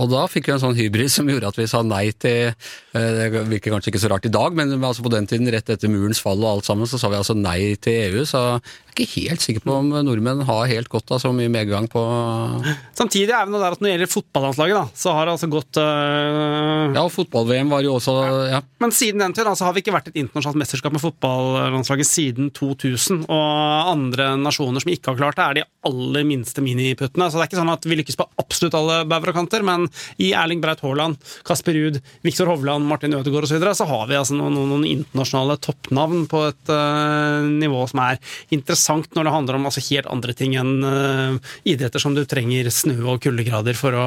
Og 0.00 0.08
da 0.08 0.22
fikk 0.30 0.48
vi 0.48 0.54
en 0.54 0.62
sånn 0.62 0.76
hybris 0.78 1.18
som 1.18 1.28
gjorde 1.28 1.50
at 1.52 1.58
vi 1.58 1.66
sa 1.68 1.82
nei 1.84 2.06
til 2.16 2.52
eh, 2.52 3.10
Det 3.18 3.44
virker 3.50 3.74
kanskje 3.74 3.92
ikke 3.92 4.00
så 4.02 4.12
rart 4.12 4.28
i 4.28 4.32
dag, 4.32 4.54
men 4.56 4.72
altså 4.78 5.04
på 5.04 5.12
den 5.12 5.28
tiden, 5.28 5.50
rett 5.52 5.68
etter 5.72 5.92
murens 5.92 6.22
fall 6.22 6.40
og 6.40 6.48
alt 6.48 6.68
sammen, 6.68 6.88
så 6.88 7.00
sa 7.00 7.10
vi 7.12 7.18
altså 7.20 7.36
nei 7.36 7.74
til 7.82 7.98
EU. 8.06 8.24
Så 8.28 8.40
jeg 8.42 8.92
er 8.92 9.06
ikke 9.06 9.24
helt 9.24 9.44
sikker 9.44 9.64
på 9.64 9.74
om 9.78 9.86
nordmenn 10.04 10.42
har 10.44 10.68
helt 10.68 10.90
godt 10.92 11.14
av 11.14 11.20
så 11.22 11.30
mye 11.32 11.48
medgang 11.48 11.86
på 11.88 12.00
Samtidig 12.92 13.32
er 13.32 13.46
vi 13.48 13.54
nå 13.54 13.60
der 13.62 13.72
at 13.72 13.80
når 13.80 13.88
det 13.88 13.92
gjelder 13.94 14.10
fotballandslaget, 14.12 14.76
da, 14.76 15.00
så 15.00 15.14
har 15.16 15.28
det 15.28 15.32
altså 15.36 15.48
gått 15.52 15.80
øh, 15.80 16.92
Ja, 16.92 17.04
og 17.06 17.12
fotball-VM 17.14 17.72
var 17.72 17.86
jo 17.86 17.94
også 17.96 18.16
ja. 18.52 18.60
Men 18.84 18.92
siden 18.92 19.24
den 19.24 19.32
tid 19.36 19.48
da, 19.48 19.54
så 19.56 19.64
har 19.64 19.76
vi 19.76 19.80
ikke 19.80 19.94
vært 19.94 20.10
et 20.10 20.18
internasjonalt 20.20 20.60
mesterskap 20.60 20.92
med 20.92 21.00
fotballandslaget 21.04 22.08
siden 22.08 22.50
2000. 22.52 23.24
Og 23.32 23.92
andre 23.94 24.32
nasjoner 24.40 24.84
som 24.84 24.92
ikke 24.92 25.14
har 25.14 25.20
klart 25.22 25.40
det, 25.40 25.46
er 25.46 25.60
de 25.60 25.66
aller 25.88 26.28
minste 26.28 26.64
miniputtene. 26.64 27.30
Så 27.30 27.38
det 27.38 27.46
er 27.46 27.50
ikke 27.50 27.60
sånn 27.62 27.72
at 27.72 27.88
vi 27.88 27.98
lykkes 28.02 28.20
på 28.20 28.28
absolutt 28.42 28.76
alle 28.76 29.02
bauger 29.08 29.32
og 29.32 29.40
kanter, 29.40 29.64
men 29.66 29.81
i 30.22 30.32
Erling 30.36 30.62
Braut 30.62 30.82
Haaland, 30.84 31.18
Kasper 31.46 31.76
Ruud, 31.76 32.00
Viktor 32.26 32.50
Hovland, 32.50 32.86
Martin 32.88 33.16
Ødegaard 33.16 33.46
osv. 33.46 33.52
Så, 33.52 33.58
videre, 33.58 33.74
så 33.76 33.86
har 33.88 34.06
vi 34.08 34.18
altså 34.18 34.36
noen, 34.38 34.54
noen, 34.56 34.70
noen 34.72 34.88
internasjonale 34.88 35.58
toppnavn 35.62 36.26
på 36.30 36.44
et 36.48 36.72
uh, 36.72 37.44
nivå 37.48 37.84
som 37.90 38.00
er 38.06 38.20
interessant 38.54 39.10
når 39.16 39.28
det 39.28 39.34
handler 39.36 39.58
om 39.58 39.68
altså, 39.68 39.84
helt 39.90 40.08
andre 40.12 40.36
ting 40.36 40.56
enn 40.60 40.72
uh, 40.86 41.52
idretter 41.68 42.02
som 42.02 42.16
du 42.16 42.24
trenger 42.28 42.70
snø 42.72 42.96
og 43.12 43.22
kuldegrader 43.24 43.76
for 43.78 43.96
å, 43.98 44.06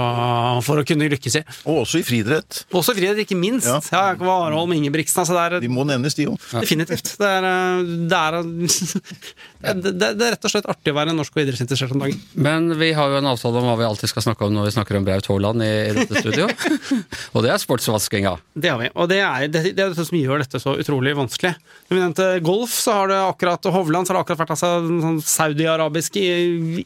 for 0.65 0.81
å 0.81 0.87
kunne 0.87 1.09
lykkes 1.13 1.39
i. 1.41 1.43
Og 1.69 1.83
også 1.83 2.01
i 2.01 2.05
friidrett. 2.07 2.63
Også 2.75 2.95
i 2.95 2.99
friidrett, 2.99 3.23
ikke 3.25 3.37
minst. 3.39 3.69
Ja. 3.69 3.79
Ja, 3.93 4.15
Warholm 4.19 4.73
Ingebrigtsen. 4.75 5.21
Altså 5.21 5.35
det 5.35 5.43
er 5.45 5.63
De 5.63 5.71
må 5.71 5.85
nevnes, 5.87 6.15
de 6.17 6.27
òg. 6.29 6.39
Definitivt. 6.61 7.15
Det 7.19 7.29
er, 7.29 7.47
eh, 7.49 7.93
det, 8.11 8.21
er, 8.21 8.39
det, 9.83 9.93
det, 9.93 10.11
det 10.19 10.27
er 10.27 10.35
rett 10.35 10.47
og 10.47 10.53
slett 10.53 10.69
artig 10.71 10.93
å 10.93 10.97
være 10.97 11.15
norsk 11.15 11.35
og 11.35 11.43
idrettsinteressert 11.43 11.95
om 11.95 12.03
dagen. 12.05 12.21
Men 12.47 12.71
vi 12.79 12.91
har 12.97 13.11
jo 13.11 13.19
en 13.21 13.31
avtale 13.31 13.61
om 13.61 13.69
hva 13.69 13.77
vi 13.79 13.87
alltid 13.87 14.11
skal 14.11 14.27
snakke 14.29 14.47
om 14.47 14.55
når 14.55 14.69
vi 14.69 14.75
snakker 14.77 14.99
om 14.99 15.07
Braut 15.07 15.29
Haaland 15.31 15.64
i, 15.65 15.93
dette 15.97 16.21
studio. 16.21 16.47
og 17.33 17.45
det 17.45 17.51
er 17.53 17.61
sportsvaskinga. 17.61 18.35
Det 18.53 18.71
har 18.71 18.79
vi. 18.81 18.89
Og 18.93 19.09
det 19.11 19.19
er 19.25 19.47
det, 19.49 19.63
det 19.73 19.83
er 19.83 19.93
dette 19.93 20.07
som 20.07 20.17
gjør 20.19 20.43
dette 20.43 20.61
så 20.61 20.75
utrolig 20.79 21.15
vanskelig. 21.17 21.55
Når 21.87 21.95
vi 21.95 22.01
nevnte 22.01 22.27
golf, 22.45 22.73
så 22.73 22.99
har 22.99 23.11
det 23.11 23.19
akkurat 23.21 23.69
og 23.69 23.77
Hovland, 23.79 24.07
så 24.07 24.13
har 24.13 24.19
det 24.19 24.25
akkurat 24.25 24.43
vært 24.43 24.55
altså, 24.55 24.71
sånn 25.03 25.19
saudi-arabisk 25.25 26.19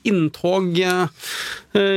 inntog 0.09 0.79
eh, 0.83 1.05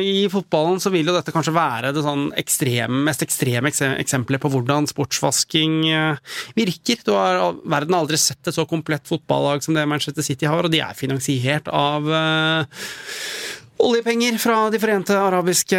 i 0.02 0.26
fotballen, 0.32 0.82
så 0.82 0.92
vil 0.94 1.08
jo 1.08 1.16
dette 1.16 1.34
kanskje 1.34 1.54
være 1.56 1.94
det 1.96 2.04
sånn 2.04 2.28
ekstreme, 2.38 3.02
mest 3.08 3.24
ekstreme 3.24 3.72
eksempelet 3.72 4.42
på 4.42 4.52
hvordan 4.52 4.90
sportsvasking 4.90 5.78
eh, 5.90 6.36
virker. 6.58 7.02
Du 7.06 7.14
har 7.16 7.40
verden 7.62 7.96
har 7.96 8.04
aldri 8.04 8.20
sett 8.20 8.46
et 8.46 8.56
så 8.56 8.66
komplett 8.68 9.08
fotballag 9.08 9.64
som 9.64 9.76
det 9.76 9.88
Manchester 9.88 10.26
City 10.26 10.48
har, 10.50 10.62
og 10.62 10.72
de 10.72 10.82
er 10.84 10.98
finansiert 10.98 11.70
av 11.72 12.06
eh, 12.12 12.84
oljepenger 13.82 14.38
fra 14.40 14.58
De 14.72 14.80
forente 14.82 15.16
arabiske 15.18 15.78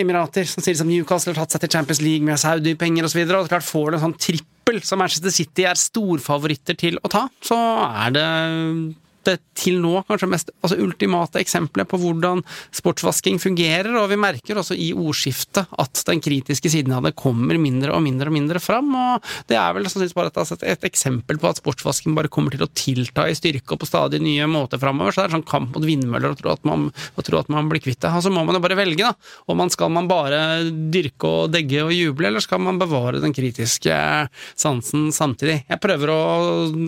emirater, 0.00 0.46
som 0.48 0.64
sier 0.64 0.76
som 0.78 0.90
Newcastle 0.90 1.34
har 1.34 1.44
tatt 1.44 1.56
seg 1.56 1.64
til 1.64 1.76
Champions 1.76 2.02
League 2.04 2.26
med 2.26 2.40
Saudi-penger 2.40 3.06
osv. 3.08 3.22
Klart 3.50 3.66
får 3.66 3.90
du 3.90 3.98
en 3.98 4.04
sånn 4.08 4.18
trippel 4.18 4.82
som 4.86 5.00
Manchester 5.02 5.34
City 5.34 5.66
er 5.68 5.78
storfavoritter 5.78 6.78
til 6.80 6.98
å 7.02 7.10
ta, 7.12 7.26
så 7.44 7.58
er 7.84 8.14
det 8.16 8.28
det 9.28 9.38
til 9.58 9.80
nå 9.82 10.02
kanskje 10.08 10.28
mest 10.30 10.52
altså 10.60 10.78
ultimate 10.82 11.40
eksempelet 11.42 11.88
på 11.90 12.00
hvordan 12.00 12.42
sportsvasking 12.74 13.40
fungerer, 13.42 13.92
og 13.98 14.10
vi 14.12 14.20
merker 14.20 14.60
også 14.60 14.76
i 14.78 14.90
ordskiftet 14.94 15.70
at 15.80 16.02
den 16.08 16.22
kritiske 16.24 16.70
siden 16.72 16.94
av 16.96 17.06
det 17.06 17.14
kommer 17.18 17.58
mindre 17.60 17.94
og 17.94 18.02
mindre 18.04 18.30
og 18.30 18.36
mindre 18.36 18.62
fram, 18.62 18.90
og 18.94 19.34
det 19.50 19.58
er 19.60 19.76
vel 19.76 19.88
bare 20.14 20.32
altså 20.32 20.58
et, 20.60 20.84
eksempel 20.84 21.38
på 21.40 21.48
at 21.48 21.60
sportsvasking 21.60 22.16
bare 22.16 22.30
kommer 22.32 22.54
til 22.54 22.64
å 22.66 22.70
tilta 22.70 23.26
i 23.30 23.36
styrke 23.36 23.74
og 23.74 23.82
på 23.82 23.88
stadig 23.88 24.20
nye 24.22 24.46
måter 24.50 24.80
framover, 24.82 25.14
så 25.14 25.22
det 25.22 25.30
er 25.30 25.36
sånn 25.38 25.46
kamp 25.48 25.74
mot 25.74 25.86
vindmøller 25.86 26.34
å 26.34 26.38
tro 26.38 26.52
at 26.52 26.64
man, 26.68 26.90
tro 27.24 27.40
at 27.40 27.50
man 27.52 27.70
blir 27.70 27.82
kvitt 27.84 28.02
det. 28.04 28.12
Og 28.14 28.24
så 28.26 28.32
må 28.32 28.44
man 28.46 28.58
jo 28.58 28.62
bare 28.64 28.78
velge, 28.78 29.06
da, 29.06 29.14
om 29.50 29.58
man 29.60 29.72
skal 29.72 29.92
man 29.94 30.08
bare 30.10 30.40
dyrke 30.92 31.30
og 31.30 31.54
degge 31.54 31.84
og 31.84 31.94
juble, 31.94 32.28
eller 32.28 32.44
skal 32.44 32.62
man 32.64 32.80
bevare 32.80 33.22
den 33.22 33.34
kritiske 33.36 33.96
sansen 34.60 35.08
samtidig? 35.14 35.62
Jeg 35.70 35.82
prøver 35.82 36.12
å 36.12 36.20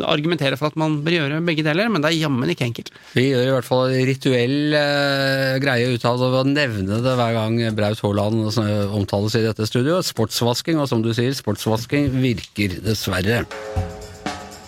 argumentere 0.06 0.58
for 0.60 0.70
at 0.70 0.78
man 0.80 1.00
bør 1.06 1.18
gjøre 1.18 1.42
begge 1.46 1.64
deler, 1.66 1.90
men 1.92 2.04
det 2.04 2.12
er 2.12 2.20
jammen 2.26 2.52
ikke 2.52 2.68
enkelt. 2.68 2.92
Vi 3.16 3.28
gjør 3.30 3.48
i 3.48 3.54
hvert 3.56 3.68
fall 3.68 3.96
rituell 4.10 4.76
eh, 4.76 5.56
greie 5.62 5.90
ut 5.94 6.08
av 6.08 6.22
å 6.26 6.44
nevne 6.46 7.00
det 7.04 7.16
hver 7.18 7.36
gang 7.38 7.60
Braut 7.76 8.02
Haaland 8.04 8.46
eh, 8.50 8.96
omtales 8.96 9.38
i 9.38 9.46
dette 9.46 9.68
studioet. 9.68 10.10
Sportsvasking, 10.10 10.82
og 10.82 10.90
som 10.90 11.04
du 11.04 11.12
sier, 11.16 11.34
sportsvasking 11.36 12.10
virker 12.20 12.80
dessverre. 12.84 13.44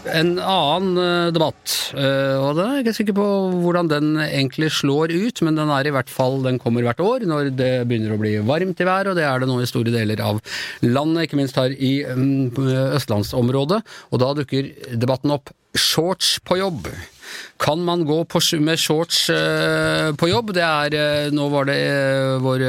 En 0.08 0.36
annen 0.40 1.00
eh, 1.02 1.30
debatt, 1.34 1.72
eh, 1.96 2.36
og 2.38 2.56
den 2.56 2.64
er 2.64 2.78
jeg 2.78 2.84
ikke 2.86 2.96
sikker 3.00 3.16
på 3.18 3.26
hvordan 3.64 3.90
den 3.90 4.08
egentlig 4.24 4.70
slår 4.78 5.12
ut, 5.12 5.42
men 5.44 5.58
den 5.58 5.72
er 5.74 5.88
i 5.88 5.92
hvert 5.94 6.12
fall, 6.12 6.38
den 6.44 6.60
kommer 6.62 6.86
hvert 6.86 7.02
år 7.04 7.26
når 7.28 7.50
det 7.58 7.72
begynner 7.90 8.14
å 8.14 8.20
bli 8.20 8.36
varmt 8.46 8.80
i 8.80 8.88
vær, 8.88 9.10
og 9.10 9.18
det 9.18 9.26
er 9.28 9.42
det 9.42 9.50
nå 9.50 9.58
i 9.60 9.68
store 9.68 9.92
deler 9.94 10.22
av 10.24 10.40
landet, 10.86 11.26
ikke 11.26 11.40
minst 11.40 11.60
her 11.60 11.74
i 11.74 11.92
mm, 12.06 12.56
østlandsområdet. 12.98 13.82
Og 14.12 14.22
da 14.22 14.32
dukker 14.38 14.72
debatten 14.94 15.34
opp 15.34 15.52
shorts 15.76 16.38
på 16.46 16.60
jobb. 16.62 16.88
Kan 17.58 17.82
man 17.84 18.04
gå 18.06 18.20
på, 18.24 18.40
med 18.62 18.78
shorts 18.78 19.30
eh, 19.34 20.12
på 20.14 20.28
jobb? 20.30 20.52
Det 20.54 20.62
er 20.62 20.94
eh, 20.94 21.30
Nå 21.34 21.48
var 21.50 21.66
det 21.66 21.76
eh, 21.82 22.36
vår 22.42 22.62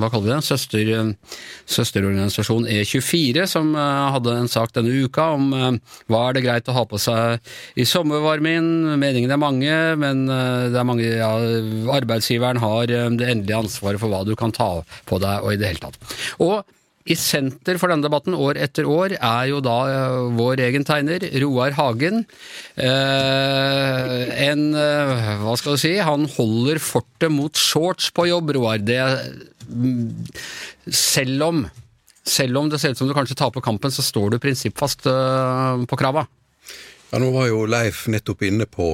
Hva 0.00 0.10
kaller 0.10 0.26
vi 0.26 0.32
det? 0.32 0.40
Søster, 0.44 0.90
søsterorganisasjon 1.70 2.66
E24 2.68 3.46
som 3.48 3.72
hadde 3.74 4.34
en 4.36 4.50
sak 4.50 4.74
denne 4.74 4.92
uka 5.04 5.30
om 5.36 5.48
hva 6.10 6.20
er 6.26 6.36
det 6.36 6.44
greit 6.44 6.68
å 6.68 6.74
ha 6.76 6.84
på 6.88 6.98
seg 7.00 7.40
i 7.80 7.86
sommervarmen. 7.88 8.98
Meningene 9.00 9.36
er 9.36 9.40
mange, 9.40 9.78
men 10.00 10.26
det 10.28 10.78
er 10.80 10.88
mange 10.88 11.06
ja, 11.06 11.32
Arbeidsgiveren 11.94 12.60
har 12.62 12.90
det 12.90 13.00
endelige 13.30 13.62
ansvaret 13.62 14.02
for 14.02 14.12
hva 14.12 14.24
du 14.26 14.34
kan 14.38 14.52
ta 14.54 14.70
på 15.08 15.20
deg, 15.22 15.44
og 15.44 15.54
i 15.54 15.60
det 15.60 15.72
hele 15.72 15.86
tatt. 15.86 16.16
Og 16.44 16.60
i 17.04 17.14
senter 17.20 17.76
for 17.76 17.92
denne 17.92 18.06
debatten 18.06 18.32
år 18.32 18.56
etter 18.64 18.86
år 18.88 19.12
er 19.18 19.48
jo 19.50 19.58
da 19.64 19.76
eh, 19.92 20.14
vår 20.38 20.62
egen 20.64 20.86
tegner, 20.88 21.26
Roar 21.42 21.74
Hagen. 21.76 22.22
Eh, 22.80 24.22
en 24.46 24.62
eh, 24.72 25.34
Hva 25.42 25.56
skal 25.60 25.76
du 25.76 25.82
si? 25.82 25.92
Han 26.00 26.24
holder 26.32 26.80
fortet 26.80 27.32
mot 27.32 27.60
shorts 27.60 28.08
på 28.14 28.28
jobb, 28.30 28.54
Roar. 28.56 28.80
Det 28.80 29.02
mm, 29.68 30.32
Selv 30.88 31.48
om 31.50 31.64
selv 32.24 32.56
om 32.56 32.70
det 32.72 32.78
ser 32.80 32.94
ut 32.94 32.96
som 32.96 33.08
du 33.08 33.12
kanskje 33.12 33.36
taper 33.36 33.60
kampen, 33.60 33.92
så 33.92 34.00
står 34.00 34.30
du 34.32 34.38
prinsippfast 34.40 35.04
på 35.04 35.96
krava. 36.00 36.22
Ja, 37.10 37.18
nå 37.20 37.28
var 37.34 37.50
jo 37.50 37.66
Leif 37.68 38.06
nettopp 38.08 38.46
inne 38.48 38.64
på 38.64 38.86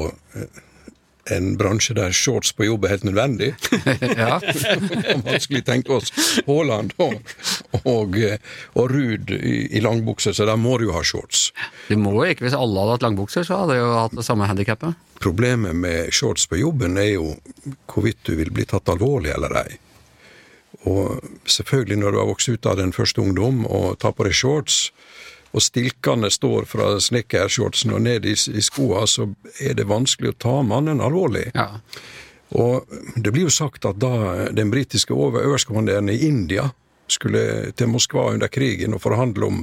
en 1.35 1.55
bransje 1.61 1.95
der 1.97 2.15
shorts 2.17 2.53
på 2.57 2.67
jobb 2.67 2.85
er 2.87 2.95
helt 2.95 3.07
nødvendig. 3.09 3.51
ja. 4.23 4.39
Skulle 5.45 5.63
tenke 5.67 5.97
oss 5.99 6.13
Haaland 6.47 6.95
og, 7.03 7.19
og, 7.85 8.19
eh, 8.19 8.39
og 8.75 8.91
Ruud 8.93 9.35
i, 9.37 9.57
i 9.77 9.83
langbukser, 9.85 10.37
så 10.37 10.49
da 10.49 10.57
må 10.61 10.79
du 10.79 10.89
jo 10.89 10.97
ha 10.97 11.05
shorts. 11.07 11.51
Du 11.89 11.97
må 12.01 12.15
jo 12.19 12.25
ikke, 12.31 12.47
Hvis 12.47 12.57
alle 12.57 12.83
hadde 12.83 12.97
hatt 12.99 13.07
langbukser, 13.07 13.47
så 13.47 13.63
hadde 13.63 13.77
de 13.77 13.83
jo 13.83 13.93
hatt 13.97 14.17
det 14.17 14.27
samme 14.27 14.49
handikappet. 14.51 14.99
Problemet 15.21 15.77
med 15.77 16.15
shorts 16.17 16.47
på 16.49 16.61
jobben 16.61 16.97
er 16.99 17.15
jo 17.15 17.35
hvorvidt 17.91 18.23
du 18.29 18.35
vil 18.39 18.53
bli 18.55 18.65
tatt 18.69 18.89
alvorlig 18.89 19.35
eller 19.35 19.57
ei. 19.65 19.71
Og 20.89 21.21
selvfølgelig, 21.45 21.99
når 22.01 22.13
du 22.13 22.19
har 22.23 22.31
vokst 22.31 22.49
ut 22.49 22.67
av 22.67 22.79
den 22.81 22.95
første 22.97 23.21
ungdom 23.21 23.67
og 23.69 23.99
tar 24.01 24.15
på 24.17 24.25
deg 24.25 24.37
shorts, 24.37 24.87
og 25.53 25.63
stilkene 25.63 26.31
står 26.31 26.65
fra 26.71 26.93
snekkershortsen 27.03 27.93
og 27.97 28.03
ned 28.05 28.27
i, 28.27 28.33
i 28.33 28.63
skoa, 28.63 29.07
så 29.11 29.27
er 29.61 29.75
det 29.75 29.89
vanskelig 29.91 30.31
å 30.35 30.39
ta 30.39 30.57
mannen 30.63 31.01
alvorlig. 31.03 31.49
Ja. 31.55 31.81
Og 32.55 32.87
det 33.17 33.33
blir 33.35 33.47
jo 33.49 33.51
sagt 33.55 33.85
at 33.87 33.99
da 34.03 34.47
den 34.55 34.71
britiske 34.71 35.15
øverstkommanderende 35.15 36.15
i 36.15 36.29
India 36.29 36.69
skulle 37.11 37.73
til 37.75 37.91
Moskva 37.91 38.29
under 38.35 38.49
krigen 38.51 38.95
og 38.95 39.03
forhandle 39.03 39.47
om 39.49 39.61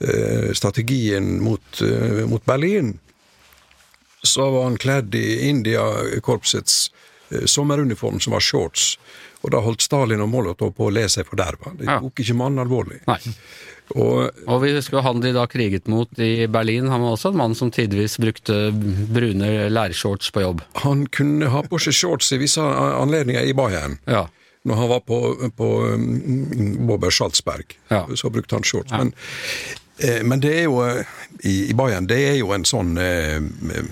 eh, 0.00 0.50
strategien 0.56 1.38
mot, 1.44 1.82
eh, 1.84 2.24
mot 2.28 2.44
Berlin, 2.48 2.94
så 4.22 4.50
var 4.52 4.64
han 4.68 4.76
kledd 4.80 5.14
i 5.16 5.48
India-korpsets 5.48 6.90
eh, 7.30 7.44
sommeruniform, 7.48 8.20
som 8.20 8.32
var 8.36 8.40
shorts. 8.44 8.94
Og 9.40 9.52
da 9.54 9.60
holdt 9.64 9.80
Stalin 9.84 10.20
og 10.20 10.28
Molotov 10.28 10.74
på 10.76 10.88
å 10.88 10.92
le 10.92 11.06
seg 11.08 11.24
forderva. 11.28 11.72
De 11.78 11.84
Ja. 11.88 11.98
tok 12.00 12.20
ikke 12.20 12.36
mannen 12.36 12.60
alvorlig. 12.60 13.00
Nei. 13.08 13.16
Og 13.96 14.30
Og 14.46 14.60
vi 14.62 14.72
husker 14.76 14.98
jo 14.98 15.02
han 15.02 15.20
de 15.22 15.32
da 15.34 15.46
kriget 15.50 15.88
mot 15.90 16.08
i 16.22 16.46
Berlin. 16.46 16.86
Han 16.92 17.02
var 17.02 17.16
også 17.16 17.32
en 17.32 17.38
mann 17.40 17.54
som 17.58 17.70
tidvis 17.74 18.18
brukte 18.22 18.70
brune 19.10 19.68
lærshorts 19.72 20.30
på 20.30 20.40
jobb. 20.44 20.60
han 20.84 21.06
kunne 21.06 21.48
ha 21.50 21.62
på 21.62 21.78
seg 21.82 21.94
shorts 21.94 22.32
i 22.32 22.38
visse 22.38 22.60
anledninger 22.62 23.42
i 23.50 23.52
Bayern. 23.56 23.98
Ja. 24.06 24.26
Når 24.64 24.74
han 24.76 24.88
var 24.90 25.00
på, 25.08 25.18
på 25.56 25.68
um, 25.94 26.86
Bober 26.86 27.10
Salzberg, 27.10 27.78
Ja. 27.90 28.04
så 28.14 28.30
brukte 28.30 28.54
han 28.58 28.62
shorts. 28.62 28.92
Men, 28.92 29.12
eh, 29.98 30.22
men 30.22 30.40
det 30.40 30.52
er 30.58 30.64
jo 30.68 30.82
eh, 30.84 31.04
i, 31.48 31.70
i 31.70 31.74
Bayern 31.74 32.06
det 32.06 32.18
er 32.28 32.36
jo 32.42 32.52
en 32.52 32.64
sånn 32.68 32.92
eh, 33.00 33.40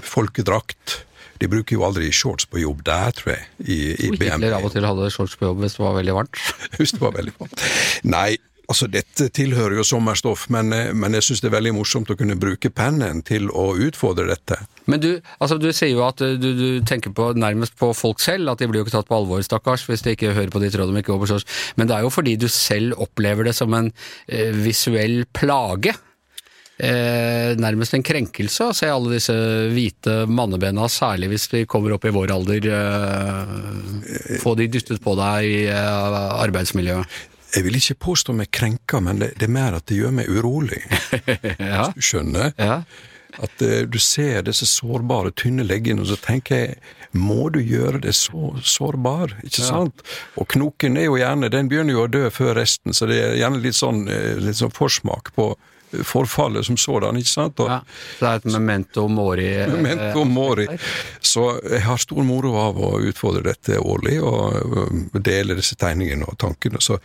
folkedrakt. 0.04 0.98
De 1.40 1.46
bruker 1.48 1.76
jo 1.78 1.84
aldri 1.86 2.10
shorts 2.12 2.44
på 2.50 2.58
jobb 2.60 2.82
der, 2.84 3.12
tror 3.14 3.32
jeg, 3.36 3.44
i, 3.64 3.76
i 3.94 4.10
Hitler 4.10 4.18
BMW. 4.18 4.52
av 4.58 4.64
og 4.66 4.72
til 4.74 4.84
hadde 4.88 5.08
shorts 5.14 5.36
på 5.38 5.46
jobb 5.48 5.60
hvis 5.62 5.76
det 5.78 5.84
var 5.84 5.94
veldig 6.00 6.14
varmt. 6.16 6.40
Hvis 6.78 6.92
det 6.96 7.00
var 7.00 7.14
veldig 7.16 7.34
varmt. 7.38 7.62
Nei, 8.04 8.36
altså 8.68 8.88
dette 8.92 9.28
tilhører 9.34 9.78
jo 9.78 9.84
sommerstoff, 9.86 10.46
men, 10.52 10.72
eh, 10.76 10.90
men 10.92 11.16
jeg 11.16 11.28
syns 11.28 11.42
det 11.42 11.50
er 11.50 11.56
veldig 11.56 11.74
morsomt 11.78 12.10
å 12.12 12.16
kunne 12.18 12.36
bruke 12.38 12.70
pennen 12.70 13.22
til 13.26 13.48
å 13.50 13.70
utfordre 13.88 14.28
dette. 14.28 14.60
Men 14.88 15.02
du, 15.02 15.10
altså 15.38 15.58
du 15.60 15.70
sier 15.72 15.94
jo 15.94 16.04
at 16.06 16.20
du, 16.20 16.48
du 16.56 16.68
tenker 16.88 17.14
på, 17.16 17.30
nærmest 17.36 17.76
på 17.80 17.92
folk 17.96 18.20
selv, 18.24 18.52
at 18.52 18.60
de 18.60 18.68
blir 18.70 18.82
jo 18.82 18.88
ikke 18.88 18.96
tatt 18.98 19.08
på 19.10 19.18
alvor, 19.18 19.44
stakkars, 19.44 19.86
hvis 19.88 20.04
de 20.04 20.16
ikke 20.16 20.34
hører 20.36 20.52
på 20.52 20.62
ditt 20.64 20.76
råd 20.78 20.92
om 20.92 21.00
ikke 21.00 21.16
gå 21.16 21.22
på. 21.24 21.40
Men 21.80 21.90
det 21.90 21.96
er 21.96 22.04
jo 22.06 22.12
fordi 22.12 22.36
du 22.40 22.48
selv 22.52 23.00
opplever 23.00 23.48
det 23.48 23.56
som 23.56 23.72
en 23.76 23.92
eh, 24.28 24.52
visuell 24.52 25.24
plage. 25.32 25.96
Eh, 26.78 27.56
nærmest 27.58 27.96
en 27.96 28.04
krenkelse 28.06 28.68
å 28.68 28.74
se 28.76 28.86
alle 28.86 29.16
disse 29.16 29.34
hvite 29.72 30.20
mannebena, 30.30 30.86
særlig 30.92 31.32
hvis 31.32 31.48
de 31.50 31.64
kommer 31.66 31.96
opp 31.96 32.06
i 32.06 32.12
vår 32.14 32.30
alder. 32.36 32.68
Eh, 32.70 34.36
få 34.44 34.54
de 34.60 34.68
dyttet 34.70 35.02
på 35.02 35.16
deg 35.18 35.48
i 35.48 35.58
eh, 35.72 36.20
arbeidsmiljøet. 36.44 37.18
Jeg 37.58 37.66
vil 37.66 37.78
ikke 37.80 37.98
påstå 38.06 38.36
meg 38.38 38.52
krenka, 38.54 39.00
men 39.02 39.18
det, 39.18 39.32
det 39.40 39.48
er 39.48 39.54
mer 39.56 39.74
at 39.74 39.88
det 39.90 39.98
gjør 39.98 40.12
meg 40.20 40.30
urolig. 40.30 40.78
ja. 41.58 41.88
Du 41.90 42.02
skjønner? 42.04 42.54
ja. 42.54 42.82
At 43.38 43.62
uh, 43.62 43.82
du 43.86 43.98
ser 44.02 44.42
disse 44.46 44.66
sårbare, 44.66 45.30
tynne 45.36 45.66
leggene, 45.66 46.02
og 46.02 46.10
så 46.10 46.16
tenker 46.22 46.62
jeg 46.62 46.78
må 47.16 47.48
du 47.52 47.60
gjøre 47.64 48.02
det 48.04 48.12
så 48.16 48.52
sårbar, 48.60 49.38
ikke 49.46 49.64
sant? 49.64 50.04
Og 50.36 50.48
knoken 50.52 50.98
er 51.00 51.08
jo 51.08 51.16
gjerne, 51.20 51.48
den 51.52 51.70
begynner 51.70 51.96
jo 51.96 52.04
å 52.04 52.10
dø 52.12 52.26
før 52.34 52.54
resten, 52.58 52.92
så 52.96 53.08
det 53.08 53.22
er 53.22 53.38
gjerne 53.40 53.62
litt 53.64 53.78
sånn, 53.78 54.02
eh, 54.12 54.36
litt 54.42 54.58
sånn 54.58 54.74
forsmak 54.76 55.32
på 55.36 55.46
eh, 55.54 56.02
forfallet 56.04 56.68
som 56.68 56.76
sådan, 56.80 57.16
ikke 57.16 57.32
sant? 57.32 57.64
Og, 57.64 57.72
ja. 57.72 57.80
Det 58.20 58.28
er 58.28 58.42
et 58.42 58.50
memento 58.52 59.06
mori. 59.08 59.48
Memento 59.72 60.26
mori. 60.28 60.68
Så 61.24 61.48
jeg 61.64 61.84
har 61.88 62.04
stor 62.04 62.20
moro 62.28 62.52
av 62.60 62.76
å 62.76 62.94
utfordre 63.08 63.46
dette 63.48 63.80
årlig, 63.80 64.18
og 64.20 65.16
dele 65.16 65.56
disse 65.56 65.80
tegningene 65.80 66.28
og 66.28 66.36
tankene. 66.44 66.84
Så, 66.84 67.00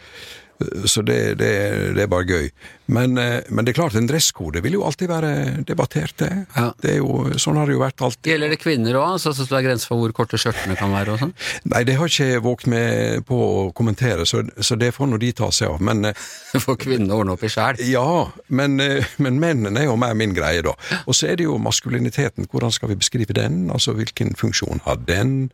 så 0.85 1.01
det, 1.05 1.37
det, 1.39 1.51
det 1.97 2.05
er 2.05 2.09
bare 2.11 2.27
gøy. 2.27 2.49
Men, 2.93 3.17
øh, 3.17 3.39
men 3.49 3.65
det 3.65 3.71
er 3.71 3.77
klart, 3.77 3.95
en 3.95 4.07
dresskode 4.09 4.59
vil 4.63 4.75
jo 4.75 4.83
alltid 4.83 5.07
være 5.07 5.31
debattert, 5.67 6.15
det. 6.19 6.31
Ja. 6.55 6.65
det 6.83 6.97
jo, 6.97 7.29
sånn 7.39 7.57
har 7.59 7.69
det 7.69 7.77
jo 7.77 7.81
vært 7.83 8.03
alltid. 8.03 8.31
Gjelder 8.33 8.51
det 8.51 8.59
kvinner 8.59 8.99
òg? 8.99 9.15
Så 9.23 9.31
syns 9.31 9.47
du 9.47 9.55
det 9.55 9.61
er 9.61 9.67
grenser 9.69 9.91
for 9.91 10.01
hvor 10.01 10.15
korte 10.15 10.39
skjørtene 10.41 10.75
kan 10.79 10.91
være? 10.93 11.15
og 11.15 11.21
sånn? 11.23 11.33
Nei, 11.71 11.83
det 11.87 11.95
har 11.99 12.11
ikke 12.11 12.27
jeg 12.33 12.43
våget 12.43 12.69
med 12.73 13.23
på 13.29 13.39
å 13.39 13.61
kommentere, 13.75 14.27
så, 14.29 14.43
så 14.59 14.77
det 14.79 14.91
får 14.95 15.09
nå 15.11 15.21
de 15.23 15.31
ta 15.37 15.49
seg 15.55 15.71
av. 15.71 15.83
Men 15.83 16.05
øh, 16.11 16.25
For 16.63 16.79
kvinnene 16.79 17.15
ordne 17.15 17.37
opp 17.37 17.47
i 17.47 17.51
sjæl. 17.53 17.79
ja, 17.87 18.07
men, 18.47 18.77
øh, 18.83 19.15
men 19.23 19.39
mennene 19.41 19.85
er 19.85 19.89
jo 19.89 19.95
mer 19.99 20.17
min 20.19 20.35
greie, 20.35 20.65
da. 20.65 20.75
Og 21.07 21.15
så 21.17 21.31
er 21.31 21.39
det 21.39 21.47
jo 21.47 21.57
maskuliniteten. 21.61 22.51
Hvordan 22.51 22.75
skal 22.75 22.91
vi 22.91 22.99
beskrive 22.99 23.35
den? 23.37 23.69
Altså 23.71 23.95
hvilken 23.95 24.35
funksjon 24.39 24.83
har 24.85 24.99
den? 25.07 25.51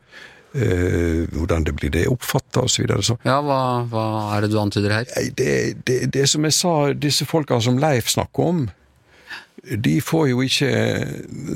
Eh, 0.50 1.28
hvordan 1.30 1.62
det 1.64 1.72
blir 1.78 1.92
det 1.94 2.08
oppfatta, 2.10 2.64
osv. 2.66 2.88
Ja, 3.22 3.36
hva, 3.46 3.58
hva 3.86 4.04
er 4.34 4.42
det 4.42 4.48
du 4.50 4.56
antyder 4.58 4.90
her? 4.96 5.04
Det, 5.38 5.52
det, 5.86 5.98
det 6.10 6.24
som 6.26 6.42
jeg 6.48 6.56
sa, 6.56 6.72
disse 6.92 7.26
folka 7.28 7.60
som 7.62 7.78
Leif 7.78 8.08
snakker 8.10 8.48
om, 8.50 8.64
de 9.70 10.00
får 10.02 10.30
jo 10.32 10.40
ikke 10.42 10.70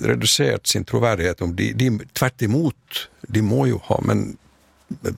redusert 0.05 0.69
sin 0.71 0.85
troverdighet 0.87 1.43
om 1.43 1.55
de, 1.57 1.73
de 1.75 1.89
Tvert 2.15 2.43
imot, 2.47 3.09
de 3.27 3.43
må 3.43 3.65
jo 3.73 3.81
ha, 3.89 3.99
men, 4.07 4.37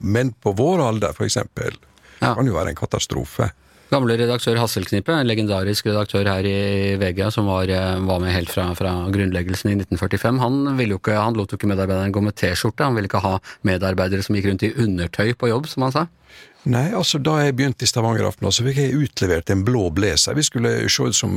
men 0.00 0.32
på 0.40 0.54
vår 0.56 0.84
alder, 0.88 1.12
for 1.16 1.26
eksempel, 1.28 1.76
Ja. 2.22 2.30
kan 2.32 2.46
jo 2.48 2.54
være 2.56 2.72
en 2.72 2.78
katastrofe. 2.78 3.50
Gamle 3.87 4.16
redaktør 4.18 4.59
Hasselknippe, 4.59 5.14
en 5.14 5.28
legendarisk 5.28 5.87
redaktør 5.87 6.26
her 6.26 6.47
i 6.49 6.97
VG, 6.99 7.20
som 7.30 7.47
var, 7.47 7.70
eh, 7.70 8.01
var 8.03 8.18
med 8.18 8.34
helt 8.34 8.51
fra, 8.51 8.66
fra 8.74 8.93
grunnleggelsen 9.14 9.70
i 9.70 9.76
1945, 9.78 10.41
han, 10.43 10.76
ville 10.76 10.97
jo 10.97 10.99
ikke, 10.99 11.14
han 11.14 11.39
lot 11.39 11.53
jo 11.53 11.59
ikke 11.61 11.70
medarbeideren 11.70 12.14
gå 12.14 12.22
med 12.24 12.34
T-skjorte. 12.34 12.82
Han 12.82 12.99
ville 12.99 13.07
ikke 13.07 13.22
ha 13.22 13.37
medarbeidere 13.62 14.26
som 14.26 14.34
gikk 14.34 14.49
rundt 14.51 14.66
i 14.66 14.72
undertøy 14.74 15.34
på 15.39 15.53
jobb, 15.53 15.68
som 15.70 15.87
han 15.87 15.95
sa. 15.95 16.07
Nei, 16.66 16.89
altså 16.99 17.20
da 17.22 17.37
jeg 17.45 17.55
begynte 17.55 17.87
i 17.87 17.91
Stavanger 17.91 18.26
Aftenblad, 18.26 18.57
så 18.57 18.66
fikk 18.66 18.80
jeg 18.82 18.99
utlevert 18.99 19.53
en 19.55 19.62
blå 19.62 19.84
blazer. 19.95 20.34
Vi 20.34 20.43
skulle 20.43 20.72
se 20.91 21.07
ut 21.07 21.14
som 21.14 21.37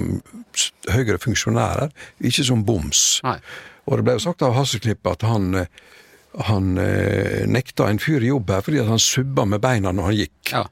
høyere 0.90 1.22
funksjonærer, 1.22 1.94
ikke 2.26 2.48
som 2.48 2.66
boms. 2.66 3.20
Nei. 3.28 3.38
Og 3.86 4.00
det 4.00 4.08
ble 4.08 4.18
jo 4.18 4.26
sagt 4.26 4.42
av 4.46 4.58
Hasselknipe 4.58 5.14
at 5.14 5.22
han, 5.30 5.54
eh, 5.62 5.70
han 6.50 6.74
eh, 6.82 7.46
nekta 7.46 7.92
en 7.94 8.02
fyr 8.02 8.26
jobb 8.26 8.50
her 8.50 8.66
fordi 8.66 8.82
han 8.90 9.02
subba 9.02 9.46
med 9.46 9.62
beina 9.62 9.94
når 9.94 10.10
han 10.10 10.20
gikk. 10.24 10.38
Ja. 10.50 10.66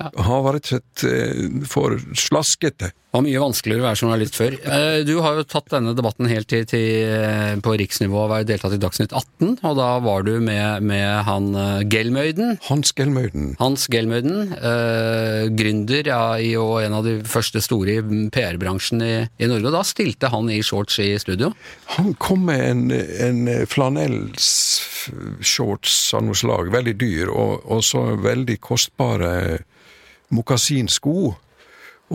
Ja. 0.00 0.08
har 0.26 0.42
rett 0.56 0.66
og 0.66 0.70
slett 0.74 1.04
eh, 1.06 1.62
for 1.70 1.94
slaskete. 2.18 2.90
Det 3.14 3.18
var 3.20 3.28
mye 3.28 3.38
vanskeligere 3.44 3.78
å 3.78 3.86
være 3.86 4.00
journalist 4.02 4.34
før. 4.34 4.56
Eh, 4.66 5.04
Du 5.06 5.12
har 5.22 5.36
jo 5.38 5.44
tatt 5.46 5.70
denne 5.70 5.92
debatten 5.94 6.26
helt 6.26 6.48
til, 6.50 6.64
til 6.66 7.06
eh, 7.06 7.54
på 7.62 7.76
riksnivå 7.78 8.24
og 8.24 8.32
vært 8.32 8.48
deltatt 8.50 8.74
i 8.74 8.80
Dagsnytt 8.82 9.14
18, 9.14 9.60
og 9.62 9.76
da 9.78 9.92
var 10.02 10.24
du 10.26 10.32
med, 10.42 10.82
med 10.82 11.22
han 11.28 11.46
Gelmøyden. 11.92 12.56
Hans 12.66 12.90
Gelmøyden. 12.98 13.52
Hans 13.60 13.86
Gelmøyden, 13.92 14.50
eh, 14.58 15.46
gründer 15.54 16.02
ja, 16.10 16.24
i, 16.42 16.56
og 16.58 16.82
en 16.82 16.94
av 16.98 17.04
de 17.06 17.20
første 17.28 17.60
store 17.62 17.90
i 17.94 18.02
PR-bransjen 18.34 18.98
i, 19.06 19.12
i 19.38 19.46
Norge. 19.50 19.66
Og 19.70 19.74
da 19.76 19.84
stilte 19.86 20.26
han 20.34 20.50
i 20.50 20.58
shorts 20.66 20.98
i 21.04 21.12
studio. 21.22 21.52
Han 21.94 22.10
kom 22.18 22.42
med 22.50 22.60
en, 22.66 22.90
en 23.28 23.40
flanellshorts 23.70 25.94
av 26.18 26.22
noe 26.26 26.34
slag, 26.38 26.72
veldig 26.74 26.96
dyr, 26.98 27.28
og, 27.30 27.62
og 27.70 27.80
så 27.86 28.02
veldig 28.24 28.58
kostbare 28.64 29.62
mokasinsko. 30.30 31.34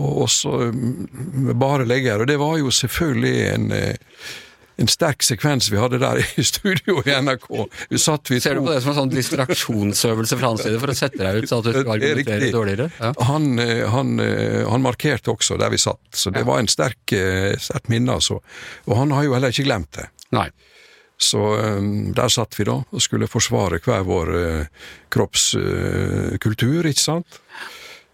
Og 0.00 0.22
også 0.24 0.70
med 0.72 1.56
bare 1.58 1.86
legger. 1.88 2.22
Og 2.22 2.30
det 2.30 2.38
var 2.40 2.58
jo 2.60 2.70
selvfølgelig 2.70 3.36
en, 3.50 3.72
eh, 3.74 3.96
en 4.80 4.88
sterk 4.88 5.24
sekvens 5.26 5.68
vi 5.72 5.80
hadde 5.80 6.00
der 6.00 6.22
i 6.40 6.44
studio 6.46 7.02
i 7.04 7.16
NRK. 7.20 7.48
Vi 7.90 8.00
satt 8.00 8.30
vi 8.32 8.40
Ser 8.40 8.56
du 8.56 8.64
på 8.64 8.72
det 8.72 8.80
som 8.84 8.94
en 8.94 9.00
sånn 9.02 9.12
distraksjonsøvelse 9.12 10.38
fra 10.40 10.52
hans 10.52 10.64
side 10.64 10.80
for 10.80 10.92
å 10.92 10.96
sette 10.96 11.20
deg 11.20 11.42
ut, 11.42 11.50
så 11.50 11.60
at 11.60 11.68
du 11.68 11.72
skal 11.74 11.90
er 11.90 11.92
argumentere 11.98 12.52
dårligere? 12.54 12.88
Ja. 13.00 13.12
Han, 13.28 13.52
eh, 13.62 13.84
han, 13.92 14.16
eh, 14.24 14.62
han 14.70 14.86
markerte 14.86 15.34
også 15.34 15.58
der 15.60 15.74
vi 15.74 15.82
satt, 15.82 16.02
så 16.16 16.32
det 16.34 16.46
var 16.48 16.62
en 16.62 16.70
sterk, 16.70 17.02
eh, 17.16 17.52
sterkt 17.60 17.92
minne. 17.92 18.16
Altså. 18.20 18.40
Og 18.88 18.96
han 18.96 19.12
har 19.16 19.26
jo 19.26 19.36
heller 19.36 19.54
ikke 19.54 19.68
glemt 19.68 19.92
det. 19.98 20.08
Nei. 20.36 20.48
Så 21.20 21.42
eh, 21.58 21.90
der 22.16 22.32
satt 22.32 22.56
vi 22.56 22.68
da 22.70 22.78
og 22.80 23.04
skulle 23.04 23.28
forsvare 23.28 23.82
hver 23.84 24.06
vår 24.08 24.34
kroppskultur, 25.12 26.88
ikke 26.88 27.02
sant? 27.02 27.42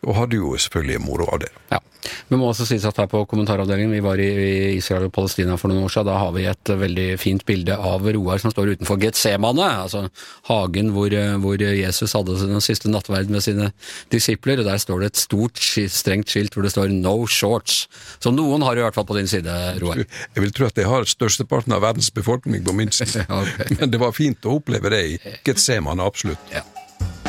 Og 0.07 0.15
hadde 0.15 0.39
jo 0.39 0.55
selvfølgelig 0.61 1.03
moro 1.03 1.27
av 1.35 1.43
det. 1.43 1.53
Ja. 1.73 1.83
Det 2.29 2.39
må 2.39 2.49
også 2.51 2.67
sies 2.69 2.85
at 2.87 2.99
her 3.01 3.09
på 3.11 3.25
kommentaravdelingen, 3.27 3.95
vi 3.97 4.03
var 4.05 4.21
i 4.23 4.29
i 4.37 4.77
Israel 4.77 5.09
og 5.09 5.15
Palestina 5.15 5.57
for 5.59 5.71
noen 5.71 5.87
år 5.87 5.93
siden, 5.93 6.09
da 6.11 6.19
har 6.21 6.33
vi 6.35 6.45
et 6.47 6.73
veldig 6.83 7.07
fint 7.19 7.45
bilde 7.49 7.75
av 7.75 8.07
Roar 8.17 8.41
som 8.43 8.53
står 8.53 8.75
utenfor 8.77 9.01
Getsemane, 9.03 9.67
altså 9.87 10.07
hagen 10.51 10.93
hvor, 10.95 11.11
eh, 11.15 11.37
hvor 11.43 11.63
Jesus 11.63 12.15
hadde 12.17 12.37
den 12.43 12.63
siste 12.65 12.91
nattverd 12.93 13.33
med 13.33 13.45
sine 13.45 13.71
disipler, 14.13 14.63
og 14.63 14.69
der 14.69 14.83
står 14.83 15.03
det 15.03 15.13
et 15.13 15.23
stort, 15.25 15.63
strengt 15.99 16.31
skilt 16.33 16.55
hvor 16.55 16.67
det 16.67 16.75
står 16.75 16.93
'No 16.93 17.27
shorts'. 17.27 17.87
Så 18.21 18.35
noen 18.35 18.63
har 18.63 18.75
du 18.75 18.83
i 18.83 18.87
hvert 18.87 18.95
fall 18.95 19.09
på 19.09 19.19
din 19.19 19.29
side, 19.29 19.51
Roar. 19.83 20.05
Jeg 20.35 20.43
vil 20.43 20.53
tro 20.53 20.67
at 20.67 20.77
jeg 20.77 20.87
har 20.87 21.05
størsteparten 21.05 21.73
av 21.73 21.83
verdens 21.83 22.11
befolkning 22.11 22.65
på 22.65 22.75
min 22.75 22.91
side. 22.91 23.27
okay. 23.43 23.77
Men 23.81 23.91
det 23.91 24.01
var 24.01 24.13
fint 24.13 24.39
å 24.47 24.61
oppleve 24.61 24.91
det 24.91 25.05
i 25.07 25.19
Getsemane, 25.47 26.03
absolutt. 26.03 26.39
Ja. 26.53 26.63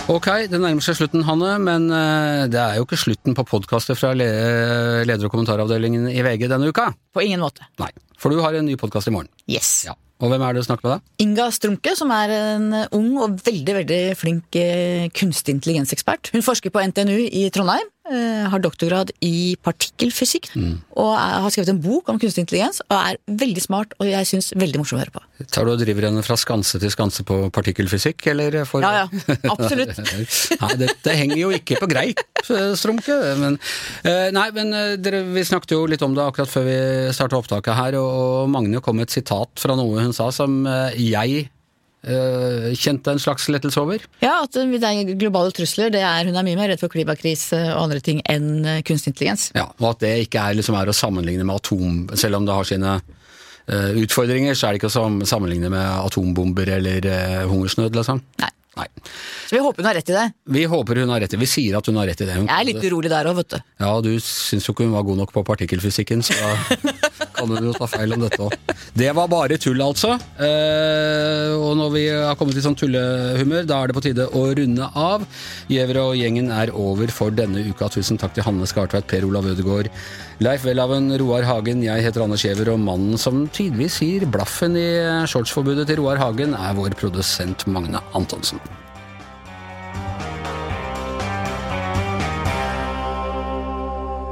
Ok, 0.07 0.27
det 0.47 0.55
nærmer 0.55 0.79
seg 0.85 0.95
slutten, 1.01 1.25
Hanne, 1.27 1.57
men 1.59 1.89
eh, 1.91 2.45
det 2.47 2.59
er 2.61 2.77
jo 2.77 2.85
ikke 2.85 2.99
slutten 3.01 3.35
på 3.35 3.43
podkaster 3.49 3.97
fra 3.99 4.13
leder- 4.15 5.25
og 5.27 5.33
kommentaravdelingen 5.33 6.05
i 6.07 6.21
VG 6.23 6.45
denne 6.47 6.69
uka. 6.71 6.93
På 7.11 7.25
ingen 7.25 7.43
måte. 7.43 7.67
Nei, 7.81 7.89
for 8.15 8.31
du 8.31 8.39
har 8.39 8.55
en 8.55 8.63
ny 8.69 8.77
podkast 8.79 9.11
i 9.11 9.13
morgen. 9.13 9.27
Yes. 9.51 9.81
Ja. 9.89 9.97
Og 10.23 10.31
hvem 10.31 10.41
er 10.47 10.55
det 10.55 10.63
du 10.63 10.65
snakker 10.69 10.87
med 10.87 10.95
da? 10.95 11.15
Inga 11.21 11.49
Strumke, 11.53 11.91
som 11.99 12.13
er 12.15 12.31
en 12.37 12.69
ung 12.95 13.09
og 13.19 13.35
veldig 13.45 13.75
veldig 13.81 13.99
flink 14.17 14.55
eh, 14.57 15.09
kunstig 15.11 15.57
intelligensekspert. 15.57 16.31
Hun 16.33 16.45
forsker 16.45 16.71
på 16.73 16.87
NTNU 16.87 17.19
i 17.27 17.43
Trondheim, 17.53 17.91
har 18.07 18.61
doktorgrad 18.63 19.11
i 19.25 19.57
partikkelfysikk, 19.63 20.51
og 20.97 21.11
er, 21.13 21.37
har 21.43 21.53
skrevet 21.53 21.73
en 21.73 21.81
bok 21.83 22.09
om 22.11 22.19
kunstig 22.21 22.45
intelligens, 22.45 22.79
og 22.87 22.95
er 22.97 23.19
veldig 23.41 23.63
smart, 23.63 23.95
og 23.99 24.09
jeg 24.09 24.29
syns 24.29 24.51
veldig 24.55 24.81
morsom 24.81 24.99
å 24.99 25.01
høre 25.03 25.15
på. 25.17 25.23
Tar 25.53 25.67
du 25.67 25.73
og 25.73 25.81
driver 25.81 26.07
henne 26.07 26.23
fra 26.25 26.37
skanse 26.39 26.79
til 26.81 26.91
skanse 26.93 27.25
på 27.27 27.39
partikkelfysikk, 27.53 28.29
eller 28.33 28.59
for 28.69 28.85
Ja, 28.85 29.03
ja, 29.03 29.35
absolutt. 29.51 29.99
Nei, 30.63 30.71
dette 30.81 31.17
henger 31.19 31.41
jo 31.41 31.51
ikke 31.55 31.81
på 31.81 31.89
greip, 31.91 32.23
Strumke. 32.47 33.17
Men, 33.37 33.57
eh, 34.07 34.29
nei, 34.33 34.47
men 34.55 34.73
eh, 34.73 34.95
dere, 35.01 35.21
vi 35.35 35.43
snakket 35.45 35.75
jo 35.75 35.83
litt 35.89 36.03
om 36.05 36.15
det 36.15 36.23
akkurat 36.23 36.51
før 36.51 36.65
vi 36.67 36.79
starta 37.15 37.39
opptaket 37.39 37.77
her, 37.77 37.99
og, 37.99 38.07
og 38.07 38.51
Magne 38.53 38.81
kom 38.83 38.97
med 38.99 39.09
et 39.09 39.17
sitat 39.19 39.51
fra 39.61 39.77
noe 39.77 40.05
hun 40.05 40.15
sa 40.15 40.29
som 40.33 40.63
eh, 40.69 40.97
jeg 41.11 41.47
eh, 42.05 42.69
kjente 42.77 43.13
en 43.13 43.21
slags 43.21 43.47
lettelse 43.51 43.81
over. 43.81 44.03
Ja, 44.23 44.41
at 44.43 44.55
det 44.55 44.81
er 44.81 45.13
globale 45.19 45.53
trusler, 45.55 45.91
det 45.93 46.03
er, 46.05 46.27
hun 46.27 46.37
er 46.37 46.47
mye 46.47 46.59
mer 46.59 46.71
redd 46.73 46.83
for 46.83 46.93
klimakrise 46.93 47.59
og 47.73 47.87
andre 47.87 48.01
ting 48.03 48.21
enn 48.29 48.65
eh, 48.65 48.81
kunstig 48.87 49.13
intelligens. 49.13 49.49
Ja, 49.57 49.67
og 49.79 49.93
at 49.95 50.03
det 50.05 50.13
ikke 50.27 50.43
er, 50.43 50.57
liksom, 50.59 50.77
er 50.79 50.91
å 50.91 50.95
sammenligne 50.95 51.47
med 51.47 51.57
atom, 51.57 52.03
selv 52.15 52.39
om 52.39 52.47
det 52.47 52.57
har 52.57 52.67
sine 52.67 52.97
uh, 52.99 53.91
utfordringer, 54.03 54.57
så 54.57 54.67
er 54.67 54.75
det 54.75 54.83
ikke 54.83 54.91
å 54.91 55.25
sammenligne 55.27 55.71
med 55.73 55.87
atombomber 56.05 56.77
eller 56.77 57.09
uh, 57.09 57.47
hungersnød, 57.49 57.97
liksom. 57.97 58.23
Nei. 58.43 58.53
Nei. 58.77 58.85
Så 59.47 59.55
vi 59.55 59.61
håper 59.63 59.81
hun 59.81 59.87
har 59.89 59.95
rett 59.97 60.09
i 60.11 60.13
det. 60.13 60.25
Vi 60.53 60.63
håper 60.69 60.99
hun 61.01 61.09
har 61.09 61.23
rett 61.23 61.33
i 61.33 61.37
det. 61.37 61.41
Vi 61.41 61.49
sier 61.49 61.77
at 61.79 61.87
hun 61.89 61.97
har 61.97 62.05
rett 62.09 62.21
i 62.21 62.27
det. 62.27 62.35
Hun 62.37 62.45
Jeg 62.45 62.61
er 62.61 62.67
litt 62.67 62.83
urolig 62.85 63.09
der 63.09 63.29
òg, 63.29 63.39
vet 63.39 63.55
du. 63.55 63.57
Ja, 63.81 63.89
du 64.05 64.11
syns 64.21 64.67
jo 64.67 64.75
ikke 64.75 64.85
hun 64.85 64.93
var 64.93 65.05
god 65.07 65.21
nok 65.23 65.33
på 65.33 65.43
partikkelfysikken, 65.47 66.21
så 66.25 66.37
kan 67.37 67.51
hun 67.51 67.69
jo 67.69 67.73
ta 67.75 67.87
feil 67.89 68.15
om 68.15 68.23
dette 68.23 68.39
òg. 68.43 68.55
Det 68.97 69.09
var 69.13 69.29
bare 69.31 69.57
tull, 69.61 69.81
altså. 69.83 70.15
Eh, 70.41 71.53
og 71.57 71.75
når 71.79 71.91
vi 71.93 72.03
har 72.09 72.37
kommet 72.39 72.57
i 72.57 72.63
sånn 72.65 72.77
tullehumør, 72.77 73.67
da 73.69 73.81
er 73.81 73.91
det 73.91 73.97
på 73.97 74.03
tide 74.05 74.29
å 74.33 74.43
runde 74.57 74.89
av. 74.97 75.27
Gjever 75.71 76.01
og 76.03 76.15
gjengen 76.17 76.49
er 76.53 76.73
over 76.73 77.11
for 77.13 77.33
denne 77.33 77.65
uka. 77.67 77.91
Tusen 77.93 78.19
takk 78.21 78.35
til 78.37 78.47
Hanne 78.47 78.69
Skartveit, 78.69 79.07
Per 79.09 79.27
Olav 79.27 79.49
Ødegaard, 79.51 79.91
Leif 80.43 80.65
Welhaven, 80.67 81.11
Roar 81.21 81.45
Hagen. 81.47 81.85
Jeg 81.85 82.07
heter 82.07 82.25
Anders 82.25 82.45
Gjever, 82.45 82.73
og 82.73 82.83
mannen 82.83 83.21
som 83.21 83.45
tydeligvis 83.49 84.01
gir 84.05 84.27
blaffen 84.33 84.77
i 84.79 84.89
shortsforbudet 85.29 85.87
til 85.89 86.01
Roar 86.01 86.21
Hagen, 86.21 86.57
er 86.57 86.77
vår 86.77 86.97
produsent 86.99 87.67
Magne 87.69 88.01
Antonsen. 88.17 88.61